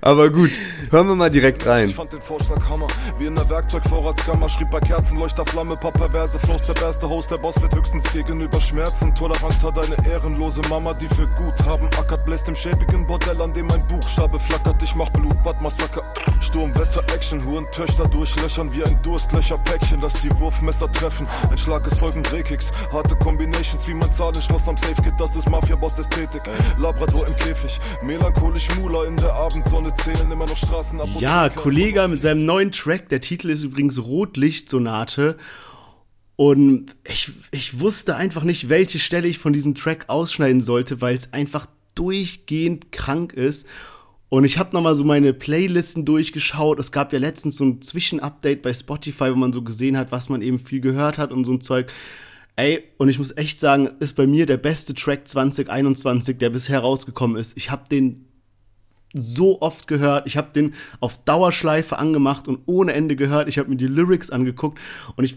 Aber 0.00 0.30
gut, 0.30 0.50
hören 0.90 1.08
wir 1.08 1.14
mal 1.14 1.30
direkt 1.30 1.66
rein. 1.66 1.88
Ich 1.88 1.94
fand 1.94 2.12
den 2.12 2.20
Vorschlag 2.20 2.68
Hammer, 2.68 2.86
wie 3.18 3.26
in 3.26 3.34
der 3.34 3.48
Werkzeugvorratskammer, 3.48 4.48
schrieb 4.48 4.70
bei 4.70 4.80
Kerzenleuchter 4.80 5.44
Flamme, 5.46 5.76
paar 5.76 5.92
perverse 5.92 6.38
Flows, 6.38 6.64
der 6.66 6.74
beste 6.74 7.08
Host, 7.08 7.30
der 7.30 7.38
Boss 7.38 7.60
wird 7.60 7.74
höchstens 7.74 8.10
gegenüber 8.12 8.60
Schmerzen. 8.60 9.14
Toleranter 9.14 9.72
deine 9.72 9.96
ehrenlose 10.08 10.60
Mama, 10.68 10.94
die 10.94 11.08
für 11.08 11.26
gut 11.26 11.64
haben, 11.64 11.86
ackert, 11.98 12.24
bläst 12.24 12.48
im 12.48 12.54
schäbigen 12.54 13.06
Bordell, 13.06 13.40
an 13.40 13.52
dem 13.52 13.66
mein 13.66 13.86
Buchstabe 13.88 14.38
flackert. 14.38 14.82
Ich 14.82 14.94
mach 14.94 15.10
Blutbad, 15.10 15.60
Massaker, 15.62 16.02
Sturm, 16.40 16.67
Wetter, 16.74 17.02
Action, 17.14 17.44
Huren, 17.44 17.66
Töchter 17.72 18.06
durchlöchern 18.08 18.72
wie 18.74 18.84
ein 18.84 18.98
Durstlöcher-Päckchen, 19.02 20.00
lass 20.00 20.20
die 20.22 20.30
Wurfmesser 20.38 20.90
treffen. 20.92 21.26
Ein 21.50 21.58
Schlag 21.58 21.86
ist 21.86 21.98
folgen 21.98 22.22
Drehkicks, 22.22 22.70
harte 22.92 23.16
Combinations, 23.16 23.86
wie 23.88 23.94
mein 23.94 24.12
Zahlenschloss 24.12 24.68
am 24.68 24.76
Safe 24.76 25.00
geht, 25.02 25.14
das 25.18 25.36
ist 25.36 25.48
Mafia-Boss-Ästhetik. 25.48 26.42
Labrador 26.78 27.26
im 27.26 27.36
Käfig, 27.36 27.78
melancholisch 28.02 28.68
Mula 28.76 29.04
in 29.04 29.16
der 29.16 29.32
Abendsonne 29.34 29.92
zählen 29.94 30.30
immer 30.30 30.46
noch 30.46 30.56
Straßen 30.56 31.00
ab. 31.00 31.08
Ja, 31.18 31.48
Kollege 31.48 32.06
mit 32.08 32.22
seinem 32.22 32.44
neuen 32.44 32.72
Track, 32.72 33.08
der 33.08 33.20
Titel 33.20 33.50
ist 33.50 33.62
übrigens 33.62 33.98
Rotlichtsonate. 33.98 35.36
Und 36.36 36.94
ich, 37.04 37.32
ich 37.50 37.80
wusste 37.80 38.14
einfach 38.14 38.44
nicht, 38.44 38.68
welche 38.68 39.00
Stelle 39.00 39.26
ich 39.26 39.38
von 39.38 39.52
diesem 39.52 39.74
Track 39.74 40.04
ausschneiden 40.06 40.60
sollte, 40.60 41.00
weil 41.00 41.16
es 41.16 41.32
einfach 41.32 41.66
durchgehend 41.96 42.92
krank 42.92 43.32
ist. 43.32 43.66
Und 44.30 44.44
ich 44.44 44.58
habe 44.58 44.74
nochmal 44.74 44.94
so 44.94 45.04
meine 45.04 45.32
Playlisten 45.32 46.04
durchgeschaut. 46.04 46.78
Es 46.78 46.92
gab 46.92 47.12
ja 47.12 47.18
letztens 47.18 47.56
so 47.56 47.64
ein 47.64 47.80
Zwischenupdate 47.80 48.60
bei 48.60 48.74
Spotify, 48.74 49.30
wo 49.30 49.36
man 49.36 49.52
so 49.52 49.62
gesehen 49.62 49.96
hat, 49.96 50.12
was 50.12 50.28
man 50.28 50.42
eben 50.42 50.58
viel 50.60 50.80
gehört 50.80 51.18
hat 51.18 51.32
und 51.32 51.44
so 51.44 51.52
ein 51.52 51.60
Zeug. 51.60 51.90
Ey, 52.56 52.84
und 52.98 53.08
ich 53.08 53.18
muss 53.18 53.36
echt 53.36 53.58
sagen, 53.58 53.88
ist 54.00 54.16
bei 54.16 54.26
mir 54.26 54.44
der 54.44 54.58
beste 54.58 54.92
Track 54.92 55.28
2021, 55.28 56.38
der 56.38 56.50
bisher 56.50 56.80
rausgekommen 56.80 57.36
ist. 57.36 57.56
Ich 57.56 57.70
habe 57.70 57.84
den 57.90 58.26
so 59.14 59.62
oft 59.62 59.86
gehört. 59.86 60.26
Ich 60.26 60.36
habe 60.36 60.52
den 60.52 60.74
auf 61.00 61.24
Dauerschleife 61.24 61.98
angemacht 61.98 62.48
und 62.48 62.60
ohne 62.66 62.92
Ende 62.92 63.16
gehört. 63.16 63.48
Ich 63.48 63.58
habe 63.58 63.70
mir 63.70 63.76
die 63.76 63.86
Lyrics 63.86 64.28
angeguckt 64.28 64.78
und 65.16 65.24
ich 65.24 65.36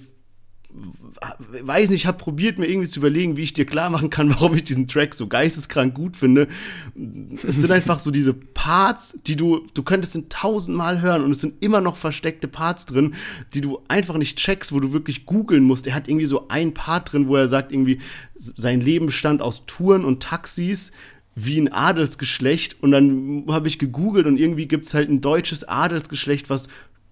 weiß 1.22 1.92
nicht, 1.92 2.02
ich 2.02 2.08
habe 2.08 2.18
probiert, 2.18 2.58
mir 2.58 2.68
irgendwie 2.68 2.88
zu 2.88 3.00
überlegen, 3.00 3.38
wie 3.38 3.44
ich 3.44 3.54
dir 3.54 3.66
klar 3.66 3.90
machen 3.92 4.10
kann, 4.10 4.30
warum 4.34 4.56
ich 4.56 4.64
diesen 4.64 4.88
Track 4.88 5.14
so 5.14 5.28
geisteskrank 5.28 5.94
gut 5.94 6.18
finde. 6.18 6.48
Es 7.48 7.58
sind 7.58 7.72
einfach 7.72 8.00
so 8.00 8.10
diese 8.10 8.34
Parts, 8.34 9.20
die 9.28 9.36
du, 9.36 9.68
du 9.74 9.84
könntest 9.84 10.16
ihn 10.16 10.30
tausendmal 10.30 11.02
hören 11.02 11.24
und 11.24 11.32
es 11.32 11.42
sind 11.42 11.62
immer 11.62 11.80
noch 11.80 11.96
versteckte 11.96 12.48
Parts 12.48 12.88
drin, 12.88 13.14
die 13.54 13.62
du 13.62 13.82
einfach 13.88 14.18
nicht 14.18 14.40
checkst, 14.40 14.74
wo 14.74 14.80
du 14.80 14.94
wirklich 14.94 15.26
googeln 15.26 15.64
musst. 15.64 15.86
Er 15.86 15.94
hat 15.94 16.08
irgendwie 16.08 16.26
so 16.26 16.48
ein 16.48 16.74
Part 16.74 17.14
drin, 17.14 17.28
wo 17.28 17.36
er 17.36 17.48
sagt, 17.48 17.72
irgendwie, 17.72 18.00
sein 18.36 18.82
Leben 18.82 19.06
bestand 19.06 19.42
aus 19.42 19.66
Touren 19.68 20.06
und 20.06 20.24
Taxis 20.24 20.92
wie 21.36 21.60
ein 21.60 21.72
Adelsgeschlecht 21.72 22.82
und 22.82 22.92
dann 22.92 23.46
habe 23.48 23.68
ich 23.68 23.80
gegoogelt 23.80 24.26
und 24.26 24.38
irgendwie 24.38 24.68
gibt 24.68 24.88
es 24.88 24.94
halt 24.94 25.10
ein 25.10 25.22
deutsches 25.22 25.64
Adelsgeschlecht, 25.64 26.50
was 26.50 26.68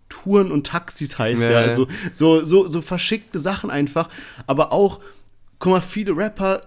Touren 0.09 0.51
und 0.51 0.67
Taxis 0.67 1.17
heißt 1.17 1.41
ja, 1.41 1.51
Ja. 1.51 1.59
Also 1.59 1.87
so, 2.13 2.43
so, 2.43 2.67
so 2.67 2.81
verschickte 2.81 3.39
Sachen 3.39 3.69
einfach. 3.69 4.09
Aber 4.47 4.71
auch, 4.71 4.99
guck 5.59 5.71
mal, 5.71 5.81
viele 5.81 6.15
Rapper 6.15 6.63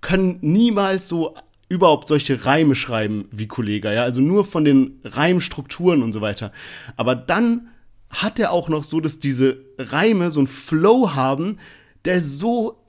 können 0.00 0.38
niemals 0.40 1.08
so 1.08 1.34
überhaupt 1.68 2.08
solche 2.08 2.46
Reime 2.46 2.76
schreiben 2.76 3.26
wie 3.32 3.48
Kollega, 3.48 3.92
ja. 3.92 4.04
Also 4.04 4.20
nur 4.20 4.44
von 4.44 4.64
den 4.64 5.00
Reimstrukturen 5.04 6.02
und 6.02 6.12
so 6.12 6.20
weiter. 6.20 6.52
Aber 6.96 7.14
dann 7.14 7.68
hat 8.08 8.38
er 8.38 8.52
auch 8.52 8.68
noch 8.68 8.84
so, 8.84 9.00
dass 9.00 9.18
diese 9.18 9.58
Reime 9.78 10.30
so 10.30 10.40
einen 10.40 10.46
Flow 10.46 11.14
haben, 11.14 11.58
der 12.04 12.20
so 12.20 12.85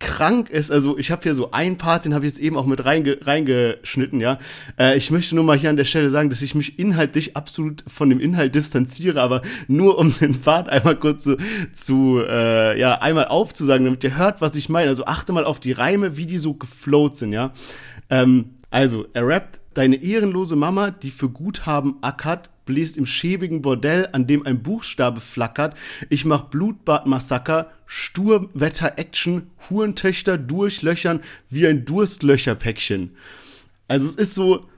krank 0.00 0.50
ist. 0.50 0.72
Also 0.72 0.98
ich 0.98 1.12
habe 1.12 1.22
hier 1.22 1.34
so 1.34 1.52
ein 1.52 1.76
Part, 1.76 2.04
den 2.04 2.14
habe 2.14 2.26
ich 2.26 2.32
jetzt 2.32 2.42
eben 2.42 2.56
auch 2.56 2.66
mit 2.66 2.84
reinge 2.84 3.18
reingeschnitten, 3.20 4.20
ja. 4.20 4.38
Äh, 4.78 4.96
ich 4.96 5.10
möchte 5.10 5.36
nur 5.36 5.44
mal 5.44 5.56
hier 5.56 5.70
an 5.70 5.76
der 5.76 5.84
Stelle 5.84 6.10
sagen, 6.10 6.30
dass 6.30 6.42
ich 6.42 6.54
mich 6.54 6.78
inhaltlich 6.78 7.36
absolut 7.36 7.84
von 7.86 8.10
dem 8.10 8.18
Inhalt 8.18 8.54
distanziere, 8.54 9.20
aber 9.20 9.42
nur 9.68 9.98
um 9.98 10.12
den 10.20 10.40
Part 10.40 10.68
einmal 10.68 10.96
kurz 10.96 11.22
zu, 11.22 11.36
zu 11.72 12.20
äh, 12.26 12.78
ja, 12.80 12.94
einmal 13.00 13.26
aufzusagen, 13.26 13.84
damit 13.84 14.02
ihr 14.02 14.16
hört, 14.16 14.40
was 14.40 14.56
ich 14.56 14.68
meine. 14.68 14.88
Also 14.88 15.04
achte 15.04 15.32
mal 15.32 15.44
auf 15.44 15.60
die 15.60 15.72
Reime, 15.72 16.16
wie 16.16 16.26
die 16.26 16.38
so 16.38 16.54
geflowt 16.54 17.16
sind, 17.16 17.32
ja. 17.32 17.52
Ähm, 18.08 18.56
also, 18.70 19.06
er 19.12 19.26
rappt, 19.26 19.60
deine 19.74 19.96
ehrenlose 19.96 20.56
Mama, 20.56 20.90
die 20.90 21.10
für 21.10 21.28
Guthaben 21.28 21.96
ackert, 22.02 22.50
bläst 22.70 22.96
im 22.96 23.06
schäbigen 23.06 23.62
Bordell, 23.62 24.08
an 24.12 24.26
dem 24.26 24.46
ein 24.46 24.62
Buchstabe 24.62 25.20
flackert. 25.20 25.76
Ich 26.08 26.24
mach 26.24 26.42
Blutbad-Massaker, 26.44 27.70
Sturmwetter-Action, 27.86 29.50
Hurentöchter 29.68 30.38
durchlöchern 30.38 31.20
wie 31.48 31.66
ein 31.66 31.84
Durstlöcherpäckchen. 31.84 33.16
Also 33.88 34.06
es 34.06 34.14
ist 34.14 34.34
so, 34.34 34.68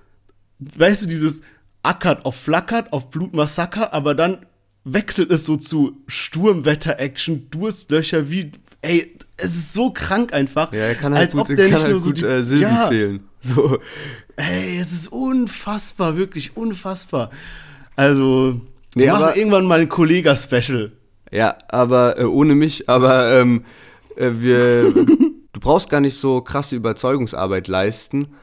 weißt 0.59 1.03
du, 1.03 1.07
dieses 1.07 1.43
ackert 1.83 2.25
auf 2.25 2.37
flackert, 2.37 2.93
auf 2.95 3.11
Blutmassaker, 3.11 3.93
aber 3.93 4.15
dann 4.15 4.47
wechselt 4.85 5.31
es 5.31 5.45
so 5.45 5.59
zu 5.59 6.03
Sturmwetter-Action, 6.07 7.51
Durstlöcher 7.51 8.31
wie, 8.31 8.53
ey, 8.81 9.15
es 9.37 9.55
ist 9.55 9.75
so 9.75 9.91
krank 9.91 10.33
einfach. 10.33 10.73
Ja, 10.73 10.87
er 10.87 10.95
kann 10.95 11.13
halt 11.13 11.25
als 11.25 11.33
gut, 11.35 11.41
ob 11.43 11.47
der 11.49 11.57
kann 11.57 11.67
nicht 11.67 11.83
halt 11.83 11.91
nur 11.91 12.01
so 12.01 12.09
gut 12.09 12.23
die, 12.23 12.25
äh, 12.25 12.43
Silben 12.43 12.63
ja, 12.63 12.89
zählen. 12.89 13.21
So. 13.41 13.79
Ey, 14.37 14.79
es 14.79 14.93
ist 14.93 15.09
unfassbar, 15.09 16.17
wirklich 16.17 16.57
unfassbar. 16.57 17.31
Also, 17.97 18.61
Nee, 18.95 19.05
wir 19.05 19.13
machen 19.13 19.25
aber- 19.25 19.37
irgendwann 19.37 19.67
mal 19.67 19.81
ein 19.81 19.89
Kollega-Special. 19.89 20.93
Ja, 21.31 21.57
aber 21.69 22.19
äh, 22.19 22.25
ohne 22.25 22.55
mich, 22.55 22.89
aber 22.91 23.41
ähm, 23.41 23.65
äh, 24.17 24.31
wir, 24.35 24.93
du 24.93 25.61
brauchst 25.61 25.89
gar 25.89 26.01
nicht 26.01 26.19
so 26.19 26.43
krasse 26.43 26.77
Überzeugungsarbeit 26.77 27.69
leisten, 27.69 28.35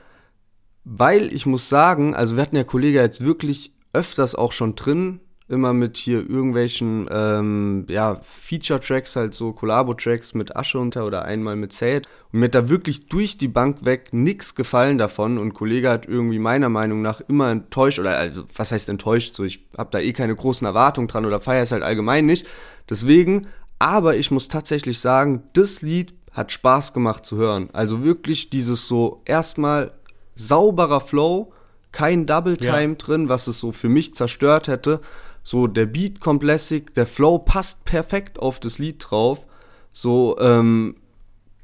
weil 0.86 1.32
ich 1.34 1.46
muss 1.46 1.70
sagen, 1.70 2.16
also 2.16 2.36
wir 2.36 2.42
hatten 2.42 2.56
ja 2.56 2.64
Kollege 2.64 3.00
jetzt 3.00 3.24
wirklich 3.24 3.74
öfters 3.94 4.34
auch 4.34 4.52
schon 4.52 4.76
drin, 4.76 5.20
immer 5.50 5.74
mit 5.74 5.98
hier 5.98 6.20
irgendwelchen, 6.30 7.08
ähm, 7.12 7.86
ja, 7.90 8.22
Feature-Tracks, 8.24 9.16
halt 9.16 9.34
so 9.34 9.52
Collabo-Tracks 9.52 10.36
mit 10.36 10.56
Asche 10.56 10.80
unter 10.80 11.06
oder 11.06 11.26
einmal 11.26 11.56
mit 11.56 11.74
Zäht. 11.74 12.08
Und 12.32 12.40
mir 12.40 12.46
hat 12.46 12.56
da 12.56 12.70
wirklich 12.70 13.08
durch 13.08 13.38
die 13.38 13.48
Bank 13.48 13.84
weg 13.84 14.10
nix 14.12 14.54
gefallen 14.54 14.98
davon 14.98 15.38
und 15.38 15.54
Kollege 15.54 15.90
hat 15.90 16.06
irgendwie 16.06 16.40
meiner 16.40 16.70
Meinung 16.70 17.02
nach 17.02 17.20
immer 17.22 17.50
enttäuscht, 17.50 18.00
oder 18.00 18.18
also, 18.18 18.44
was 18.56 18.72
heißt 18.72 18.90
enttäuscht, 18.90 19.34
so, 19.34 19.44
ich 19.44 19.68
habe 19.78 19.90
da 19.92 20.00
eh 20.00 20.14
keine 20.14 20.36
großen 20.36 20.66
Erwartungen 20.66 21.08
dran 21.08 21.26
oder 21.26 21.42
feiere 21.42 21.64
es 21.64 21.72
halt 21.72 21.84
allgemein 21.84 22.28
nicht. 22.28 22.46
Deswegen, 22.90 23.48
aber 23.80 24.16
ich 24.18 24.30
muss 24.30 24.48
tatsächlich 24.50 25.00
sagen, 25.00 25.44
das 25.54 25.82
Lied 25.82 26.14
hat 26.32 26.52
Spaß 26.52 26.94
gemacht 26.94 27.26
zu 27.26 27.38
hören. 27.38 27.70
Also 27.74 28.04
wirklich 28.04 28.52
dieses 28.52 28.88
so 28.88 29.22
erstmal 29.26 29.94
sauberer 30.36 31.02
Flow, 31.02 31.52
kein 31.92 32.28
Double 32.28 32.56
Time 32.56 32.90
Ja. 32.90 32.96
drin, 32.96 33.30
was 33.30 33.48
es 33.48 33.60
so 33.60 33.72
für 33.72 33.90
mich 33.90 34.14
zerstört 34.14 34.68
hätte. 34.68 35.02
So 35.50 35.66
der 35.66 35.88
Beat 35.88 36.20
kommt 36.20 36.44
lässig, 36.44 36.94
der 36.94 37.08
Flow 37.08 37.40
passt 37.40 37.84
perfekt 37.84 38.38
auf 38.38 38.60
das 38.60 38.78
Lied 38.78 39.04
drauf. 39.10 39.48
So 39.92 40.38
ähm, 40.40 40.98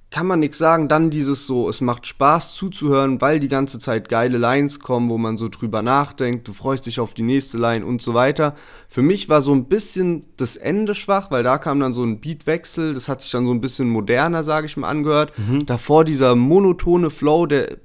kann 0.09 0.25
man 0.25 0.39
nichts 0.39 0.57
sagen. 0.57 0.87
Dann 0.87 1.11
dieses 1.11 1.45
so, 1.45 1.69
es 1.69 1.81
macht 1.81 2.07
Spaß 2.07 2.55
zuzuhören, 2.55 3.21
weil 3.21 3.39
die 3.39 3.47
ganze 3.47 3.77
Zeit 3.77 4.09
geile 4.09 4.39
Lines 4.39 4.79
kommen, 4.79 5.11
wo 5.11 5.19
man 5.19 5.37
so 5.37 5.49
drüber 5.49 5.83
nachdenkt. 5.83 6.47
Du 6.47 6.53
freust 6.53 6.87
dich 6.87 6.99
auf 6.99 7.13
die 7.13 7.21
nächste 7.21 7.59
Line 7.59 7.85
und 7.85 8.01
so 8.01 8.15
weiter. 8.15 8.55
Für 8.89 9.03
mich 9.03 9.29
war 9.29 9.43
so 9.43 9.53
ein 9.53 9.65
bisschen 9.65 10.25
das 10.35 10.57
Ende 10.57 10.95
schwach, 10.95 11.29
weil 11.29 11.43
da 11.43 11.59
kam 11.59 11.79
dann 11.79 11.93
so 11.93 12.03
ein 12.03 12.19
Beatwechsel. 12.21 12.95
Das 12.95 13.07
hat 13.07 13.21
sich 13.21 13.29
dann 13.29 13.45
so 13.45 13.53
ein 13.53 13.61
bisschen 13.61 13.87
moderner, 13.87 14.43
sage 14.43 14.65
ich 14.65 14.77
mal, 14.77 14.89
angehört. 14.89 15.31
Davor 15.67 16.05
dieser 16.05 16.35
monotone 16.35 17.11
Flow, 17.11 17.45
der 17.45 17.77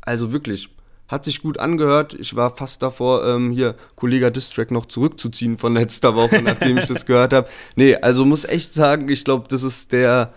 also 0.00 0.32
wirklich, 0.32 0.73
hat 1.08 1.24
sich 1.24 1.42
gut 1.42 1.58
angehört. 1.58 2.14
Ich 2.14 2.34
war 2.34 2.56
fast 2.56 2.82
davor, 2.82 3.26
ähm, 3.26 3.52
hier 3.52 3.74
Kollega 3.94 4.30
Distrack 4.30 4.70
noch 4.70 4.86
zurückzuziehen 4.86 5.58
von 5.58 5.74
letzter 5.74 6.14
Woche, 6.14 6.42
nachdem 6.42 6.78
ich 6.78 6.86
das 6.86 7.06
gehört 7.06 7.32
habe. 7.32 7.48
Nee, 7.76 7.96
also 7.96 8.24
muss 8.24 8.44
echt 8.44 8.74
sagen, 8.74 9.08
ich 9.08 9.24
glaube, 9.24 9.46
das 9.48 9.62
ist 9.62 9.92
der 9.92 10.32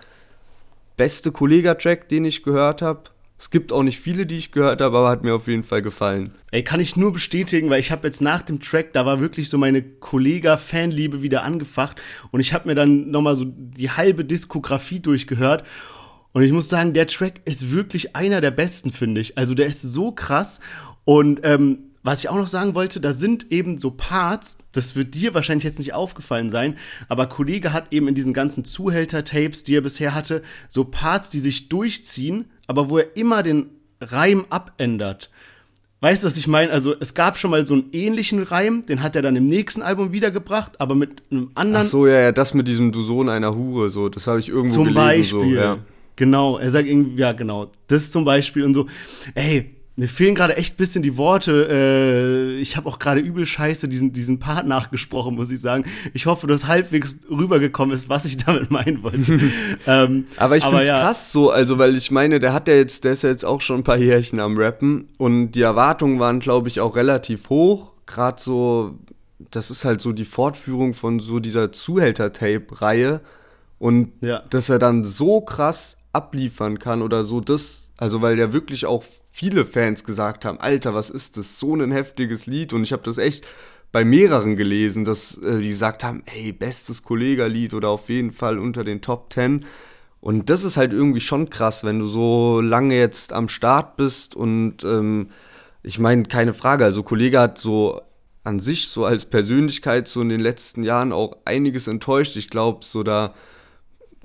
beste 0.98 1.32
Kollega-Track, 1.32 2.10
den 2.10 2.26
ich 2.26 2.44
gehört 2.44 2.82
habe. 2.82 3.04
Es 3.40 3.52
gibt 3.52 3.72
auch 3.72 3.84
nicht 3.84 4.00
viele, 4.00 4.26
die 4.26 4.40
ich 4.40 4.52
gehört 4.52 4.82
habe, 4.82 4.98
aber 4.98 5.10
hat 5.10 5.24
mir 5.24 5.36
auf 5.36 5.48
jeden 5.48 5.64
Fall 5.64 5.84
gefallen. 5.84 6.32
Ey, 6.50 6.64
kann 6.64 6.80
ich 6.80 6.96
nur 6.96 7.14
bestätigen, 7.14 7.70
weil 7.70 7.80
ich 7.80 7.92
habe 7.92 8.08
jetzt 8.08 8.20
nach 8.20 8.42
dem 8.42 8.60
Track, 8.62 8.94
da 8.94 9.06
war 9.06 9.22
wirklich 9.22 9.48
so 9.48 9.60
meine 9.60 9.84
Kollega-Fanliebe 9.84 11.22
wieder 11.22 11.44
angefacht 11.44 12.02
und 12.32 12.40
ich 12.40 12.54
habe 12.54 12.68
mir 12.68 12.74
dann 12.74 13.12
nochmal 13.12 13.36
so 13.36 13.46
die 13.46 13.92
halbe 13.92 14.26
Diskografie 14.26 15.00
durchgehört 15.00 15.64
und 16.38 16.44
ich 16.44 16.52
muss 16.52 16.70
sagen, 16.70 16.94
der 16.94 17.08
Track 17.08 17.42
ist 17.46 17.72
wirklich 17.72 18.16
einer 18.16 18.42
der 18.42 18.52
besten, 18.52 18.92
finde 18.92 19.22
ich. 19.22 19.40
Also 19.40 19.56
der 19.56 19.66
ist 19.66 19.82
so 19.82 20.12
krass 20.12 20.60
und 21.04 21.40
ähm, 21.42 21.80
was 22.04 22.20
ich 22.20 22.30
auch 22.30 22.36
noch 22.36 22.46
sagen 22.46 22.76
wollte, 22.76 23.00
da 23.00 23.12
sind 23.12 23.52
eben 23.52 23.80
so 23.80 23.90
Parts, 23.90 24.60
das 24.72 24.96
wird 24.96 25.16
dir 25.16 25.34
wahrscheinlich 25.34 25.64
jetzt 25.64 25.80
nicht 25.80 25.96
aufgefallen 25.96 26.52
sein, 26.52 26.76
aber 27.10 27.26
Kollege 27.26 27.74
hat 27.74 27.92
eben 27.92 28.08
in 28.08 28.14
diesen 28.14 28.36
ganzen 28.36 28.66
Zuhälter-Tapes, 28.66 29.64
die 29.64 29.78
er 29.78 29.82
bisher 29.82 30.14
hatte, 30.14 30.44
so 30.70 30.84
Parts, 30.84 31.32
die 31.32 31.40
sich 31.40 31.70
durchziehen, 31.70 32.46
aber 32.68 32.92
wo 32.92 33.00
er 33.00 33.18
immer 33.18 33.42
den 33.42 33.72
Reim 34.00 34.46
abändert. 34.52 35.32
Weißt 36.02 36.22
du, 36.22 36.28
was 36.28 36.38
ich 36.38 36.46
meine? 36.46 36.72
Also, 36.72 36.94
es 37.00 37.16
gab 37.16 37.40
schon 37.40 37.50
mal 37.50 37.66
so 37.66 37.74
einen 37.74 37.90
ähnlichen 37.94 38.44
Reim, 38.44 38.86
den 38.86 39.02
hat 39.02 39.16
er 39.16 39.24
dann 39.24 39.36
im 39.36 39.46
nächsten 39.46 39.82
Album 39.82 40.12
wiedergebracht, 40.12 40.80
aber 40.80 40.94
mit 40.94 41.24
einem 41.32 41.50
Ach 41.56 41.62
anderen 41.62 41.88
so, 41.88 42.06
ja, 42.06 42.20
ja, 42.20 42.32
das 42.32 42.54
mit 42.54 42.68
diesem 42.68 42.92
Du 42.92 43.02
Sohn 43.02 43.28
einer 43.28 43.56
Hure, 43.56 43.90
so, 43.90 44.08
das 44.08 44.28
habe 44.28 44.40
ich 44.40 44.50
irgendwo 44.50 44.76
zum 44.76 44.84
gelesen. 44.94 45.40
Beispiel. 45.40 45.56
So, 45.56 45.60
ja. 45.60 45.80
Genau, 46.18 46.58
er 46.58 46.70
sagt 46.70 46.88
irgendwie, 46.90 47.20
ja, 47.22 47.32
genau, 47.32 47.72
das 47.88 48.12
zum 48.12 48.26
Beispiel 48.26 48.64
und 48.64 48.74
so. 48.74 48.88
Ey, 49.36 49.74
mir 49.96 50.08
fehlen 50.08 50.36
gerade 50.36 50.56
echt 50.58 50.78
bisschen 50.78 51.02
die 51.02 51.18
Worte. 51.18 51.68
Äh, 51.72 52.60
ich 52.60 52.78
habe 52.78 52.88
auch 52.88 53.00
gerade 53.00 53.20
übel 53.20 53.48
scheiße 53.48 53.88
diesen, 53.88 54.14
diesen 54.14 54.40
Part 54.40 54.68
nachgesprochen, 54.68 55.36
muss 55.36 55.50
ich 55.50 55.60
sagen. 55.60 55.86
Ich 56.14 56.28
hoffe, 56.28 56.46
dass 56.46 56.68
halbwegs 56.68 57.20
rübergekommen 57.30 57.96
ist, 57.96 58.08
was 58.10 58.26
ich 58.26 58.38
damit 58.46 58.70
meinen 58.70 59.02
wollte. 59.02 59.40
ähm, 59.88 60.26
Aber 60.38 60.58
ich 60.58 60.64
finde 60.64 60.82
es 60.82 60.88
ja. 60.88 61.00
krass 61.02 61.32
so, 61.32 61.50
also 61.50 61.80
weil 61.80 61.96
ich 61.96 62.12
meine, 62.12 62.40
der 62.40 62.54
hat 62.54 62.68
ja 62.68 62.76
jetzt, 62.76 63.04
der 63.06 63.14
ist 63.14 63.24
ja 63.24 63.30
jetzt 63.30 63.46
auch 63.46 63.62
schon 63.62 63.78
ein 63.78 63.84
paar 63.84 63.98
Jährchen 63.98 64.40
am 64.40 64.58
Rappen 64.58 65.08
und 65.18 65.52
die 65.54 65.62
Erwartungen 65.62 66.20
waren, 66.20 66.40
glaube 66.42 66.68
ich, 66.68 66.80
auch 66.80 66.96
relativ 66.96 67.50
hoch. 67.50 67.94
Gerade 68.06 68.40
so, 68.42 68.96
das 69.52 69.72
ist 69.72 69.84
halt 69.84 70.02
so 70.02 70.14
die 70.14 70.26
Fortführung 70.26 70.94
von 70.94 71.20
so 71.20 71.40
dieser 71.40 71.72
Zuhälter-Tape-Reihe 71.72 73.22
und 73.80 74.12
Ja. 74.22 74.44
dass 74.50 74.70
er 74.70 74.78
dann 74.80 75.04
so 75.04 75.42
krass 75.42 75.97
abliefern 76.14 76.80
kann 76.80 77.02
oder 77.02 77.24
so 77.24 77.42
das, 77.42 77.90
also 77.98 78.22
weil 78.22 78.38
ja 78.40 78.54
wirklich 78.54 78.86
auch 78.86 79.04
viele 79.32 79.66
Fans 79.66 80.04
gesagt 80.04 80.46
haben, 80.46 80.60
Alter, 80.60 80.94
was 80.94 81.10
ist 81.10 81.38
das, 81.38 81.60
so 81.60 81.76
ein 81.76 81.92
heftiges 81.92 82.46
Lied. 82.46 82.74
Und 82.74 82.84
ich 82.84 82.92
habe 82.92 83.04
das 83.04 83.18
echt 83.18 83.46
bei 83.92 84.04
mehreren 84.04 84.56
gelesen, 84.56 85.04
dass 85.04 85.38
äh, 85.38 85.66
gesagt 85.66 86.04
haben, 86.04 86.24
ey, 86.26 86.52
bestes 86.52 87.04
Kollegerlied 87.04 87.74
oder 87.74 87.90
auf 87.90 88.10
jeden 88.10 88.32
Fall 88.32 88.60
unter 88.60 88.84
den 88.84 89.02
Top 89.02 89.32
10 89.32 89.66
und 90.20 90.50
das 90.50 90.64
ist 90.64 90.78
halt 90.78 90.94
irgendwie 90.94 91.20
schon 91.20 91.50
krass, 91.50 91.84
wenn 91.84 92.00
du 92.00 92.06
so 92.06 92.60
lange 92.60 92.98
jetzt 92.98 93.34
am 93.34 93.50
Start 93.50 93.98
bist 93.98 94.36
und 94.36 94.84
ähm, 94.84 95.30
ich 95.84 96.00
meine, 96.00 96.24
keine 96.24 96.54
Frage, 96.54 96.84
also 96.84 97.04
Kollege 97.04 97.40
hat 97.40 97.58
so 97.58 98.02
an 98.44 98.60
sich 98.60 98.88
so 98.88 99.06
als 99.06 99.26
Persönlichkeit 99.26 100.08
so 100.08 100.22
in 100.22 100.30
den 100.30 100.40
letzten 100.40 100.84
Jahren 100.84 101.12
auch 101.12 101.38
einiges 101.46 101.88
enttäuscht. 101.88 102.36
Ich 102.36 102.50
glaube, 102.50 102.84
so 102.84 103.04
da 103.04 103.34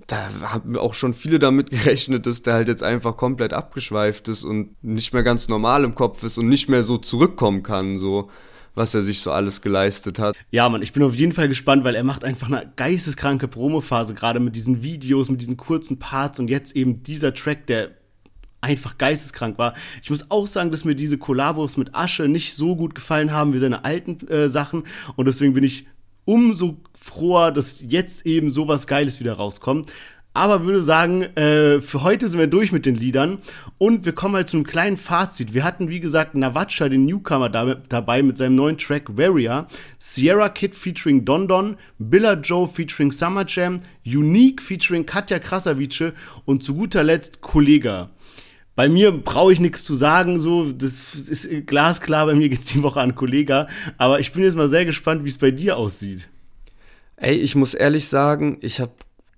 da 0.07 0.30
haben 0.42 0.76
auch 0.76 0.94
schon 0.94 1.14
viele 1.14 1.38
damit 1.38 1.70
gerechnet, 1.70 2.26
dass 2.26 2.42
der 2.42 2.55
halt 2.55 2.68
jetzt 2.68 2.82
einfach 2.82 3.16
komplett 3.16 3.53
abgeschweift 3.53 4.28
ist 4.28 4.44
und 4.44 4.82
nicht 4.82 5.12
mehr 5.12 5.22
ganz 5.22 5.48
normal 5.48 5.84
im 5.84 5.94
Kopf 5.94 6.22
ist 6.22 6.38
und 6.38 6.48
nicht 6.48 6.68
mehr 6.68 6.82
so 6.82 6.98
zurückkommen 6.98 7.62
kann, 7.62 7.98
so 7.98 8.30
was 8.74 8.94
er 8.94 9.03
sich 9.03 9.20
so 9.20 9.30
alles 9.30 9.61
geleistet 9.61 10.18
hat. 10.18 10.36
Ja, 10.50 10.68
Mann, 10.68 10.82
ich 10.82 10.92
bin 10.92 11.03
auf 11.03 11.14
jeden 11.14 11.32
Fall 11.32 11.48
gespannt, 11.48 11.84
weil 11.84 11.94
er 11.94 12.05
macht 12.05 12.24
einfach 12.24 12.50
eine 12.50 12.72
geisteskranke 12.76 13.48
Promophase, 13.48 14.14
gerade 14.14 14.40
mit 14.40 14.57
diesen 14.57 14.82
Videos, 14.82 15.28
mit 15.28 15.40
diesen 15.40 15.57
kurzen 15.57 15.98
Parts 15.98 16.40
und 16.40 16.48
jetzt 16.48 16.74
eben 16.74 17.03
dieser 17.03 17.34
Track, 17.34 17.66
der 17.66 17.90
einfach 18.62 18.96
geisteskrank 18.96 19.59
war. 19.59 19.74
Ich 20.03 20.09
muss 20.09 20.30
auch 20.30 20.46
sagen, 20.46 20.70
dass 20.70 20.84
mir 20.84 20.94
diese 20.94 21.18
Kollabos 21.18 21.76
mit 21.76 21.94
Asche 21.94 22.28
nicht 22.28 22.55
so 22.55 22.76
gut 22.76 22.94
gefallen 22.94 23.32
haben 23.32 23.53
wie 23.53 23.59
seine 23.59 23.84
alten 23.84 24.26
äh, 24.28 24.48
Sachen 24.48 24.84
und 25.16 25.26
deswegen 25.26 25.53
bin 25.53 25.64
ich 25.64 25.86
umso 26.25 26.79
froher, 26.95 27.53
dass 27.53 27.81
jetzt 27.81 28.27
eben 28.27 28.51
sowas 28.51 28.87
Geiles 28.87 29.20
wieder 29.20 29.35
rauskommt. 29.35 29.93
Aber 30.35 30.64
würde 30.64 30.83
sagen, 30.83 31.25
äh, 31.37 31.83
für 31.83 32.03
heute 32.03 32.27
sind 32.27 32.41
wir 32.41 32.47
durch 32.47 32.73
mit 32.73 32.87
den 32.87 32.95
Liedern 32.95 33.39
und 33.77 34.07
wir 34.07 34.14
kommen 34.14 34.35
halt 34.35 34.49
zu 34.49 34.57
einem 34.57 34.64
kleinen 34.64 34.97
Fazit. 34.97 35.53
Wir 35.53 35.62
hatten, 35.62 35.91
wie 35.91 36.01
gesagt, 36.01 36.35
Navacha, 36.35 36.89
den 36.89 37.05
Newcomer, 37.05 37.51
da, 37.51 37.75
dabei 37.75 38.23
mit 38.23 38.39
seinem 38.39 38.55
neuen 38.55 38.79
Track 38.79 39.18
Varia, 39.18 39.66
Sierra 39.99 40.49
Kid 40.49 40.75
featuring 40.75 41.27
Don 41.27 41.49
Don, 41.49 41.77
Billa 41.99 42.33
Joe 42.33 42.66
featuring 42.66 43.12
Summer 43.12 43.45
Jam, 43.47 43.81
Unique 44.07 44.62
featuring 44.62 45.05
Katja 45.05 45.39
Krasavice 45.39 46.14
und 46.47 46.64
zu 46.64 46.77
guter 46.77 47.03
Letzt 47.03 47.43
Kollega. 47.43 48.09
Bei 48.75 48.89
mir 48.89 49.12
brauche 49.12 49.53
ich 49.53 49.61
nichts 49.61 49.85
zu 49.85 49.95
sagen, 49.95 50.41
so, 50.41 50.73
das 50.73 51.14
ist 51.14 51.66
glasklar, 51.66 52.27
bei 52.27 52.35
mir 52.35 52.49
geht's 52.49 52.66
die 52.66 52.83
Woche 52.83 53.01
an 53.01 53.14
Kollega, 53.14 53.68
aber 53.99 54.18
ich 54.18 54.33
bin 54.33 54.45
jetzt 54.45 54.57
mal 54.57 54.68
sehr 54.68 54.87
gespannt, 54.87 55.25
wie 55.25 55.29
es 55.29 55.39
bei 55.39 55.51
dir 55.51 55.77
aussieht. 55.77 56.29
Ey, 57.16 57.37
ich 57.37 57.55
muss 57.55 57.75
ehrlich 57.75 58.09
sagen, 58.09 58.59
ich 58.62 58.81
habe 58.81 58.93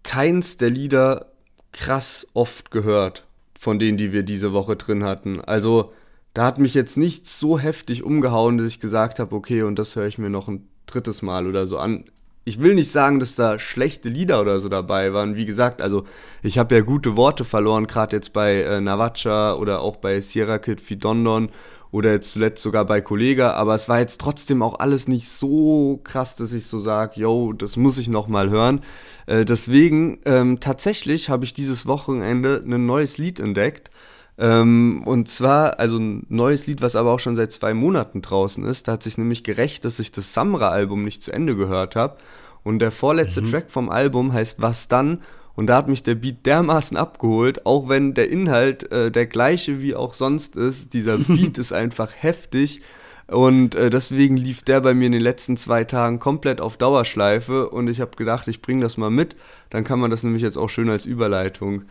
keins 0.05 0.57
der 0.57 0.71
Lieder 0.71 1.33
krass 1.73 2.29
oft 2.33 2.71
gehört, 2.71 3.27
von 3.59 3.79
denen, 3.81 3.99
die 3.99 4.13
wir 4.13 4.23
diese 4.23 4.53
Woche 4.53 4.77
drin 4.77 5.03
hatten. 5.03 5.41
Also, 5.41 5.93
da 6.33 6.45
hat 6.45 6.59
mich 6.59 6.75
jetzt 6.75 6.97
nichts 6.97 7.39
so 7.39 7.59
heftig 7.59 8.05
umgehauen, 8.05 8.59
dass 8.59 8.69
ich 8.69 8.81
gesagt 8.81 9.19
habe, 9.19 9.35
okay, 9.35 9.63
und 9.63 9.79
das 9.79 9.97
höre 9.97 10.07
ich 10.07 10.19
mir 10.19 10.31
noch 10.31 10.49
ein 10.49 10.69
drittes 10.87 11.23
Mal 11.23 11.47
oder 11.47 11.67
so 11.67 11.79
an. 11.79 12.05
Ich 12.47 12.61
will 12.61 12.75
nicht 12.75 12.91
sagen, 12.91 13.21
dass 13.21 13.35
da 13.37 13.59
schlechte 13.59 14.11
Lieder 14.11 14.41
oder 14.41 14.59
so 14.59 14.69
dabei 14.69 15.15
waren. 15.15 15.35
Wie 15.35 15.47
gesagt, 15.47 15.81
also 15.81 16.05
ich 16.43 16.59
habe 16.59 16.75
ja 16.75 16.83
gute 16.83 17.17
Worte 17.17 17.45
verloren, 17.45 17.87
gerade 17.87 18.17
jetzt 18.17 18.35
bei 18.35 18.63
äh, 18.63 18.81
Navacha 18.83 19.55
oder 19.55 19.81
auch 19.81 19.97
bei 19.97 20.21
Sierra 20.21 20.59
Kid 20.59 20.83
Fidondon 20.83 21.49
oder 21.91 22.11
jetzt 22.13 22.33
zuletzt 22.33 22.63
sogar 22.63 22.85
bei 22.85 23.01
Kollega, 23.01 23.53
aber 23.53 23.77
es 23.77 23.89
war 23.89 24.01
jetzt 24.01 24.21
trotzdem 24.21 24.63
auch 24.63 24.81
alles 24.81 25.07
nicht 25.07 25.29
so 25.29 26.01
krass, 26.03 26.35
dass 26.35 26.53
ich 26.53 26.67
so 26.67 26.81
sage, 26.81 27.21
yo, 27.21 27.53
das 27.53 27.77
muss 27.77 27.99
ich 27.99 28.09
noch 28.09 28.27
mal 28.27 28.51
hören. 28.51 28.81
Äh, 29.27 29.45
deswegen, 29.45 30.19
ähm, 30.25 30.59
tatsächlich 30.59 31.31
habe 31.31 31.45
ich 31.45 31.55
dieses 31.55 31.87
Wochenende 31.87 32.63
ein 32.67 32.85
neues 32.85 33.17
Lied 33.17 33.39
entdeckt. 33.39 33.91
Ähm, 34.37 35.03
und 35.05 35.29
zwar, 35.29 35.79
also 35.79 35.99
ein 35.99 36.27
neues 36.29 36.67
Lied, 36.67 36.83
was 36.83 36.97
aber 36.97 37.13
auch 37.13 37.21
schon 37.21 37.37
seit 37.37 37.53
zwei 37.53 37.73
Monaten 37.75 38.23
draußen 38.23 38.65
ist. 38.65 38.89
Da 38.89 38.93
hat 38.93 39.03
sich 39.03 39.17
nämlich 39.19 39.45
gerecht, 39.45 39.85
dass 39.85 39.99
ich 39.99 40.13
das 40.13 40.35
Samra-Album 40.35 41.05
nicht 41.05 41.23
zu 41.23 41.33
Ende 41.33 41.57
gehört 41.57 41.95
habe. 41.97 42.17
Und 42.63 42.81
der 42.81 42.91
vorletzte 42.91 43.43
mhm. 43.43 43.51
Track 43.51 43.71
vom 43.71 43.91
Album 43.91 44.33
heißt 44.33 44.61
Was 44.61 44.89
dann? 44.89 45.23
Und 45.55 45.69
da 45.69 45.77
hat 45.77 45.89
mich 45.89 46.03
der 46.03 46.17
Beat 46.17 46.47
dermaßen 46.47 46.97
abgeholt, 46.97 47.65
auch 47.65 47.89
wenn 47.89 48.15
der 48.15 48.29
Inhalt 48.29 48.91
äh, 48.91 49.13
der 49.13 49.27
gleiche 49.27 49.81
wie 49.81 49.95
auch 49.95 50.15
sonst 50.15 50.57
ist. 50.57 50.95
Dieser 50.95 51.19
Beat 51.19 51.59
ist 51.59 51.73
einfach 51.73 52.11
heftig. 52.17 52.81
Und 53.29 53.75
äh, 53.75 53.89
deswegen 53.89 54.37
lief 54.37 54.63
der 54.65 54.81
bei 54.81 54.95
mir 54.95 55.07
in 55.07 55.13
den 55.13 55.23
letzten 55.23 55.57
zwei 55.57 55.85
Tagen 55.85 56.19
komplett 56.19 56.61
auf 56.61 56.77
Dauerschleife. 56.77 57.69
Und 57.71 57.89
ich 57.89 58.01
habe 58.01 58.17
gedacht, 58.17 58.49
ich 58.49 58.63
bringe 58.63 58.83
das 58.83 58.97
mal 58.97 59.11
mit. 59.11 59.37
Dann 59.71 59.85
kann 59.85 60.01
man 60.01 60.11
das 60.11 60.25
nämlich 60.25 60.43
jetzt 60.43 60.59
auch 60.59 60.71
schön 60.71 60.91
als 60.91 61.07
Überleitung 61.07 61.85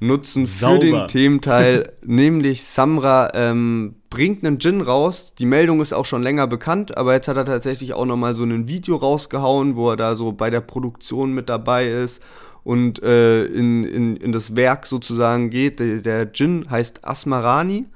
nutzen 0.00 0.46
Sauber. 0.46 0.74
für 0.74 0.80
den 0.80 1.08
Thementeil. 1.08 1.92
nämlich 2.04 2.64
Samra 2.64 3.30
ähm, 3.34 3.96
bringt 4.08 4.44
einen 4.44 4.58
Gin 4.58 4.80
raus. 4.80 5.34
Die 5.38 5.46
Meldung 5.46 5.80
ist 5.80 5.92
auch 5.92 6.06
schon 6.06 6.22
länger 6.22 6.46
bekannt, 6.46 6.96
aber 6.96 7.14
jetzt 7.14 7.28
hat 7.28 7.36
er 7.36 7.44
tatsächlich 7.44 7.94
auch 7.94 8.06
nochmal 8.06 8.34
so 8.34 8.42
ein 8.42 8.66
Video 8.66 8.96
rausgehauen, 8.96 9.76
wo 9.76 9.90
er 9.90 9.96
da 9.96 10.14
so 10.14 10.32
bei 10.32 10.50
der 10.50 10.62
Produktion 10.62 11.32
mit 11.32 11.48
dabei 11.48 11.88
ist 11.88 12.22
und 12.64 13.02
äh, 13.02 13.44
in, 13.44 13.84
in, 13.84 14.16
in 14.16 14.32
das 14.32 14.56
Werk 14.56 14.86
sozusagen 14.86 15.50
geht. 15.50 15.80
Der, 15.80 16.00
der 16.00 16.32
Gin 16.32 16.68
heißt 16.68 17.04
Asmarani 17.04 17.86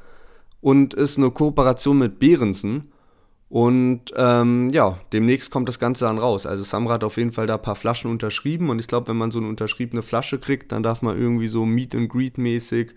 und 0.61 0.95
ist 0.95 1.19
eine 1.19 1.31
Kooperation 1.31 1.99
mit 1.99 2.19
Behrensen. 2.19 2.93
Und 3.49 4.13
ähm, 4.17 4.71
ja, 4.71 4.99
demnächst 5.13 5.51
kommt 5.51 5.69
das 5.69 5.79
Ganze 5.79 6.07
dann 6.07 6.19
raus. 6.19 6.47
Also 6.47 6.65
Samra 6.65 6.95
hat 6.95 7.05
auf 7.05 7.17
jeden 7.17 7.33
Fall 7.33 7.47
da 7.47 7.55
ein 7.55 7.63
paar 7.63 7.77
Flaschen 7.77 8.11
unterschrieben 8.11 8.71
und 8.71 8.79
ich 8.79 8.89
glaube, 8.89 9.09
wenn 9.09 9.17
man 9.17 9.31
so 9.31 9.39
eine 9.39 9.49
unterschriebene 9.49 10.03
Flasche 10.03 10.39
kriegt, 10.39 10.73
dann 10.73 10.83
darf 10.83 11.03
man 11.03 11.19
irgendwie 11.19 11.49
so 11.49 11.65
Meet 11.65 11.95
and 11.95 12.09
Greet 12.09 12.39
mäßig 12.39 12.93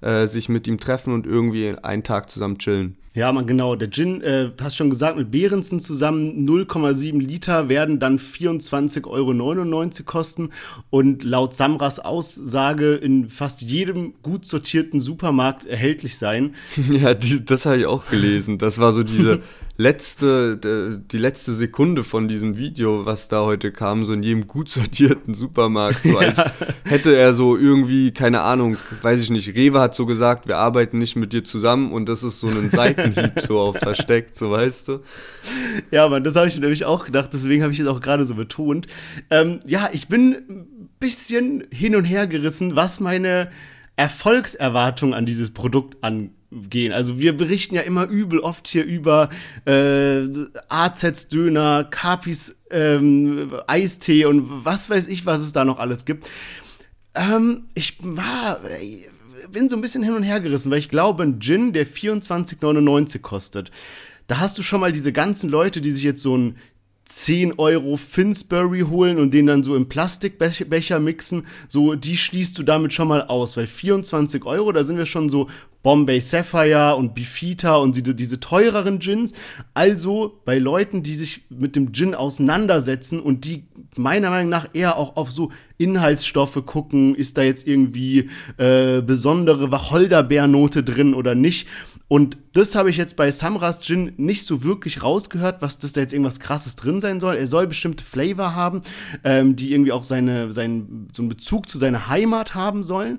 äh, 0.00 0.26
sich 0.26 0.48
mit 0.48 0.66
ihm 0.66 0.78
treffen 0.78 1.14
und 1.14 1.26
irgendwie 1.26 1.74
einen 1.82 2.02
Tag 2.02 2.28
zusammen 2.28 2.58
chillen. 2.58 2.96
Ja, 3.14 3.30
man, 3.30 3.46
genau. 3.46 3.76
Der 3.76 3.90
Gin, 3.90 4.22
äh, 4.22 4.50
hast 4.60 4.76
schon 4.76 4.88
gesagt, 4.88 5.18
mit 5.18 5.30
Behrensen 5.30 5.80
zusammen 5.80 6.48
0,7 6.48 7.20
Liter 7.20 7.68
werden 7.68 7.98
dann 7.98 8.18
24,99 8.18 9.06
Euro 9.06 9.90
kosten 10.06 10.50
und 10.88 11.22
laut 11.22 11.54
Samras 11.54 12.00
Aussage 12.00 12.94
in 12.94 13.28
fast 13.28 13.60
jedem 13.60 14.14
gut 14.22 14.46
sortierten 14.46 14.98
Supermarkt 14.98 15.66
erhältlich 15.66 16.16
sein. 16.18 16.54
Ja, 16.92 17.14
die, 17.14 17.44
das 17.44 17.64
habe 17.64 17.78
ich 17.78 17.86
auch 17.86 18.06
gelesen. 18.06 18.58
Das 18.58 18.78
war 18.78 18.92
so 18.92 19.02
diese 19.02 19.40
letzte, 19.76 21.00
die 21.10 21.16
letzte 21.16 21.52
Sekunde 21.52 22.04
von 22.04 22.28
diesem 22.28 22.56
Video, 22.56 23.06
was 23.06 23.28
da 23.28 23.42
heute 23.42 23.72
kam, 23.72 24.04
so 24.04 24.12
in 24.12 24.22
jedem 24.22 24.46
gut 24.46 24.68
sortierten 24.68 25.34
Supermarkt, 25.34 26.04
so 26.04 26.18
als 26.18 26.36
ja. 26.36 26.52
hätte 26.84 27.16
er 27.16 27.34
so 27.34 27.56
irgendwie, 27.56 28.12
keine 28.12 28.42
Ahnung, 28.42 28.76
weiß 29.00 29.20
ich 29.20 29.30
nicht, 29.30 29.54
Rewe 29.54 29.80
hat 29.80 29.94
so 29.94 30.06
gesagt, 30.06 30.46
wir 30.46 30.58
arbeiten 30.58 30.98
nicht 30.98 31.16
mit 31.16 31.32
dir 31.32 31.44
zusammen 31.44 31.92
und 31.92 32.08
das 32.08 32.22
ist 32.22 32.40
so 32.40 32.48
ein 32.48 32.70
Seitenhieb 33.04 33.40
so 33.40 33.58
auf 33.58 33.76
versteckt, 33.76 34.36
so 34.36 34.50
weißt 34.50 34.88
du. 34.88 35.00
Ja, 35.90 36.08
Mann, 36.08 36.24
das 36.24 36.36
habe 36.36 36.48
ich 36.48 36.58
nämlich 36.58 36.84
auch 36.84 37.04
gedacht, 37.04 37.30
deswegen 37.32 37.62
habe 37.62 37.72
ich 37.72 37.80
es 37.80 37.86
auch 37.86 38.00
gerade 38.00 38.24
so 38.24 38.34
betont. 38.34 38.86
Ähm, 39.30 39.60
ja, 39.66 39.90
ich 39.92 40.08
bin 40.08 40.32
ein 40.48 40.88
bisschen 41.00 41.64
hin 41.72 41.96
und 41.96 42.04
her 42.04 42.26
gerissen, 42.26 42.76
was 42.76 43.00
meine 43.00 43.50
Erfolgserwartung 43.96 45.14
an 45.14 45.26
dieses 45.26 45.52
Produkt 45.52 46.02
angeht 46.02 46.36
gehen. 46.52 46.92
Also 46.92 47.18
wir 47.18 47.36
berichten 47.36 47.74
ja 47.74 47.82
immer 47.82 48.06
übel 48.06 48.38
oft 48.40 48.68
hier 48.68 48.84
über 48.84 49.30
äh, 49.64 50.26
AZs 50.68 51.28
Döner, 51.28 51.84
Capis 51.84 52.60
ähm, 52.70 53.52
Eistee 53.66 54.26
und 54.26 54.64
was 54.64 54.90
weiß 54.90 55.08
ich, 55.08 55.24
was 55.26 55.40
es 55.40 55.52
da 55.52 55.64
noch 55.64 55.78
alles 55.78 56.04
gibt. 56.04 56.28
Ähm, 57.14 57.64
ich 57.74 57.98
war, 58.00 58.60
bin 59.52 59.68
so 59.68 59.76
ein 59.76 59.82
bisschen 59.82 60.02
hin 60.02 60.14
und 60.14 60.22
her 60.22 60.40
gerissen, 60.40 60.70
weil 60.70 60.78
ich 60.78 60.88
glaube, 60.88 61.22
ein 61.22 61.40
Gin, 61.40 61.72
der 61.72 61.86
24,99 61.86 63.20
kostet, 63.20 63.70
da 64.26 64.38
hast 64.38 64.58
du 64.58 64.62
schon 64.62 64.80
mal 64.80 64.92
diese 64.92 65.12
ganzen 65.12 65.50
Leute, 65.50 65.80
die 65.80 65.90
sich 65.90 66.04
jetzt 66.04 66.22
so 66.22 66.36
ein 66.36 66.56
10 67.04 67.58
Euro 67.58 67.96
Finsbury 67.96 68.80
holen 68.80 69.18
und 69.18 69.34
den 69.34 69.46
dann 69.46 69.62
so 69.62 69.76
im 69.76 69.88
Plastikbecher 69.88 71.00
mixen, 71.00 71.46
so 71.68 71.94
die 71.94 72.16
schließt 72.16 72.58
du 72.58 72.62
damit 72.62 72.92
schon 72.92 73.08
mal 73.08 73.22
aus, 73.22 73.56
weil 73.56 73.66
24 73.66 74.44
Euro, 74.44 74.72
da 74.72 74.84
sind 74.84 74.96
wir 74.96 75.06
schon 75.06 75.28
so 75.28 75.48
Bombay 75.82 76.20
Sapphire 76.20 76.94
und 76.96 77.14
Bifita 77.14 77.76
und 77.76 77.96
diese, 77.96 78.14
diese 78.14 78.38
teureren 78.38 79.00
Gins. 79.00 79.32
Also 79.74 80.40
bei 80.44 80.58
Leuten, 80.58 81.02
die 81.02 81.16
sich 81.16 81.42
mit 81.50 81.74
dem 81.74 81.92
Gin 81.92 82.14
auseinandersetzen 82.14 83.20
und 83.20 83.44
die 83.44 83.64
meiner 83.96 84.30
Meinung 84.30 84.48
nach 84.48 84.68
eher 84.74 84.96
auch 84.96 85.16
auf 85.16 85.32
so 85.32 85.50
Inhaltsstoffe 85.78 86.64
gucken, 86.64 87.14
ist 87.16 87.36
da 87.36 87.42
jetzt 87.42 87.66
irgendwie 87.66 88.30
äh, 88.56 89.02
besondere 89.02 89.72
Wacholderbeernote 89.72 90.84
drin 90.84 91.14
oder 91.14 91.34
nicht. 91.34 91.66
Und 92.12 92.36
das 92.52 92.74
habe 92.74 92.90
ich 92.90 92.98
jetzt 92.98 93.16
bei 93.16 93.30
Samras 93.30 93.80
Gin 93.80 94.12
nicht 94.18 94.44
so 94.44 94.62
wirklich 94.62 95.02
rausgehört, 95.02 95.62
was 95.62 95.78
dass 95.78 95.94
da 95.94 96.02
jetzt 96.02 96.12
irgendwas 96.12 96.40
krasses 96.40 96.76
drin 96.76 97.00
sein 97.00 97.20
soll. 97.20 97.36
Er 97.36 97.46
soll 97.46 97.66
bestimmte 97.66 98.04
Flavor 98.04 98.54
haben, 98.54 98.82
ähm, 99.24 99.56
die 99.56 99.72
irgendwie 99.72 99.92
auch 99.92 100.04
seine, 100.04 100.52
seinen, 100.52 101.08
so 101.10 101.22
einen 101.22 101.30
Bezug 101.30 101.70
zu 101.70 101.78
seiner 101.78 102.08
Heimat 102.08 102.54
haben 102.54 102.84
sollen. 102.84 103.18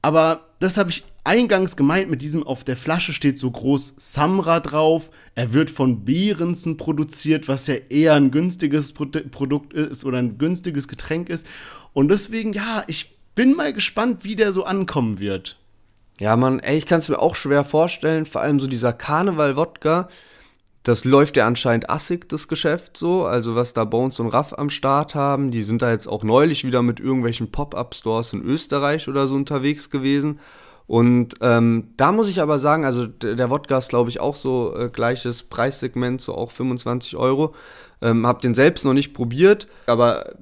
Aber 0.00 0.46
das 0.60 0.78
habe 0.78 0.90
ich 0.90 1.02
eingangs 1.24 1.76
gemeint, 1.76 2.08
mit 2.08 2.22
diesem 2.22 2.44
auf 2.44 2.62
der 2.62 2.76
Flasche 2.76 3.12
steht 3.12 3.36
so 3.36 3.50
groß 3.50 3.94
Samra 3.96 4.60
drauf. 4.60 5.10
Er 5.34 5.52
wird 5.52 5.72
von 5.72 6.04
Behrensen 6.04 6.76
produziert, 6.76 7.48
was 7.48 7.66
ja 7.66 7.74
eher 7.74 8.14
ein 8.14 8.30
günstiges 8.30 8.92
Produkt 8.92 9.72
ist 9.72 10.04
oder 10.04 10.18
ein 10.18 10.38
günstiges 10.38 10.86
Getränk 10.86 11.30
ist. 11.30 11.48
Und 11.92 12.12
deswegen, 12.12 12.52
ja, 12.52 12.84
ich 12.86 13.18
bin 13.34 13.56
mal 13.56 13.72
gespannt, 13.72 14.24
wie 14.24 14.36
der 14.36 14.52
so 14.52 14.62
ankommen 14.62 15.18
wird. 15.18 15.58
Ja, 16.18 16.36
Mann, 16.36 16.60
ey, 16.60 16.76
ich 16.76 16.86
kann 16.86 17.00
es 17.00 17.08
mir 17.08 17.18
auch 17.18 17.34
schwer 17.34 17.64
vorstellen, 17.64 18.24
vor 18.24 18.40
allem 18.40 18.60
so 18.60 18.66
dieser 18.66 18.92
Karneval-Wodka, 18.92 20.08
das 20.84 21.04
läuft 21.04 21.36
ja 21.36 21.46
anscheinend 21.46 21.90
assig, 21.90 22.28
das 22.28 22.46
Geschäft 22.46 22.96
so, 22.96 23.24
also 23.24 23.56
was 23.56 23.72
da 23.72 23.84
Bones 23.84 24.20
und 24.20 24.28
Raff 24.28 24.52
am 24.52 24.70
Start 24.70 25.14
haben, 25.14 25.50
die 25.50 25.62
sind 25.62 25.82
da 25.82 25.90
jetzt 25.90 26.06
auch 26.06 26.22
neulich 26.22 26.64
wieder 26.64 26.82
mit 26.82 27.00
irgendwelchen 27.00 27.50
Pop-Up-Stores 27.50 28.34
in 28.34 28.42
Österreich 28.42 29.08
oder 29.08 29.26
so 29.26 29.34
unterwegs 29.34 29.90
gewesen. 29.90 30.40
Und 30.86 31.36
ähm, 31.40 31.94
da 31.96 32.12
muss 32.12 32.28
ich 32.28 32.42
aber 32.42 32.58
sagen, 32.58 32.84
also 32.84 33.06
der 33.06 33.48
Wodka 33.48 33.78
ist, 33.78 33.88
glaube 33.88 34.10
ich, 34.10 34.20
auch 34.20 34.36
so 34.36 34.76
äh, 34.76 34.88
gleiches 34.88 35.42
Preissegment, 35.44 36.20
so 36.20 36.34
auch 36.34 36.50
25 36.50 37.16
Euro. 37.16 37.54
Ähm, 38.02 38.26
hab 38.26 38.42
den 38.42 38.54
selbst 38.54 38.84
noch 38.84 38.92
nicht 38.92 39.14
probiert, 39.14 39.66
aber 39.86 40.34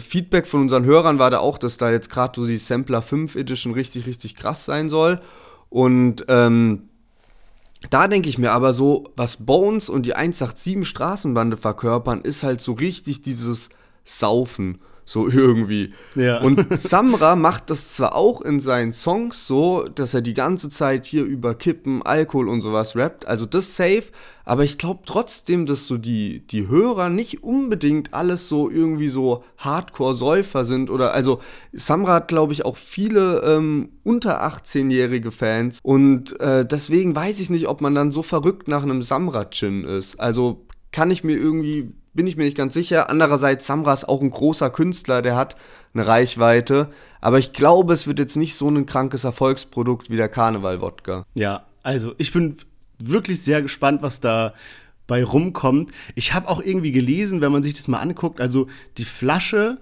Feedback 0.00 0.46
von 0.46 0.62
unseren 0.62 0.84
Hörern 0.84 1.18
war 1.18 1.30
da 1.30 1.38
auch, 1.38 1.58
dass 1.58 1.76
da 1.76 1.90
jetzt 1.90 2.10
gerade 2.10 2.40
so 2.40 2.46
die 2.46 2.56
Sampler 2.56 3.02
5 3.02 3.34
Edition 3.36 3.72
richtig, 3.72 4.06
richtig 4.06 4.36
krass 4.36 4.64
sein 4.64 4.88
soll. 4.88 5.20
Und 5.68 6.24
ähm, 6.28 6.88
da 7.88 8.08
denke 8.08 8.28
ich 8.28 8.38
mir 8.38 8.52
aber 8.52 8.74
so, 8.74 9.04
was 9.16 9.44
Bones 9.46 9.88
und 9.88 10.04
die 10.04 10.14
187 10.14 10.86
Straßenbande 10.86 11.56
verkörpern, 11.56 12.20
ist 12.20 12.42
halt 12.42 12.60
so 12.60 12.72
richtig 12.72 13.22
dieses 13.22 13.70
Saufen. 14.04 14.80
So 15.10 15.28
irgendwie. 15.28 15.92
Ja. 16.14 16.40
Und 16.40 16.66
Samra 16.78 17.34
macht 17.34 17.68
das 17.68 17.94
zwar 17.94 18.14
auch 18.14 18.42
in 18.42 18.60
seinen 18.60 18.92
Songs 18.92 19.44
so, 19.44 19.88
dass 19.92 20.14
er 20.14 20.20
die 20.20 20.34
ganze 20.34 20.68
Zeit 20.68 21.04
hier 21.04 21.24
über 21.24 21.56
Kippen, 21.56 22.02
Alkohol 22.02 22.48
und 22.48 22.60
sowas 22.60 22.94
rappt, 22.94 23.26
also 23.26 23.44
das 23.44 23.74
safe, 23.74 24.04
aber 24.44 24.62
ich 24.62 24.78
glaube 24.78 25.00
trotzdem, 25.06 25.66
dass 25.66 25.88
so 25.88 25.98
die, 25.98 26.46
die 26.46 26.68
Hörer 26.68 27.08
nicht 27.08 27.42
unbedingt 27.42 28.14
alles 28.14 28.48
so 28.48 28.70
irgendwie 28.70 29.08
so 29.08 29.42
Hardcore-Säufer 29.58 30.64
sind 30.64 30.90
oder 30.90 31.12
also 31.12 31.40
Samra 31.72 32.14
hat 32.14 32.28
glaube 32.28 32.52
ich 32.52 32.64
auch 32.64 32.76
viele 32.76 33.42
ähm, 33.44 33.88
unter 34.04 34.44
18-jährige 34.44 35.32
Fans 35.32 35.80
und 35.82 36.38
äh, 36.38 36.64
deswegen 36.64 37.16
weiß 37.16 37.40
ich 37.40 37.50
nicht, 37.50 37.66
ob 37.66 37.80
man 37.80 37.96
dann 37.96 38.12
so 38.12 38.22
verrückt 38.22 38.68
nach 38.68 38.84
einem 38.84 39.02
Samra-Chin 39.02 39.82
ist. 39.82 40.20
Also 40.20 40.66
kann 40.92 41.10
ich 41.10 41.24
mir 41.24 41.36
irgendwie 41.36 41.92
bin 42.12 42.26
ich 42.26 42.36
mir 42.36 42.44
nicht 42.44 42.56
ganz 42.56 42.74
sicher. 42.74 43.10
Andererseits, 43.10 43.66
Samra 43.66 43.92
ist 43.92 44.08
auch 44.08 44.20
ein 44.20 44.30
großer 44.30 44.70
Künstler, 44.70 45.22
der 45.22 45.36
hat 45.36 45.56
eine 45.94 46.06
Reichweite. 46.06 46.90
Aber 47.20 47.38
ich 47.38 47.52
glaube, 47.52 47.92
es 47.92 48.06
wird 48.06 48.18
jetzt 48.18 48.36
nicht 48.36 48.54
so 48.54 48.68
ein 48.68 48.86
krankes 48.86 49.24
Erfolgsprodukt 49.24 50.10
wie 50.10 50.16
der 50.16 50.28
Karneval-Wodka. 50.28 51.24
Ja, 51.34 51.66
also 51.82 52.14
ich 52.18 52.32
bin 52.32 52.56
wirklich 52.98 53.42
sehr 53.42 53.62
gespannt, 53.62 54.02
was 54.02 54.20
da 54.20 54.54
bei 55.06 55.24
rumkommt. 55.24 55.90
Ich 56.14 56.34
habe 56.34 56.48
auch 56.48 56.60
irgendwie 56.60 56.92
gelesen, 56.92 57.40
wenn 57.40 57.52
man 57.52 57.62
sich 57.62 57.74
das 57.74 57.88
mal 57.88 57.98
anguckt, 57.98 58.40
also 58.40 58.68
die 58.96 59.04
Flasche 59.04 59.78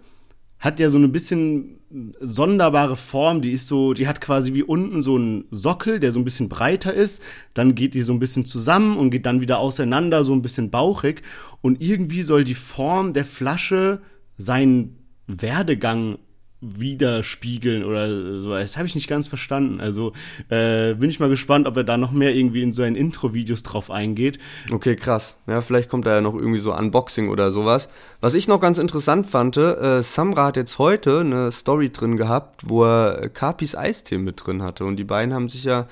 hat 0.58 0.80
ja 0.80 0.90
so 0.90 0.98
ein 0.98 1.12
bisschen 1.12 1.77
sonderbare 2.20 2.96
Form, 2.96 3.40
die 3.40 3.52
ist 3.52 3.66
so, 3.66 3.94
die 3.94 4.06
hat 4.06 4.20
quasi 4.20 4.52
wie 4.52 4.62
unten 4.62 5.02
so 5.02 5.16
einen 5.16 5.46
Sockel, 5.50 6.00
der 6.00 6.12
so 6.12 6.20
ein 6.20 6.24
bisschen 6.24 6.48
breiter 6.48 6.92
ist, 6.92 7.22
dann 7.54 7.74
geht 7.74 7.94
die 7.94 8.02
so 8.02 8.12
ein 8.12 8.18
bisschen 8.18 8.44
zusammen 8.44 8.96
und 8.96 9.10
geht 9.10 9.26
dann 9.26 9.40
wieder 9.40 9.58
auseinander, 9.58 10.24
so 10.24 10.34
ein 10.34 10.42
bisschen 10.42 10.70
bauchig. 10.70 11.22
Und 11.62 11.80
irgendwie 11.80 12.22
soll 12.22 12.44
die 12.44 12.54
Form 12.54 13.14
der 13.14 13.24
Flasche 13.24 14.00
seinen 14.36 14.98
Werdegang 15.26 16.18
widerspiegeln 16.60 17.84
oder 17.84 18.08
so. 18.40 18.50
Das 18.50 18.76
habe 18.76 18.88
ich 18.88 18.94
nicht 18.94 19.08
ganz 19.08 19.28
verstanden. 19.28 19.80
Also 19.80 20.12
äh, 20.48 20.94
bin 20.94 21.08
ich 21.08 21.20
mal 21.20 21.28
gespannt, 21.28 21.66
ob 21.66 21.76
er 21.76 21.84
da 21.84 21.96
noch 21.96 22.10
mehr 22.10 22.34
irgendwie 22.34 22.62
in 22.62 22.72
seinen 22.72 22.96
Intro-Videos 22.96 23.62
drauf 23.62 23.90
eingeht. 23.90 24.38
Okay, 24.70 24.96
krass. 24.96 25.36
Ja, 25.46 25.60
vielleicht 25.60 25.88
kommt 25.88 26.06
da 26.06 26.16
ja 26.16 26.20
noch 26.20 26.34
irgendwie 26.34 26.58
so 26.58 26.74
Unboxing 26.74 27.28
oder 27.28 27.50
sowas. 27.50 27.88
Was 28.20 28.34
ich 28.34 28.48
noch 28.48 28.60
ganz 28.60 28.78
interessant 28.78 29.26
fand, 29.26 29.56
äh, 29.56 30.02
Samra 30.02 30.46
hat 30.46 30.56
jetzt 30.56 30.78
heute 30.78 31.20
eine 31.20 31.52
Story 31.52 31.90
drin 31.90 32.16
gehabt, 32.16 32.68
wo 32.68 32.84
er 32.84 33.28
Capis 33.28 33.76
Eistee 33.76 34.18
mit 34.18 34.44
drin 34.44 34.62
hatte. 34.62 34.84
Und 34.84 34.96
die 34.96 35.04
beiden 35.04 35.32
haben 35.32 35.48
sich 35.48 35.64
ja 35.64 35.86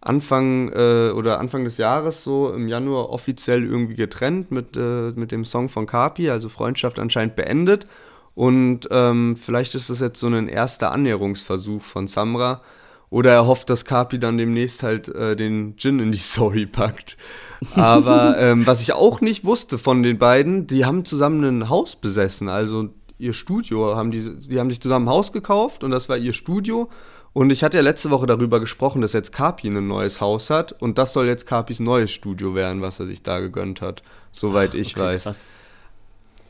Anfang 0.00 0.70
äh, 0.72 1.10
oder 1.10 1.40
Anfang 1.40 1.64
des 1.64 1.78
Jahres 1.78 2.22
so 2.22 2.52
im 2.52 2.68
Januar 2.68 3.10
offiziell 3.10 3.64
irgendwie 3.64 3.94
getrennt 3.94 4.50
mit, 4.50 4.76
äh, 4.76 5.10
mit 5.16 5.32
dem 5.32 5.44
Song 5.44 5.68
von 5.68 5.86
Capi, 5.86 6.30
also 6.30 6.48
Freundschaft 6.48 6.98
anscheinend 6.98 7.36
beendet. 7.36 7.86
Und 8.34 8.88
ähm, 8.90 9.36
vielleicht 9.36 9.74
ist 9.74 9.90
das 9.90 10.00
jetzt 10.00 10.18
so 10.18 10.26
ein 10.26 10.48
erster 10.48 10.92
Annäherungsversuch 10.92 11.82
von 11.82 12.06
Samra. 12.06 12.62
Oder 13.10 13.32
er 13.32 13.46
hofft, 13.46 13.70
dass 13.70 13.84
Kapi 13.84 14.18
dann 14.18 14.38
demnächst 14.38 14.82
halt 14.82 15.08
äh, 15.08 15.36
den 15.36 15.76
Gin 15.76 16.00
in 16.00 16.10
die 16.10 16.18
Story 16.32 16.66
packt. 16.66 17.16
Aber 17.76 18.36
ähm, 18.38 18.66
was 18.66 18.80
ich 18.80 18.92
auch 18.92 19.20
nicht 19.20 19.44
wusste 19.44 19.78
von 19.78 20.02
den 20.02 20.18
beiden, 20.18 20.66
die 20.66 20.84
haben 20.84 21.04
zusammen 21.04 21.44
ein 21.44 21.68
Haus 21.68 21.96
besessen. 21.96 22.48
Also 22.48 22.88
ihr 23.18 23.32
Studio 23.32 23.94
haben 23.94 24.10
die, 24.10 24.38
die 24.38 24.58
haben 24.58 24.70
sich 24.70 24.80
zusammen 24.80 25.06
ein 25.06 25.12
Haus 25.12 25.32
gekauft 25.32 25.84
und 25.84 25.92
das 25.92 26.08
war 26.08 26.16
ihr 26.16 26.32
Studio. 26.32 26.88
Und 27.32 27.50
ich 27.50 27.64
hatte 27.64 27.76
ja 27.76 27.82
letzte 27.82 28.10
Woche 28.10 28.26
darüber 28.26 28.60
gesprochen, 28.60 29.00
dass 29.00 29.12
jetzt 29.12 29.32
Kapi 29.32 29.68
ein 29.68 29.86
neues 29.88 30.20
Haus 30.20 30.50
hat 30.50 30.80
und 30.80 30.98
das 30.98 31.12
soll 31.12 31.26
jetzt 31.26 31.46
Kapis 31.46 31.80
neues 31.80 32.12
Studio 32.12 32.54
werden, 32.54 32.80
was 32.80 33.00
er 33.00 33.06
sich 33.06 33.22
da 33.22 33.40
gegönnt 33.40 33.80
hat, 33.80 34.02
soweit 34.30 34.70
Ach, 34.70 34.78
ich 34.78 34.96
okay, 34.96 35.00
weiß. 35.00 35.22
krass. 35.24 35.46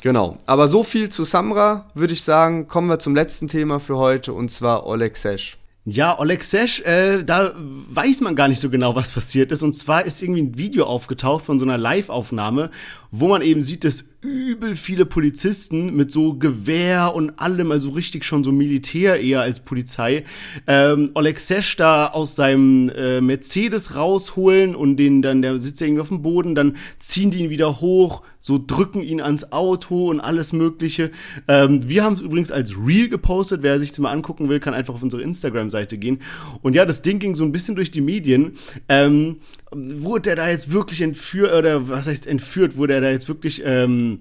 Genau. 0.04 0.36
Aber 0.44 0.68
so 0.68 0.84
viel 0.84 1.08
zu 1.08 1.24
Samra, 1.24 1.86
würde 1.94 2.12
ich 2.12 2.24
sagen. 2.24 2.68
Kommen 2.68 2.90
wir 2.90 2.98
zum 2.98 3.14
letzten 3.14 3.48
Thema 3.48 3.80
für 3.80 3.96
heute 3.96 4.34
und 4.34 4.50
zwar 4.50 4.86
Oleg 4.86 5.16
Sesh. 5.16 5.56
Ja, 5.86 6.18
Oleg 6.18 6.44
Sesh, 6.44 6.80
äh, 6.82 7.24
da 7.24 7.54
weiß 7.56 8.20
man 8.20 8.36
gar 8.36 8.48
nicht 8.48 8.60
so 8.60 8.68
genau, 8.68 8.94
was 8.94 9.12
passiert 9.12 9.50
ist. 9.50 9.62
Und 9.62 9.72
zwar 9.72 10.04
ist 10.04 10.22
irgendwie 10.22 10.42
ein 10.42 10.58
Video 10.58 10.84
aufgetaucht 10.84 11.46
von 11.46 11.58
so 11.58 11.64
einer 11.64 11.78
Live-Aufnahme, 11.78 12.70
wo 13.10 13.28
man 13.28 13.40
eben 13.40 13.62
sieht, 13.62 13.84
dass 13.84 14.04
übel 14.24 14.74
viele 14.74 15.04
Polizisten 15.04 15.94
mit 15.94 16.10
so 16.10 16.34
Gewehr 16.34 17.14
und 17.14 17.38
allem, 17.38 17.70
also 17.70 17.90
richtig 17.90 18.24
schon 18.24 18.42
so 18.42 18.52
Militär 18.52 19.20
eher 19.20 19.42
als 19.42 19.60
Polizei, 19.60 20.24
ähm, 20.66 21.10
Oleg 21.14 21.38
Sesh 21.38 21.76
da 21.76 22.08
aus 22.08 22.34
seinem 22.34 22.88
äh, 22.88 23.20
Mercedes 23.20 23.94
rausholen 23.94 24.74
und 24.74 24.96
den 24.96 25.20
dann, 25.20 25.42
der 25.42 25.58
sitzt 25.58 25.80
ja 25.80 25.86
irgendwie 25.86 26.00
auf 26.00 26.08
dem 26.08 26.22
Boden, 26.22 26.54
dann 26.54 26.76
ziehen 26.98 27.30
die 27.30 27.40
ihn 27.40 27.50
wieder 27.50 27.80
hoch, 27.80 28.22
so 28.44 28.62
drücken 28.64 29.02
ihn 29.02 29.22
ans 29.22 29.52
Auto 29.52 30.10
und 30.10 30.20
alles 30.20 30.52
Mögliche. 30.52 31.10
Ähm, 31.48 31.88
wir 31.88 32.04
haben 32.04 32.14
es 32.14 32.20
übrigens 32.20 32.50
als 32.50 32.76
Reel 32.76 33.08
gepostet. 33.08 33.62
Wer 33.62 33.80
sich 33.80 33.90
das 33.90 34.00
mal 34.00 34.10
angucken 34.10 34.50
will, 34.50 34.60
kann 34.60 34.74
einfach 34.74 34.92
auf 34.92 35.02
unsere 35.02 35.22
Instagram-Seite 35.22 35.96
gehen. 35.96 36.20
Und 36.60 36.76
ja, 36.76 36.84
das 36.84 37.00
Ding 37.00 37.20
ging 37.20 37.34
so 37.36 37.44
ein 37.44 37.52
bisschen 37.52 37.74
durch 37.74 37.90
die 37.90 38.02
Medien. 38.02 38.52
Ähm, 38.90 39.36
wurde 39.74 40.30
er 40.30 40.36
da 40.36 40.48
jetzt 40.48 40.72
wirklich 40.72 41.00
entführt, 41.00 41.52
oder 41.52 41.88
was 41.88 42.06
heißt 42.06 42.26
entführt, 42.26 42.76
wurde 42.76 42.94
er 42.94 43.00
da 43.00 43.10
jetzt 43.10 43.28
wirklich 43.28 43.62
ähm, 43.64 44.20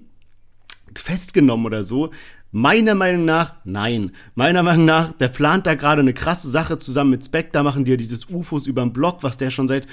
festgenommen 0.94 1.66
oder 1.66 1.84
so? 1.84 2.10
Meiner 2.50 2.94
Meinung 2.94 3.24
nach, 3.24 3.56
nein. 3.64 4.12
Meiner 4.36 4.62
Meinung 4.62 4.84
nach, 4.84 5.12
der 5.12 5.28
plant 5.28 5.66
da 5.66 5.74
gerade 5.74 6.02
eine 6.02 6.14
krasse 6.14 6.48
Sache 6.48 6.78
zusammen 6.78 7.10
mit 7.10 7.24
Spectre, 7.24 7.64
machen 7.64 7.84
die 7.84 7.92
ja 7.92 7.96
dieses 7.96 8.30
UFOs 8.30 8.66
über 8.66 8.82
den 8.82 8.92
Blog, 8.92 9.22
was 9.22 9.36
der 9.36 9.50
schon 9.50 9.66
seit 9.66 9.88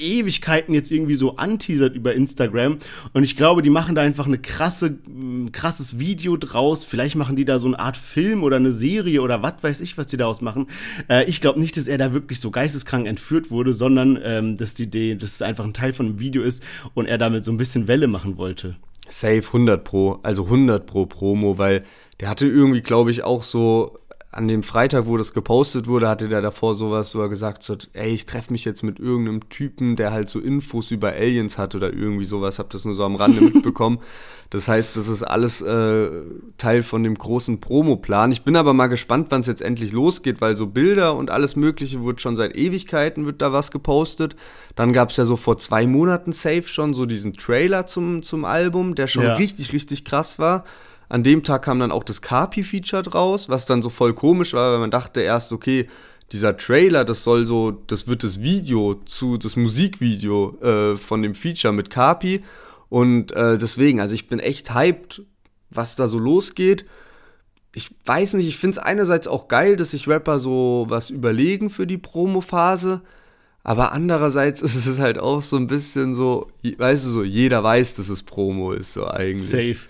Ewigkeiten 0.00 0.74
jetzt 0.74 0.90
irgendwie 0.90 1.14
so 1.14 1.36
anteasert 1.36 1.94
über 1.94 2.14
Instagram. 2.14 2.78
Und 3.12 3.22
ich 3.22 3.36
glaube, 3.36 3.62
die 3.62 3.70
machen 3.70 3.94
da 3.94 4.02
einfach 4.02 4.26
eine 4.26 4.38
krasse, 4.38 4.98
ein 5.06 5.52
krasses 5.52 5.98
Video 5.98 6.36
draus. 6.36 6.84
Vielleicht 6.84 7.16
machen 7.16 7.36
die 7.36 7.44
da 7.44 7.58
so 7.58 7.66
eine 7.66 7.78
Art 7.78 7.96
Film 7.96 8.42
oder 8.42 8.56
eine 8.56 8.72
Serie 8.72 9.22
oder 9.22 9.42
was 9.42 9.54
weiß 9.62 9.80
ich, 9.80 9.98
was 9.98 10.06
die 10.06 10.16
daraus 10.16 10.40
machen. 10.40 10.66
Äh, 11.08 11.24
ich 11.24 11.40
glaube 11.40 11.60
nicht, 11.60 11.76
dass 11.76 11.86
er 11.86 11.98
da 11.98 12.12
wirklich 12.12 12.40
so 12.40 12.50
geisteskrank 12.50 13.06
entführt 13.06 13.50
wurde, 13.50 13.72
sondern 13.72 14.18
ähm, 14.22 14.56
dass 14.56 14.74
die 14.74 14.84
Idee, 14.84 15.14
dass 15.14 15.34
es 15.34 15.42
einfach 15.42 15.64
ein 15.64 15.74
Teil 15.74 15.92
von 15.92 16.06
einem 16.06 16.20
Video 16.20 16.42
ist 16.42 16.62
und 16.94 17.06
er 17.06 17.18
damit 17.18 17.44
so 17.44 17.52
ein 17.52 17.58
bisschen 17.58 17.88
Welle 17.88 18.08
machen 18.08 18.36
wollte. 18.36 18.76
Safe 19.08 19.42
100 19.44 19.84
Pro, 19.84 20.20
also 20.22 20.44
100 20.44 20.86
Pro 20.86 21.06
Promo, 21.06 21.58
weil 21.58 21.84
der 22.20 22.28
hatte 22.28 22.46
irgendwie, 22.46 22.82
glaube 22.82 23.10
ich, 23.10 23.22
auch 23.22 23.42
so 23.42 23.98
an 24.32 24.46
dem 24.46 24.62
Freitag, 24.62 25.06
wo 25.06 25.16
das 25.16 25.34
gepostet 25.34 25.88
wurde, 25.88 26.08
hatte 26.08 26.28
der 26.28 26.40
davor 26.40 26.76
sowas, 26.76 27.16
wo 27.16 27.20
er 27.20 27.28
gesagt 27.28 27.68
hat, 27.68 27.88
ey, 27.94 28.10
ich 28.12 28.26
treffe 28.26 28.52
mich 28.52 28.64
jetzt 28.64 28.84
mit 28.84 29.00
irgendeinem 29.00 29.48
Typen, 29.48 29.96
der 29.96 30.12
halt 30.12 30.28
so 30.28 30.38
Infos 30.38 30.92
über 30.92 31.08
Aliens 31.10 31.58
hat 31.58 31.74
oder 31.74 31.92
irgendwie 31.92 32.24
sowas, 32.24 32.60
hab 32.60 32.70
das 32.70 32.84
nur 32.84 32.94
so 32.94 33.02
am 33.02 33.16
Rande 33.16 33.40
mitbekommen. 33.52 33.98
Das 34.50 34.68
heißt, 34.68 34.96
das 34.96 35.08
ist 35.08 35.24
alles 35.24 35.62
äh, 35.62 36.08
Teil 36.58 36.84
von 36.84 37.02
dem 37.02 37.16
großen 37.16 37.60
Promoplan. 37.60 38.30
Ich 38.30 38.42
bin 38.42 38.54
aber 38.54 38.72
mal 38.72 38.86
gespannt, 38.86 39.26
wann 39.30 39.40
es 39.40 39.48
jetzt 39.48 39.62
endlich 39.62 39.90
losgeht, 39.90 40.40
weil 40.40 40.54
so 40.54 40.68
Bilder 40.68 41.16
und 41.16 41.30
alles 41.30 41.56
Mögliche 41.56 42.04
wird 42.04 42.20
schon 42.20 42.36
seit 42.36 42.56
Ewigkeiten 42.56 43.26
wird 43.26 43.42
da 43.42 43.52
was 43.52 43.72
gepostet. 43.72 44.36
Dann 44.76 44.92
gab 44.92 45.10
es 45.10 45.16
ja 45.16 45.24
so 45.24 45.36
vor 45.36 45.58
zwei 45.58 45.88
Monaten 45.88 46.32
safe 46.32 46.64
schon 46.68 46.94
so 46.94 47.04
diesen 47.04 47.34
Trailer 47.34 47.86
zum, 47.86 48.22
zum 48.22 48.44
Album, 48.44 48.94
der 48.94 49.08
schon 49.08 49.24
Ja. 49.24 49.34
richtig, 49.34 49.72
richtig 49.72 50.04
krass 50.04 50.38
war. 50.38 50.64
An 51.10 51.24
dem 51.24 51.42
Tag 51.42 51.62
kam 51.62 51.80
dann 51.80 51.90
auch 51.90 52.04
das 52.04 52.22
Carpi-Feature 52.22 53.02
draus, 53.02 53.48
was 53.48 53.66
dann 53.66 53.82
so 53.82 53.90
voll 53.90 54.14
komisch 54.14 54.54
war, 54.54 54.72
weil 54.72 54.78
man 54.78 54.92
dachte 54.92 55.20
erst, 55.20 55.52
okay, 55.52 55.88
dieser 56.30 56.56
Trailer, 56.56 57.04
das 57.04 57.24
soll 57.24 57.48
so, 57.48 57.72
das 57.72 58.06
wird 58.06 58.22
das 58.22 58.42
Video 58.42 58.94
zu, 59.06 59.36
das 59.36 59.56
Musikvideo 59.56 60.56
äh, 60.62 60.96
von 60.96 61.22
dem 61.22 61.34
Feature 61.34 61.74
mit 61.74 61.90
Carpi. 61.90 62.44
Und 62.88 63.32
äh, 63.32 63.58
deswegen, 63.58 64.00
also 64.00 64.14
ich 64.14 64.28
bin 64.28 64.38
echt 64.38 64.72
hyped, 64.72 65.22
was 65.68 65.96
da 65.96 66.06
so 66.06 66.20
losgeht. 66.20 66.84
Ich 67.74 67.90
weiß 68.04 68.34
nicht, 68.34 68.46
ich 68.46 68.56
finde 68.56 68.78
es 68.78 68.84
einerseits 68.84 69.26
auch 69.26 69.48
geil, 69.48 69.76
dass 69.76 69.90
sich 69.90 70.06
Rapper 70.06 70.38
so 70.38 70.86
was 70.88 71.10
überlegen 71.10 71.70
für 71.70 71.88
die 71.88 71.98
Promo-Phase. 71.98 73.02
Aber 73.64 73.90
andererseits 73.90 74.62
ist 74.62 74.86
es 74.86 75.00
halt 75.00 75.18
auch 75.18 75.42
so 75.42 75.56
ein 75.56 75.66
bisschen 75.66 76.14
so, 76.14 76.52
weißt 76.62 77.04
du, 77.06 77.10
so, 77.10 77.24
jeder 77.24 77.64
weiß, 77.64 77.96
dass 77.96 78.08
es 78.08 78.22
Promo 78.22 78.72
ist, 78.72 78.94
so 78.94 79.08
eigentlich. 79.08 79.76
Safe. 79.76 79.89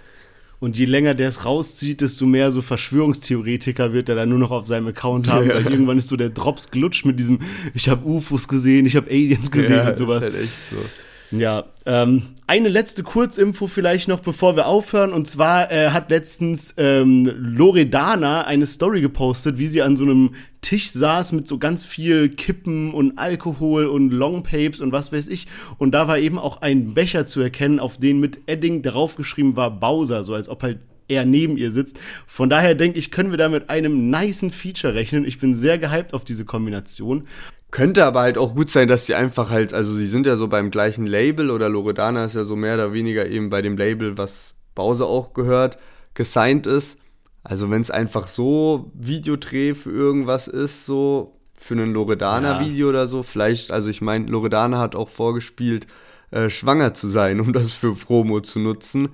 Und 0.61 0.77
je 0.77 0.85
länger 0.85 1.15
der 1.15 1.29
es 1.29 1.45
rauszieht, 1.47 2.03
desto 2.03 2.27
mehr 2.27 2.51
so 2.51 2.61
Verschwörungstheoretiker 2.63 3.93
wird 3.95 4.09
er 4.11 4.15
dann 4.15 4.29
nur 4.29 4.39
noch 4.39 4.51
auf 4.51 4.67
seinem 4.67 4.89
Account 4.89 5.29
haben, 5.31 5.49
Ja. 5.49 5.55
weil 5.55 5.73
irgendwann 5.73 5.99
ist 5.99 6.09
so 6.09 6.17
der 6.17 6.29
Drops 6.29 6.71
gelutscht 6.71 7.07
mit 7.07 7.19
diesem, 7.19 7.41
ich 7.75 7.89
habe 7.89 8.07
UFOs 8.07 8.47
gesehen, 8.47 8.85
ich 8.87 8.95
habe 8.95 9.11
Aliens 9.11 9.51
gesehen 9.51 9.73
ja, 9.73 9.89
und 9.89 9.99
sowas. 9.99 10.27
Ist 10.27 10.33
halt 10.35 10.45
echt 10.45 10.71
so. 10.71 11.37
Ja, 11.39 11.65
ähm, 11.87 12.23
eine 12.51 12.69
letzte 12.69 13.05
Kurzinfo 13.05 13.69
vielleicht 13.69 14.09
noch, 14.09 14.19
bevor 14.19 14.57
wir 14.57 14.67
aufhören. 14.67 15.13
Und 15.13 15.29
zwar 15.29 15.71
äh, 15.71 15.91
hat 15.91 16.11
letztens 16.11 16.75
ähm, 16.79 17.33
Loredana 17.37 18.43
eine 18.43 18.67
Story 18.67 19.01
gepostet, 19.01 19.57
wie 19.59 19.69
sie 19.69 19.83
an 19.83 19.95
so 19.95 20.03
einem 20.03 20.35
Tisch 20.61 20.91
saß 20.91 21.31
mit 21.31 21.47
so 21.47 21.59
ganz 21.59 21.85
viel 21.85 22.29
Kippen 22.29 22.93
und 22.93 23.19
Alkohol 23.19 23.87
und 23.87 24.11
Longpapes 24.11 24.81
und 24.81 24.91
was 24.91 25.13
weiß 25.13 25.29
ich. 25.29 25.47
Und 25.79 25.93
da 25.93 26.09
war 26.09 26.19
eben 26.19 26.41
auch 26.41 26.61
ein 26.61 26.93
Becher 26.93 27.25
zu 27.25 27.41
erkennen, 27.41 27.79
auf 27.79 27.99
den 27.99 28.19
mit 28.19 28.41
Edding 28.47 28.83
draufgeschrieben 28.83 29.55
war 29.55 29.71
Bowser, 29.79 30.25
so 30.25 30.35
als 30.35 30.49
ob 30.49 30.65
halt 30.65 30.81
er 31.07 31.25
neben 31.25 31.57
ihr 31.57 31.71
sitzt. 31.71 32.01
Von 32.27 32.51
daher 32.51 32.75
denke 32.75 32.99
ich, 32.99 33.13
können 33.13 33.31
wir 33.31 33.39
da 33.39 33.49
mit 33.49 33.71
einem 33.71 34.11
nicen 34.11 34.51
Feature 34.51 34.95
rechnen. 34.95 35.25
Ich 35.25 35.39
bin 35.39 35.55
sehr 35.55 35.79
gehypt 35.79 36.15
auf 36.15 36.25
diese 36.25 36.45
Kombination. 36.45 37.29
Könnte 37.71 38.05
aber 38.05 38.21
halt 38.21 38.37
auch 38.37 38.55
gut 38.55 38.71
sein, 38.71 38.89
dass 38.89 39.07
die 39.07 39.15
einfach 39.15 39.51
halt, 39.51 39.75
also 39.75 39.93
sie 39.93 40.09
sind 40.09 40.27
ja 40.27 40.37
so 40.37 40.49
beim 40.49 40.71
gleichen 40.71 41.07
Label 41.07 41.51
oder 41.51 41.69
Loredana 41.69 42.25
ist 42.25 42.35
ja 42.35 42.45
so 42.45 42.57
mehr 42.57 42.75
oder 42.75 42.93
weniger 42.93 43.27
eben 43.27 43.49
bei 43.51 43.63
dem 43.63 43.77
Label, 43.77 44.19
was 44.19 44.57
Bause 44.75 45.07
auch 45.07 45.35
gehört, 45.35 45.79
gesigned 46.15 46.67
ist. 46.67 46.99
Also 47.43 47.71
wenn 47.71 47.81
es 47.81 47.91
einfach 47.91 48.29
so 48.29 48.91
Videodreh 48.95 49.75
für 49.75 49.91
irgendwas 49.91 50.49
ist, 50.49 50.85
so 50.85 51.37
für 51.57 51.75
ein 51.75 51.93
Loredana-Video 51.93 52.89
oder 52.89 53.07
so, 53.07 53.23
vielleicht, 53.23 53.71
also 53.71 53.91
ich 53.91 54.01
meine, 54.01 54.27
Loredana 54.27 54.79
hat 54.79 54.97
auch 54.97 55.09
vorgespielt, 55.09 55.87
äh, 56.31 56.51
schwanger 56.51 56.95
zu 56.95 57.09
sein, 57.09 57.41
um 57.43 57.53
das 57.53 57.73
für 57.73 57.95
Promo 57.95 58.41
zu 58.41 58.59
nutzen. 58.59 59.11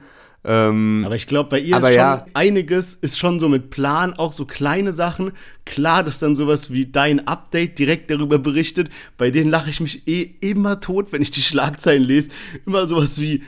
Ähm, 0.49 1.03
Aber 1.05 1.16
ich 1.16 1.26
glaube, 1.26 1.51
bei 1.51 1.59
ihr 1.59 1.76
ist 1.76 1.84
schon 1.84 1.92
ja. 1.94 2.24
einiges, 2.32 2.94
ist 2.94 3.18
schon 3.18 3.40
so 3.40 3.49
mit 3.49 3.70
Plan, 3.70 4.14
auch 4.14 4.32
so 4.32 4.44
kleine 4.44 4.92
Sachen. 4.92 5.32
Klar, 5.64 6.05
dass 6.05 6.20
dann 6.20 6.36
sowas 6.36 6.70
wie 6.70 6.86
dein 6.86 7.26
Update 7.26 7.80
direkt 7.80 8.11
darüber 8.11 8.38
berichtet. 8.38 8.88
Bei 9.18 9.30
denen 9.32 9.51
lache 9.51 9.70
ich 9.70 9.80
mich 9.80 10.07
eh 10.07 10.22
immer 10.40 10.78
tot, 10.78 11.11
wenn 11.11 11.20
ich 11.20 11.32
die 11.32 11.42
Schlagzeilen 11.42 12.05
lese. 12.05 12.30
Immer 12.64 12.86
sowas 12.86 13.20
wie, 13.20 13.42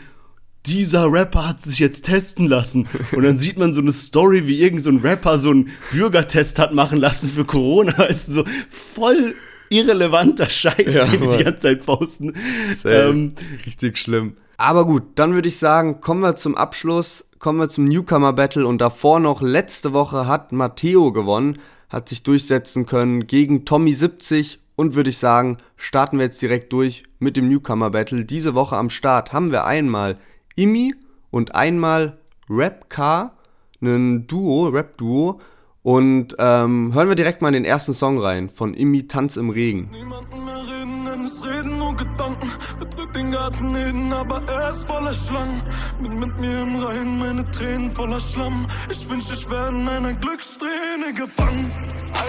dieser 0.66 1.10
Rapper 1.10 1.48
hat 1.48 1.62
sich 1.62 1.78
jetzt 1.78 2.06
testen 2.06 2.48
lassen. 2.48 2.88
Und 3.12 3.22
dann 3.22 3.38
sieht 3.38 3.58
man 3.58 3.72
so 3.72 3.80
eine 3.80 3.92
Story, 3.92 4.48
wie 4.48 4.60
irgendein 4.60 4.82
so 4.82 4.90
ein 4.90 4.98
Rapper 4.98 5.38
so 5.38 5.50
einen 5.50 5.70
Bürgertest 5.92 6.58
hat 6.58 6.74
machen 6.74 6.98
lassen 6.98 7.30
für 7.30 7.44
Corona. 7.44 8.02
Ist 8.06 8.26
so 8.26 8.44
voll 8.94 9.36
irrelevanter 9.70 10.50
Scheiß, 10.50 10.94
Ja, 10.94 11.04
den 11.04 11.20
die 11.20 11.36
die 11.38 11.44
ganze 11.44 11.60
Zeit 11.60 11.86
posten. 11.86 12.34
Ähm, 12.84 13.34
Richtig 13.66 13.98
schlimm. 13.98 14.36
Aber 14.60 14.86
gut, 14.86 15.04
dann 15.14 15.34
würde 15.34 15.48
ich 15.48 15.56
sagen, 15.56 16.00
kommen 16.00 16.20
wir 16.20 16.34
zum 16.34 16.56
Abschluss, 16.56 17.24
kommen 17.38 17.60
wir 17.60 17.68
zum 17.68 17.84
Newcomer 17.84 18.32
Battle 18.32 18.66
und 18.66 18.78
davor 18.78 19.20
noch 19.20 19.40
letzte 19.40 19.92
Woche 19.92 20.26
hat 20.26 20.50
Matteo 20.50 21.12
gewonnen, 21.12 21.60
hat 21.88 22.08
sich 22.08 22.24
durchsetzen 22.24 22.84
können 22.84 23.28
gegen 23.28 23.64
Tommy 23.64 23.94
70 23.94 24.58
und 24.74 24.96
würde 24.96 25.10
ich 25.10 25.18
sagen, 25.18 25.58
starten 25.76 26.18
wir 26.18 26.24
jetzt 26.24 26.42
direkt 26.42 26.72
durch 26.72 27.04
mit 27.20 27.36
dem 27.36 27.48
Newcomer 27.48 27.90
Battle. 27.90 28.24
Diese 28.24 28.56
Woche 28.56 28.76
am 28.76 28.90
Start 28.90 29.32
haben 29.32 29.52
wir 29.52 29.64
einmal 29.64 30.16
Imi 30.56 30.92
und 31.30 31.54
einmal 31.54 32.18
Rap 32.50 32.86
ein 33.80 34.26
Duo, 34.26 34.68
Rap-Duo. 34.70 35.40
Und 35.88 36.36
ähm, 36.38 36.92
hören 36.92 37.08
wir 37.08 37.14
direkt 37.14 37.40
mal 37.40 37.48
in 37.48 37.54
den 37.54 37.64
ersten 37.64 37.94
Song 37.94 38.18
rein 38.18 38.50
von 38.50 38.74
Imi 38.74 39.06
Tanz 39.06 39.38
im 39.38 39.48
Regen. 39.48 39.88
Niemanden 39.90 40.44
mehr 40.44 40.58
reden, 40.58 41.06
denn 41.06 41.24
es 41.24 41.42
reden 41.42 41.78
nur 41.78 41.96
Gedanken. 41.96 42.46
Betritt 42.78 43.16
den 43.16 43.30
Garten 43.30 43.74
Eden, 43.74 44.12
aber 44.12 44.42
er 44.52 44.68
ist 44.68 44.84
voller 44.84 45.14
Schlangen. 45.14 45.62
Bin 46.02 46.18
mit 46.18 46.38
mir 46.38 46.60
im 46.60 46.76
Rhein, 46.76 47.18
meine 47.18 47.50
Tränen 47.52 47.90
voller 47.90 48.20
Schlamm. 48.20 48.66
Ich 48.90 49.08
wünschte, 49.08 49.32
ich 49.32 49.48
wäre 49.48 49.70
in 49.70 49.88
einer 49.88 50.12
Glückssträhne 50.12 51.14
gefangen. 51.14 51.72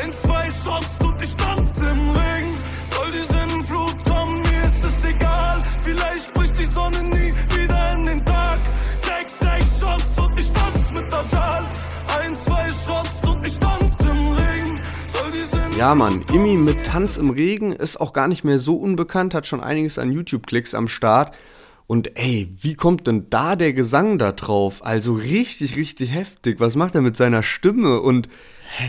Ein, 0.01 0.13
zwei 0.13 0.45
Shots 0.45 1.01
und 1.01 1.21
ich 1.21 1.35
tanze 1.35 1.89
im 1.89 2.11
Regen. 2.11 2.53
Soll 2.91 3.11
die 3.11 3.27
Sinnflut 3.33 4.05
kommen, 4.05 4.41
mir 4.41 4.63
ist 4.67 4.85
es 4.85 5.03
egal. 5.03 5.61
Vielleicht 5.83 6.33
bricht 6.33 6.57
die 6.57 6.63
Sonne 6.63 7.03
nie 7.03 7.18
Ja, 15.79 15.95
Mann, 15.95 16.25
Imi 16.33 16.55
mit 16.57 16.83
Tanz 16.87 17.15
im 17.15 17.29
Regen 17.29 17.71
ist 17.71 18.01
auch 18.01 18.11
gar 18.11 18.27
nicht 18.27 18.43
mehr 18.43 18.59
so 18.59 18.75
unbekannt, 18.75 19.33
hat 19.33 19.47
schon 19.47 19.61
einiges 19.61 19.97
an 19.97 20.11
YouTube-Klicks 20.11 20.75
am 20.75 20.89
Start. 20.89 21.33
Und 21.87 22.17
ey, 22.19 22.53
wie 22.59 22.73
kommt 22.73 23.07
denn 23.07 23.27
da 23.29 23.55
der 23.55 23.71
Gesang 23.71 24.19
da 24.19 24.33
drauf? 24.33 24.85
Also 24.85 25.13
richtig, 25.13 25.77
richtig 25.77 26.13
heftig. 26.13 26.59
Was 26.59 26.75
macht 26.75 26.95
er 26.95 27.01
mit 27.01 27.15
seiner 27.15 27.43
Stimme? 27.43 28.01
Und 28.01 28.27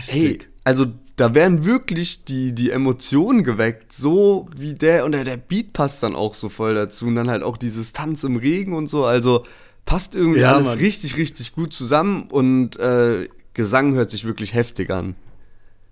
ey, 0.07 0.39
also 0.65 0.85
da 1.15 1.33
werden 1.33 1.63
wirklich 1.63 2.25
die, 2.25 2.53
die 2.53 2.71
Emotionen 2.71 3.45
geweckt, 3.45 3.93
so 3.93 4.49
wie 4.53 4.73
der, 4.73 5.05
und 5.05 5.13
der, 5.13 5.23
der 5.23 5.37
Beat 5.37 5.71
passt 5.71 6.03
dann 6.03 6.13
auch 6.13 6.35
so 6.35 6.49
voll 6.49 6.75
dazu. 6.75 7.05
Und 7.05 7.15
dann 7.15 7.29
halt 7.29 7.41
auch 7.43 7.55
dieses 7.55 7.93
Tanz 7.93 8.25
im 8.25 8.35
Regen 8.35 8.73
und 8.73 8.87
so. 8.87 9.05
Also 9.05 9.45
passt 9.85 10.13
irgendwie 10.13 10.41
Ja, 10.41 10.55
alles 10.55 10.65
Mann. 10.67 10.77
richtig, 10.79 11.15
richtig 11.15 11.53
gut 11.53 11.71
zusammen 11.71 12.23
und 12.23 12.77
äh, 12.81 13.29
Gesang 13.53 13.93
hört 13.93 14.11
sich 14.11 14.25
wirklich 14.25 14.53
heftig 14.53 14.89
an. 14.91 15.15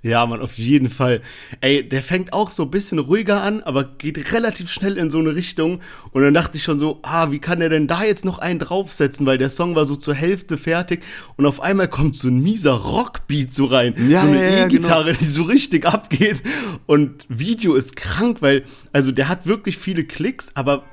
Ja, 0.02 0.26
man, 0.26 0.40
auf 0.40 0.58
jeden 0.58 0.90
Fall. 0.90 1.22
Ey, 1.60 1.88
der 1.88 2.02
fängt 2.02 2.32
auch 2.32 2.52
so 2.52 2.64
ein 2.64 2.72
bisschen 2.72 3.00
ruhiger 3.00 3.42
an, 3.42 3.62
aber 3.64 3.84
geht 3.84 4.32
relativ 4.32 4.72
schnell 4.72 4.98
in 4.98 5.12
so 5.12 5.20
eine 5.20 5.36
Richtung. 5.36 5.82
Und 6.12 6.22
dann 6.22 6.34
dachte 6.34 6.58
ich 6.58 6.64
schon 6.64 6.80
so, 6.80 7.00
ah, 7.04 7.32
wie 7.32 7.40
kann 7.40 7.60
er 7.60 7.68
denn 7.68 7.88
da 7.88 8.06
jetzt 8.06 8.24
noch 8.24 8.40
einen 8.40 8.60
draufsetzen? 8.60 9.26
Weil 9.26 9.38
der 9.38 9.50
Song 9.50 9.76
war 9.76 9.84
so 9.84 9.98
zur 9.98 10.14
Hälfte 10.14 10.58
fertig 10.58 11.04
und 11.36 11.46
auf 11.46 11.60
einmal 11.62 11.90
kommt 11.90 12.16
so 12.16 12.30
ein 12.30 12.42
mieser 12.42 12.76
Rockbeat 12.76 13.54
so 13.54 13.66
rein. 13.66 13.94
Ja, 14.10 14.22
so 14.22 14.28
eine 14.28 14.42
ja, 14.42 14.58
ja, 14.60 14.66
E-Gitarre, 14.66 15.14
die 15.14 15.26
so 15.26 15.44
richtig 15.44 15.86
abgeht. 15.86 16.44
Und 16.86 17.26
Video 17.28 17.76
ist 17.76 17.98
krank, 17.98 18.38
weil, 18.42 18.64
also 18.94 19.12
der 19.12 19.28
hat 19.28 19.48
wirklich 19.48 19.78
viele 19.78 20.06
Klicks, 20.06 20.52
aber 20.56 20.86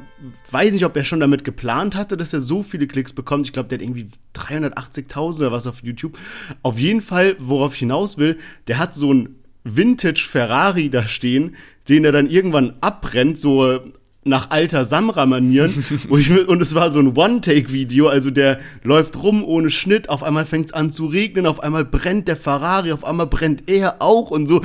weiß 0.51 0.73
nicht, 0.73 0.85
ob 0.85 0.97
er 0.97 1.05
schon 1.05 1.21
damit 1.21 1.45
geplant 1.45 1.95
hatte, 1.95 2.17
dass 2.17 2.33
er 2.33 2.41
so 2.41 2.63
viele 2.63 2.87
Klicks 2.87 3.13
bekommt. 3.13 3.47
Ich 3.47 3.53
glaube, 3.53 3.69
der 3.69 3.79
hat 3.79 3.85
irgendwie 3.85 4.09
380.000 4.35 5.39
oder 5.39 5.53
was 5.53 5.67
auf 5.67 5.83
YouTube. 5.83 6.19
Auf 6.63 6.79
jeden 6.79 7.03
Fall, 7.03 7.37
worauf 7.39 7.75
ich 7.75 7.81
hinaus 7.81 8.19
will, 8.19 8.39
der 8.67 8.79
hat 8.79 8.95
so 8.95 9.13
ein 9.13 9.37
Vintage 9.65 10.27
Ferrari 10.29 10.91
da 10.91 11.07
stehen, 11.07 11.57
den 11.89 12.05
er 12.05 12.13
dann 12.13 12.31
irgendwann 12.31 12.75
abbrennt, 12.81 13.39
so 13.39 13.81
nach 14.27 14.51
alter 14.51 14.85
Samra-Manieren. 14.85 15.85
und 16.09 16.61
es 16.63 16.75
war 16.75 16.91
so 16.91 16.99
ein 16.99 17.17
One-Take-Video, 17.17 18.09
also 18.09 18.31
der 18.31 18.61
läuft 18.83 19.23
rum 19.23 19.45
ohne 19.45 19.71
Schnitt, 19.71 20.09
auf 20.09 20.23
einmal 20.23 20.47
fängt 20.47 20.67
es 20.67 20.73
an 20.73 20.91
zu 20.91 21.07
regnen, 21.07 21.47
auf 21.47 21.61
einmal 21.61 21.85
brennt 21.85 22.29
der 22.29 22.37
Ferrari, 22.37 22.93
auf 22.93 23.05
einmal 23.05 23.27
brennt 23.27 23.69
er 23.69 23.97
auch 24.01 24.31
und 24.31 24.47
so. 24.47 24.63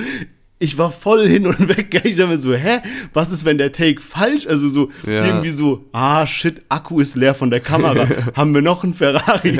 Ich 0.62 0.78
war 0.78 0.92
voll 0.92 1.28
hin 1.28 1.48
und 1.48 1.68
weg. 1.76 2.00
Ich 2.04 2.18
dachte 2.18 2.30
mir 2.30 2.38
so, 2.38 2.54
hä? 2.54 2.82
Was 3.14 3.32
ist, 3.32 3.46
wenn 3.46 3.58
der 3.58 3.72
Take 3.72 4.00
falsch? 4.00 4.46
Also 4.46 4.70
so 4.70 4.92
Ja. 5.08 5.26
irgendwie 5.26 5.50
so, 5.50 5.90
ah 5.92 6.28
shit, 6.28 6.62
Akku 6.70 7.00
ist 7.00 7.16
leer 7.16 7.34
von 7.34 7.50
der 7.50 7.62
Kamera. 7.62 8.08
Haben 8.36 8.54
wir 8.54 8.62
noch 8.62 8.84
einen 8.84 8.94
Ferrari? 8.94 9.60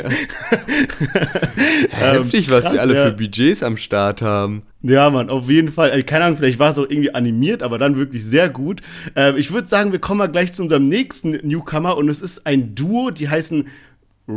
Heftig, 1.90 2.50
was 2.50 2.62
krass, 2.62 2.72
die 2.72 2.78
alle 2.78 2.94
ja. 2.94 3.04
für 3.06 3.12
Budgets 3.12 3.64
am 3.64 3.76
Start 3.76 4.22
haben. 4.22 4.62
Ja, 4.82 5.10
Mann, 5.10 5.28
auf 5.28 5.50
jeden 5.50 5.72
Fall. 5.72 5.90
Also, 5.90 6.04
keine 6.04 6.24
Ahnung, 6.24 6.38
vielleicht 6.38 6.60
war 6.60 6.70
es 6.70 6.78
auch 6.78 6.88
irgendwie 6.88 7.12
animiert, 7.14 7.62
aber 7.64 7.78
dann 7.78 7.96
wirklich 7.96 8.24
sehr 8.24 8.48
gut. 8.48 8.80
Ähm, 9.16 9.36
ich 9.36 9.52
würde 9.52 9.66
sagen, 9.66 9.90
wir 9.90 9.98
kommen 9.98 10.18
mal 10.18 10.26
gleich 10.28 10.52
zu 10.52 10.62
unserem 10.62 10.86
nächsten 10.86 11.30
Newcomer 11.46 11.96
und 11.96 12.08
es 12.08 12.20
ist 12.20 12.46
ein 12.46 12.74
Duo, 12.76 13.10
die 13.10 13.28
heißen 13.28 13.66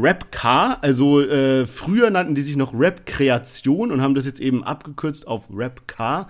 Rap 0.01 0.31
Car. 0.31 0.79
Also 0.81 1.21
äh, 1.21 1.67
früher 1.67 2.09
nannten 2.09 2.35
die 2.35 2.41
sich 2.41 2.55
noch 2.55 2.73
Rap 2.73 3.05
Kreation 3.05 3.91
und 3.91 4.01
haben 4.01 4.15
das 4.15 4.25
jetzt 4.25 4.39
eben 4.39 4.63
abgekürzt 4.63 5.27
auf 5.27 5.43
Rap 5.53 5.87
Car. 5.87 6.27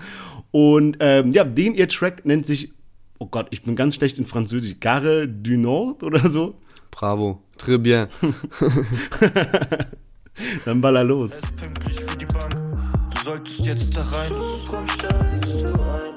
Und 0.52 0.98
ähm, 1.00 1.32
ja, 1.32 1.44
den 1.44 1.76
ihr 1.76 1.88
Track 1.88 2.26
nennt 2.26 2.46
sich, 2.46 2.72
oh 3.20 3.28
Gott, 3.28 3.48
ich 3.52 3.64
bin 3.64 3.76
ganz 3.76 3.96
schlecht 3.96 4.18
in 4.18 4.26
Französisch, 4.26 4.80
Gare 4.80 5.28
du 5.28 5.58
Nord 5.58 6.04
oder 6.04 6.28
so. 6.30 6.56
Bravo. 6.92 7.42
Très 7.58 7.78
bien. 7.78 8.08
Dann 10.66 10.82
baller 10.82 11.04
los. 11.04 11.42
Pünktlich 11.58 12.00
für 12.00 12.18
die 12.18 12.26
Bank. 12.26 12.56
Du 13.16 13.24
solltest 13.24 13.60
jetzt 13.60 13.96
da 13.96 14.02
rein. 14.02 14.32
Komm, 14.70 14.88
steigst 14.90 15.54
du 15.54 15.68
ein. 15.68 16.16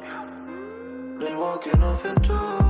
Then 1.21 1.37
walking 1.37 1.83
off 1.83 2.05
into 2.05 2.23
the 2.23 2.33
night. 2.33 2.68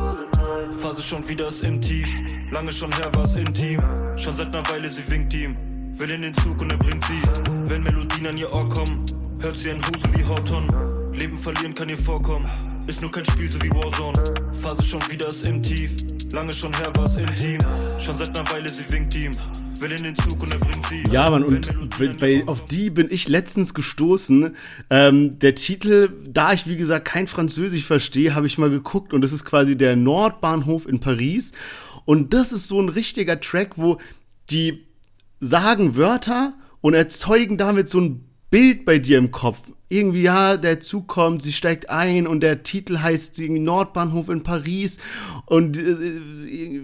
Phase 0.79 1.03
schon 1.03 1.27
wieder 1.29 1.49
ist 1.49 1.63
im 1.65 1.81
Tief. 1.81 2.07
Lange 2.53 2.71
schon 2.71 2.93
her 2.93 3.11
war's 3.13 3.35
intim. 3.35 3.83
Schon 4.17 4.37
seit 4.37 4.53
ner 4.53 4.63
Weile 4.71 4.89
sie 4.89 5.03
winkt 5.11 5.35
ihm. 5.35 5.57
Will 5.95 6.11
in 6.11 6.23
den 6.23 6.35
Zug 6.37 6.61
und 6.61 6.71
er 6.71 6.79
bringt 6.79 7.05
sie. 7.05 7.21
Wenn 7.65 7.83
Melodien 7.83 8.27
an 8.29 8.39
ihr 8.39 8.53
Ohr 8.53 8.69
kommen, 8.69 9.05
hört 9.41 9.57
sie 9.57 9.71
ein 9.71 9.83
Husen 9.85 10.17
wie 10.17 10.25
Horton. 10.25 11.13
Leben 11.13 11.37
verlieren 11.37 11.75
kann 11.75 11.89
ihr 11.89 11.99
vorkommen. 11.99 12.49
Ist 12.87 13.03
nur 13.03 13.11
kein 13.11 13.25
Spiel 13.25 13.51
so 13.51 13.61
wie 13.61 13.71
Warzone. 13.71 14.23
Phase 14.63 14.85
schon 14.85 15.01
wieder 15.11 15.29
ist 15.29 15.45
im 15.45 15.63
Tief. 15.63 15.91
Lange 16.33 16.53
schon 16.53 16.73
her 16.75 16.93
war's 16.95 17.19
intim. 17.19 17.59
Schon 17.99 18.17
seit 18.17 18.33
ner 18.35 18.49
Weile 18.53 18.69
sie 18.69 18.89
winkt 18.93 19.15
ihm. 19.17 19.33
Will 19.81 19.93
in 19.93 20.03
den 20.03 20.17
Zug 20.19 20.43
und 20.43 20.53
er 20.53 20.59
bringt 20.59 20.87
sie. 20.87 21.05
Ja, 21.11 21.31
Mann, 21.31 21.45
und 21.45 22.19
bei, 22.19 22.43
auf 22.47 22.65
die 22.65 22.91
bin 22.91 23.09
ich 23.11 23.29
letztens 23.29 23.75
gestoßen. 23.75 24.57
Ähm, 24.91 25.39
der 25.39 25.55
Titel, 25.55 26.11
da 26.27 26.53
ich 26.53 26.67
wie 26.67 26.77
gesagt 26.77 27.05
kein 27.05 27.29
Französisch 27.29 27.85
verstehe, 27.85 28.35
habe 28.35 28.47
ich 28.47 28.59
mal 28.59 28.71
geguckt 28.71 29.13
und 29.13 29.21
das 29.21 29.33
ist 29.33 29.45
quasi 29.45 29.77
der 29.77 29.95
Nordbahnhof 29.95 30.87
in 30.89 30.99
Paris. 30.99 31.53
Und 32.05 32.35
das 32.35 32.53
ist 32.53 32.67
so 32.67 32.81
ein 32.81 32.89
richtiger 32.89 33.41
Track, 33.41 33.73
wo 33.77 33.99
die 34.51 34.87
sagen 35.41 35.95
Wörter 35.95 36.55
und 36.81 36.95
erzeugen 36.95 37.57
damit 37.57 37.89
so 37.89 38.01
ein 38.01 38.25
Bild 38.51 38.85
bei 38.85 38.99
dir 38.99 39.19
im 39.19 39.31
Kopf. 39.31 39.61
Irgendwie, 39.89 40.23
ja, 40.23 40.57
der 40.57 40.81
Zug 40.81 41.09
kommt, 41.09 41.43
sie 41.43 41.53
steigt 41.53 41.89
ein 41.89 42.27
und 42.27 42.41
der 42.41 42.63
Titel 42.63 42.99
heißt 42.99 43.39
irgendwie 43.39 43.61
Nordbahnhof 43.61 44.29
in 44.29 44.43
Paris 44.43 44.99
und 45.47 45.79
äh, 45.79 46.83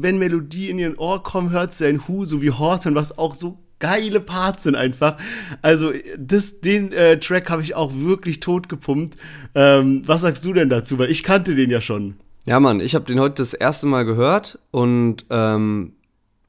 wenn 0.00 0.18
Melodie 0.18 0.70
in 0.70 0.78
ihren 0.78 0.96
Ohr 0.96 1.22
kommt, 1.22 1.50
hört 1.50 1.74
sie 1.74 1.86
ein 1.86 2.06
Hu, 2.06 2.24
so 2.24 2.42
wie 2.42 2.50
Horton, 2.50 2.94
was 2.94 3.18
auch 3.18 3.34
so 3.34 3.58
geile 3.80 4.20
Parts 4.20 4.62
sind 4.62 4.76
einfach. 4.76 5.18
Also 5.62 5.92
das, 6.18 6.60
den 6.60 6.92
äh, 6.92 7.18
Track 7.18 7.50
habe 7.50 7.62
ich 7.62 7.74
auch 7.74 7.92
wirklich 7.94 8.40
tot 8.40 8.68
gepumpt. 8.68 9.16
Ähm, 9.54 10.02
was 10.06 10.22
sagst 10.22 10.44
du 10.44 10.52
denn 10.52 10.70
dazu? 10.70 10.98
Weil 10.98 11.10
ich 11.10 11.22
kannte 11.22 11.54
den 11.54 11.70
ja 11.70 11.80
schon. 11.80 12.14
Ja, 12.46 12.60
Mann, 12.60 12.80
ich 12.80 12.94
habe 12.94 13.06
den 13.06 13.20
heute 13.20 13.36
das 13.36 13.54
erste 13.54 13.86
Mal 13.86 14.04
gehört 14.04 14.58
und 14.70 15.26
ähm, 15.30 15.92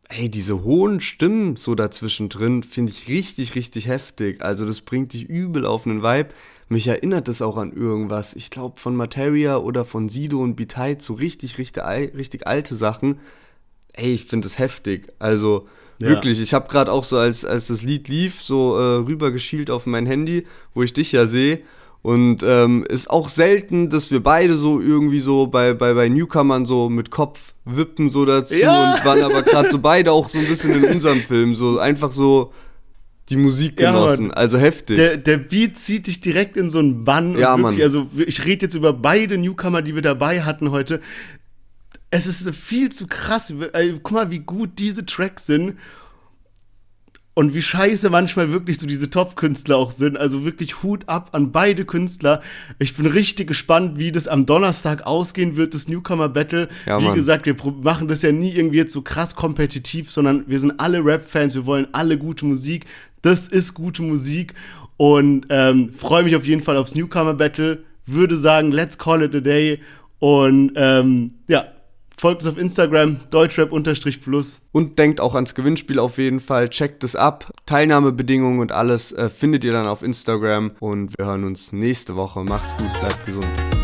ey, 0.10 0.30
diese 0.30 0.64
hohen 0.64 1.02
Stimmen 1.02 1.56
so 1.56 1.76
dazwischen 1.76 2.30
drin, 2.30 2.64
finde 2.64 2.92
ich 2.92 3.08
richtig, 3.08 3.56
richtig 3.56 3.88
heftig. 3.88 4.42
Also 4.44 4.66
das 4.66 4.82
bringt 4.82 5.14
dich 5.14 5.24
übel 5.24 5.66
auf 5.66 5.86
einen 5.86 6.04
Vibe. 6.04 6.30
Mich 6.70 6.88
erinnert 6.88 7.28
das 7.28 7.42
auch 7.42 7.58
an 7.58 7.74
irgendwas. 7.74 8.34
Ich 8.36 8.50
glaube 8.50 8.80
von 8.80 8.96
Materia 8.96 9.58
oder 9.58 9.86
von 9.86 10.10
Sido 10.10 10.42
und 10.42 10.56
Bitite, 10.56 11.04
so 11.04 11.14
richtig, 11.14 11.58
richtig, 11.58 11.84
richtig 11.84 12.48
alte 12.48 12.76
Sachen. 12.76 13.20
Ey, 13.94 14.14
ich 14.14 14.26
finde 14.26 14.48
das 14.48 14.58
heftig. 14.60 15.08
Also 15.20 15.68
Ja. 16.00 16.10
wirklich, 16.10 16.42
ich 16.42 16.54
habe 16.54 16.68
gerade 16.70 16.92
auch 16.92 17.04
so, 17.04 17.18
als, 17.18 17.46
als 17.46 17.68
das 17.68 17.82
Lied 17.82 18.08
lief, 18.08 18.42
so 18.42 18.78
äh, 18.78 18.98
rübergeschielt 19.06 19.70
auf 19.70 19.86
mein 19.86 20.06
Handy, 20.06 20.46
wo 20.74 20.84
ich 20.84 20.94
dich 20.94 21.12
ja 21.12 21.28
sehe. 21.28 21.62
Und 22.06 22.44
ähm, 22.44 22.86
ist 22.88 23.10
auch 23.10 23.30
selten, 23.30 23.90
dass 23.90 24.12
wir 24.12 24.22
beide 24.22 24.58
so 24.58 24.80
irgendwie 24.80 25.18
so 25.18 25.48
bei, 25.48 25.74
bei, 25.74 25.96
bei 25.96 26.08
Newcomern 26.08 26.68
so 26.68 26.88
mit 26.88 27.10
Kopf 27.10 27.56
wippen 27.66 28.12
so 28.12 28.26
dazu 28.26 28.54
Ja. 28.54 28.94
und 28.94 29.04
waren 29.06 29.24
aber 29.24 29.42
gerade 29.42 29.72
so 29.72 29.80
beide 29.80 30.12
auch 30.12 30.30
so 30.30 30.38
ein 30.38 30.46
bisschen 30.46 30.84
in 30.84 30.94
unserem 30.94 31.18
Film, 31.18 31.56
so 31.56 31.80
einfach 31.80 32.12
so 32.12 32.54
die 33.30 33.38
Musik 33.38 33.80
Ja, 33.80 33.92
genossen. 33.92 34.28
Mann. 34.28 34.38
also 34.38 34.60
heftig. 34.60 34.98
Der, 34.98 35.18
der 35.18 35.38
Beat 35.38 35.80
zieht 35.80 36.06
dich 36.06 36.22
direkt 36.22 36.58
in 36.58 36.70
so 36.70 36.78
einen 36.78 37.06
Bann. 37.06 37.40
Ja, 37.40 37.56
und 37.56 37.64
wirklich, 37.64 37.78
Mann. 37.80 37.84
Also 37.86 38.08
ich 38.24 38.46
rede 38.46 38.68
jetzt 38.68 38.76
über 38.76 38.94
beide 38.94 39.36
Newcomer, 39.40 39.82
die 39.82 39.96
wir 39.96 40.04
dabei 40.04 40.44
hatten 40.44 40.70
heute. 40.70 41.02
Es 42.12 42.28
ist 42.28 42.48
viel 42.54 42.92
zu 42.92 43.08
krass. 43.08 43.52
Ey, 43.74 43.94
Guck 44.04 44.12
mal, 44.12 44.30
wie 44.30 44.40
gut 44.40 44.78
diese 44.78 45.08
Tracks 45.08 45.48
sind. 45.48 45.78
Und 47.36 47.54
wie 47.54 47.62
scheiße 47.62 48.10
manchmal 48.10 48.54
wirklich 48.54 48.78
so 48.78 48.88
diese 48.88 49.10
Top-Künstler 49.10 49.76
auch 49.76 49.92
sind. 49.92 50.18
Also 50.18 50.46
wirklich 50.46 50.82
Hut 50.84 51.04
ab 51.08 51.30
an 51.34 51.52
beide 51.52 51.84
Künstler. 51.84 52.42
Ich 52.80 52.96
bin 52.96 53.06
richtig 53.06 53.48
gespannt, 53.48 54.00
wie 54.00 54.14
das 54.14 54.30
am 54.30 54.46
Donnerstag 54.46 55.06
ausgehen 55.06 55.58
wird, 55.58 55.74
das 55.74 55.90
Newcomer-Battle. 55.90 56.70
Ja, 56.86 57.02
wie 57.02 57.14
gesagt, 57.14 57.46
wir 57.46 57.58
machen 57.84 58.08
das 58.08 58.22
ja 58.22 58.32
nie 58.32 58.54
irgendwie 58.54 58.78
jetzt 58.78 58.94
so 58.94 59.02
krass 59.02 59.36
kompetitiv, 59.36 60.10
sondern 60.10 60.46
wir 60.48 60.60
sind 60.62 60.80
alle 60.80 61.04
Rap-Fans, 61.04 61.56
wir 61.56 61.66
wollen 61.66 61.88
alle 61.92 62.18
gute 62.18 62.46
Musik. 62.46 62.86
Das 63.22 63.50
ist 63.50 63.74
gute 63.74 64.02
Musik. 64.02 64.54
Und 64.96 65.48
ähm, 65.50 65.92
freue 65.94 66.24
mich 66.24 66.38
auf 66.38 66.46
jeden 66.46 66.64
Fall 66.64 66.78
aufs 66.78 66.96
Newcomer-Battle. 66.96 67.84
Würde 68.06 68.38
sagen, 68.38 68.72
let's 68.72 68.98
call 68.98 69.22
it 69.22 69.36
a 69.36 69.42
day. 69.42 69.82
Und 70.20 70.72
ähm, 70.78 71.34
ja, 71.50 71.66
folgt 72.18 72.42
uns 72.42 72.52
auf 72.52 72.58
Instagram, 72.58 73.20
deutschrap-plus. 73.32 74.62
Und 74.72 75.00
denkt 75.00 75.22
auch 75.22 75.36
ans 75.36 75.56
Gewinnspiel 75.56 76.00
auf 76.00 76.18
jeden 76.18 76.40
Fall. 76.40 76.70
Checkt 76.70 77.04
es 77.04 77.16
ab. 77.16 77.52
Teilnahmebedingungen 77.66 78.60
und 78.60 78.72
alles 78.72 79.12
äh, 79.12 79.30
findet 79.30 79.64
ihr 79.64 79.72
dann 79.72 79.88
auf 79.88 80.04
Instagram. 80.04 80.72
Und 80.80 81.18
wir 81.18 81.26
hören 81.26 81.44
uns 81.44 81.72
nächste 81.72 82.16
Woche. 82.16 82.44
Macht's 82.44 82.76
gut, 82.78 83.00
bleibt 83.00 83.26
gesund. 83.26 83.75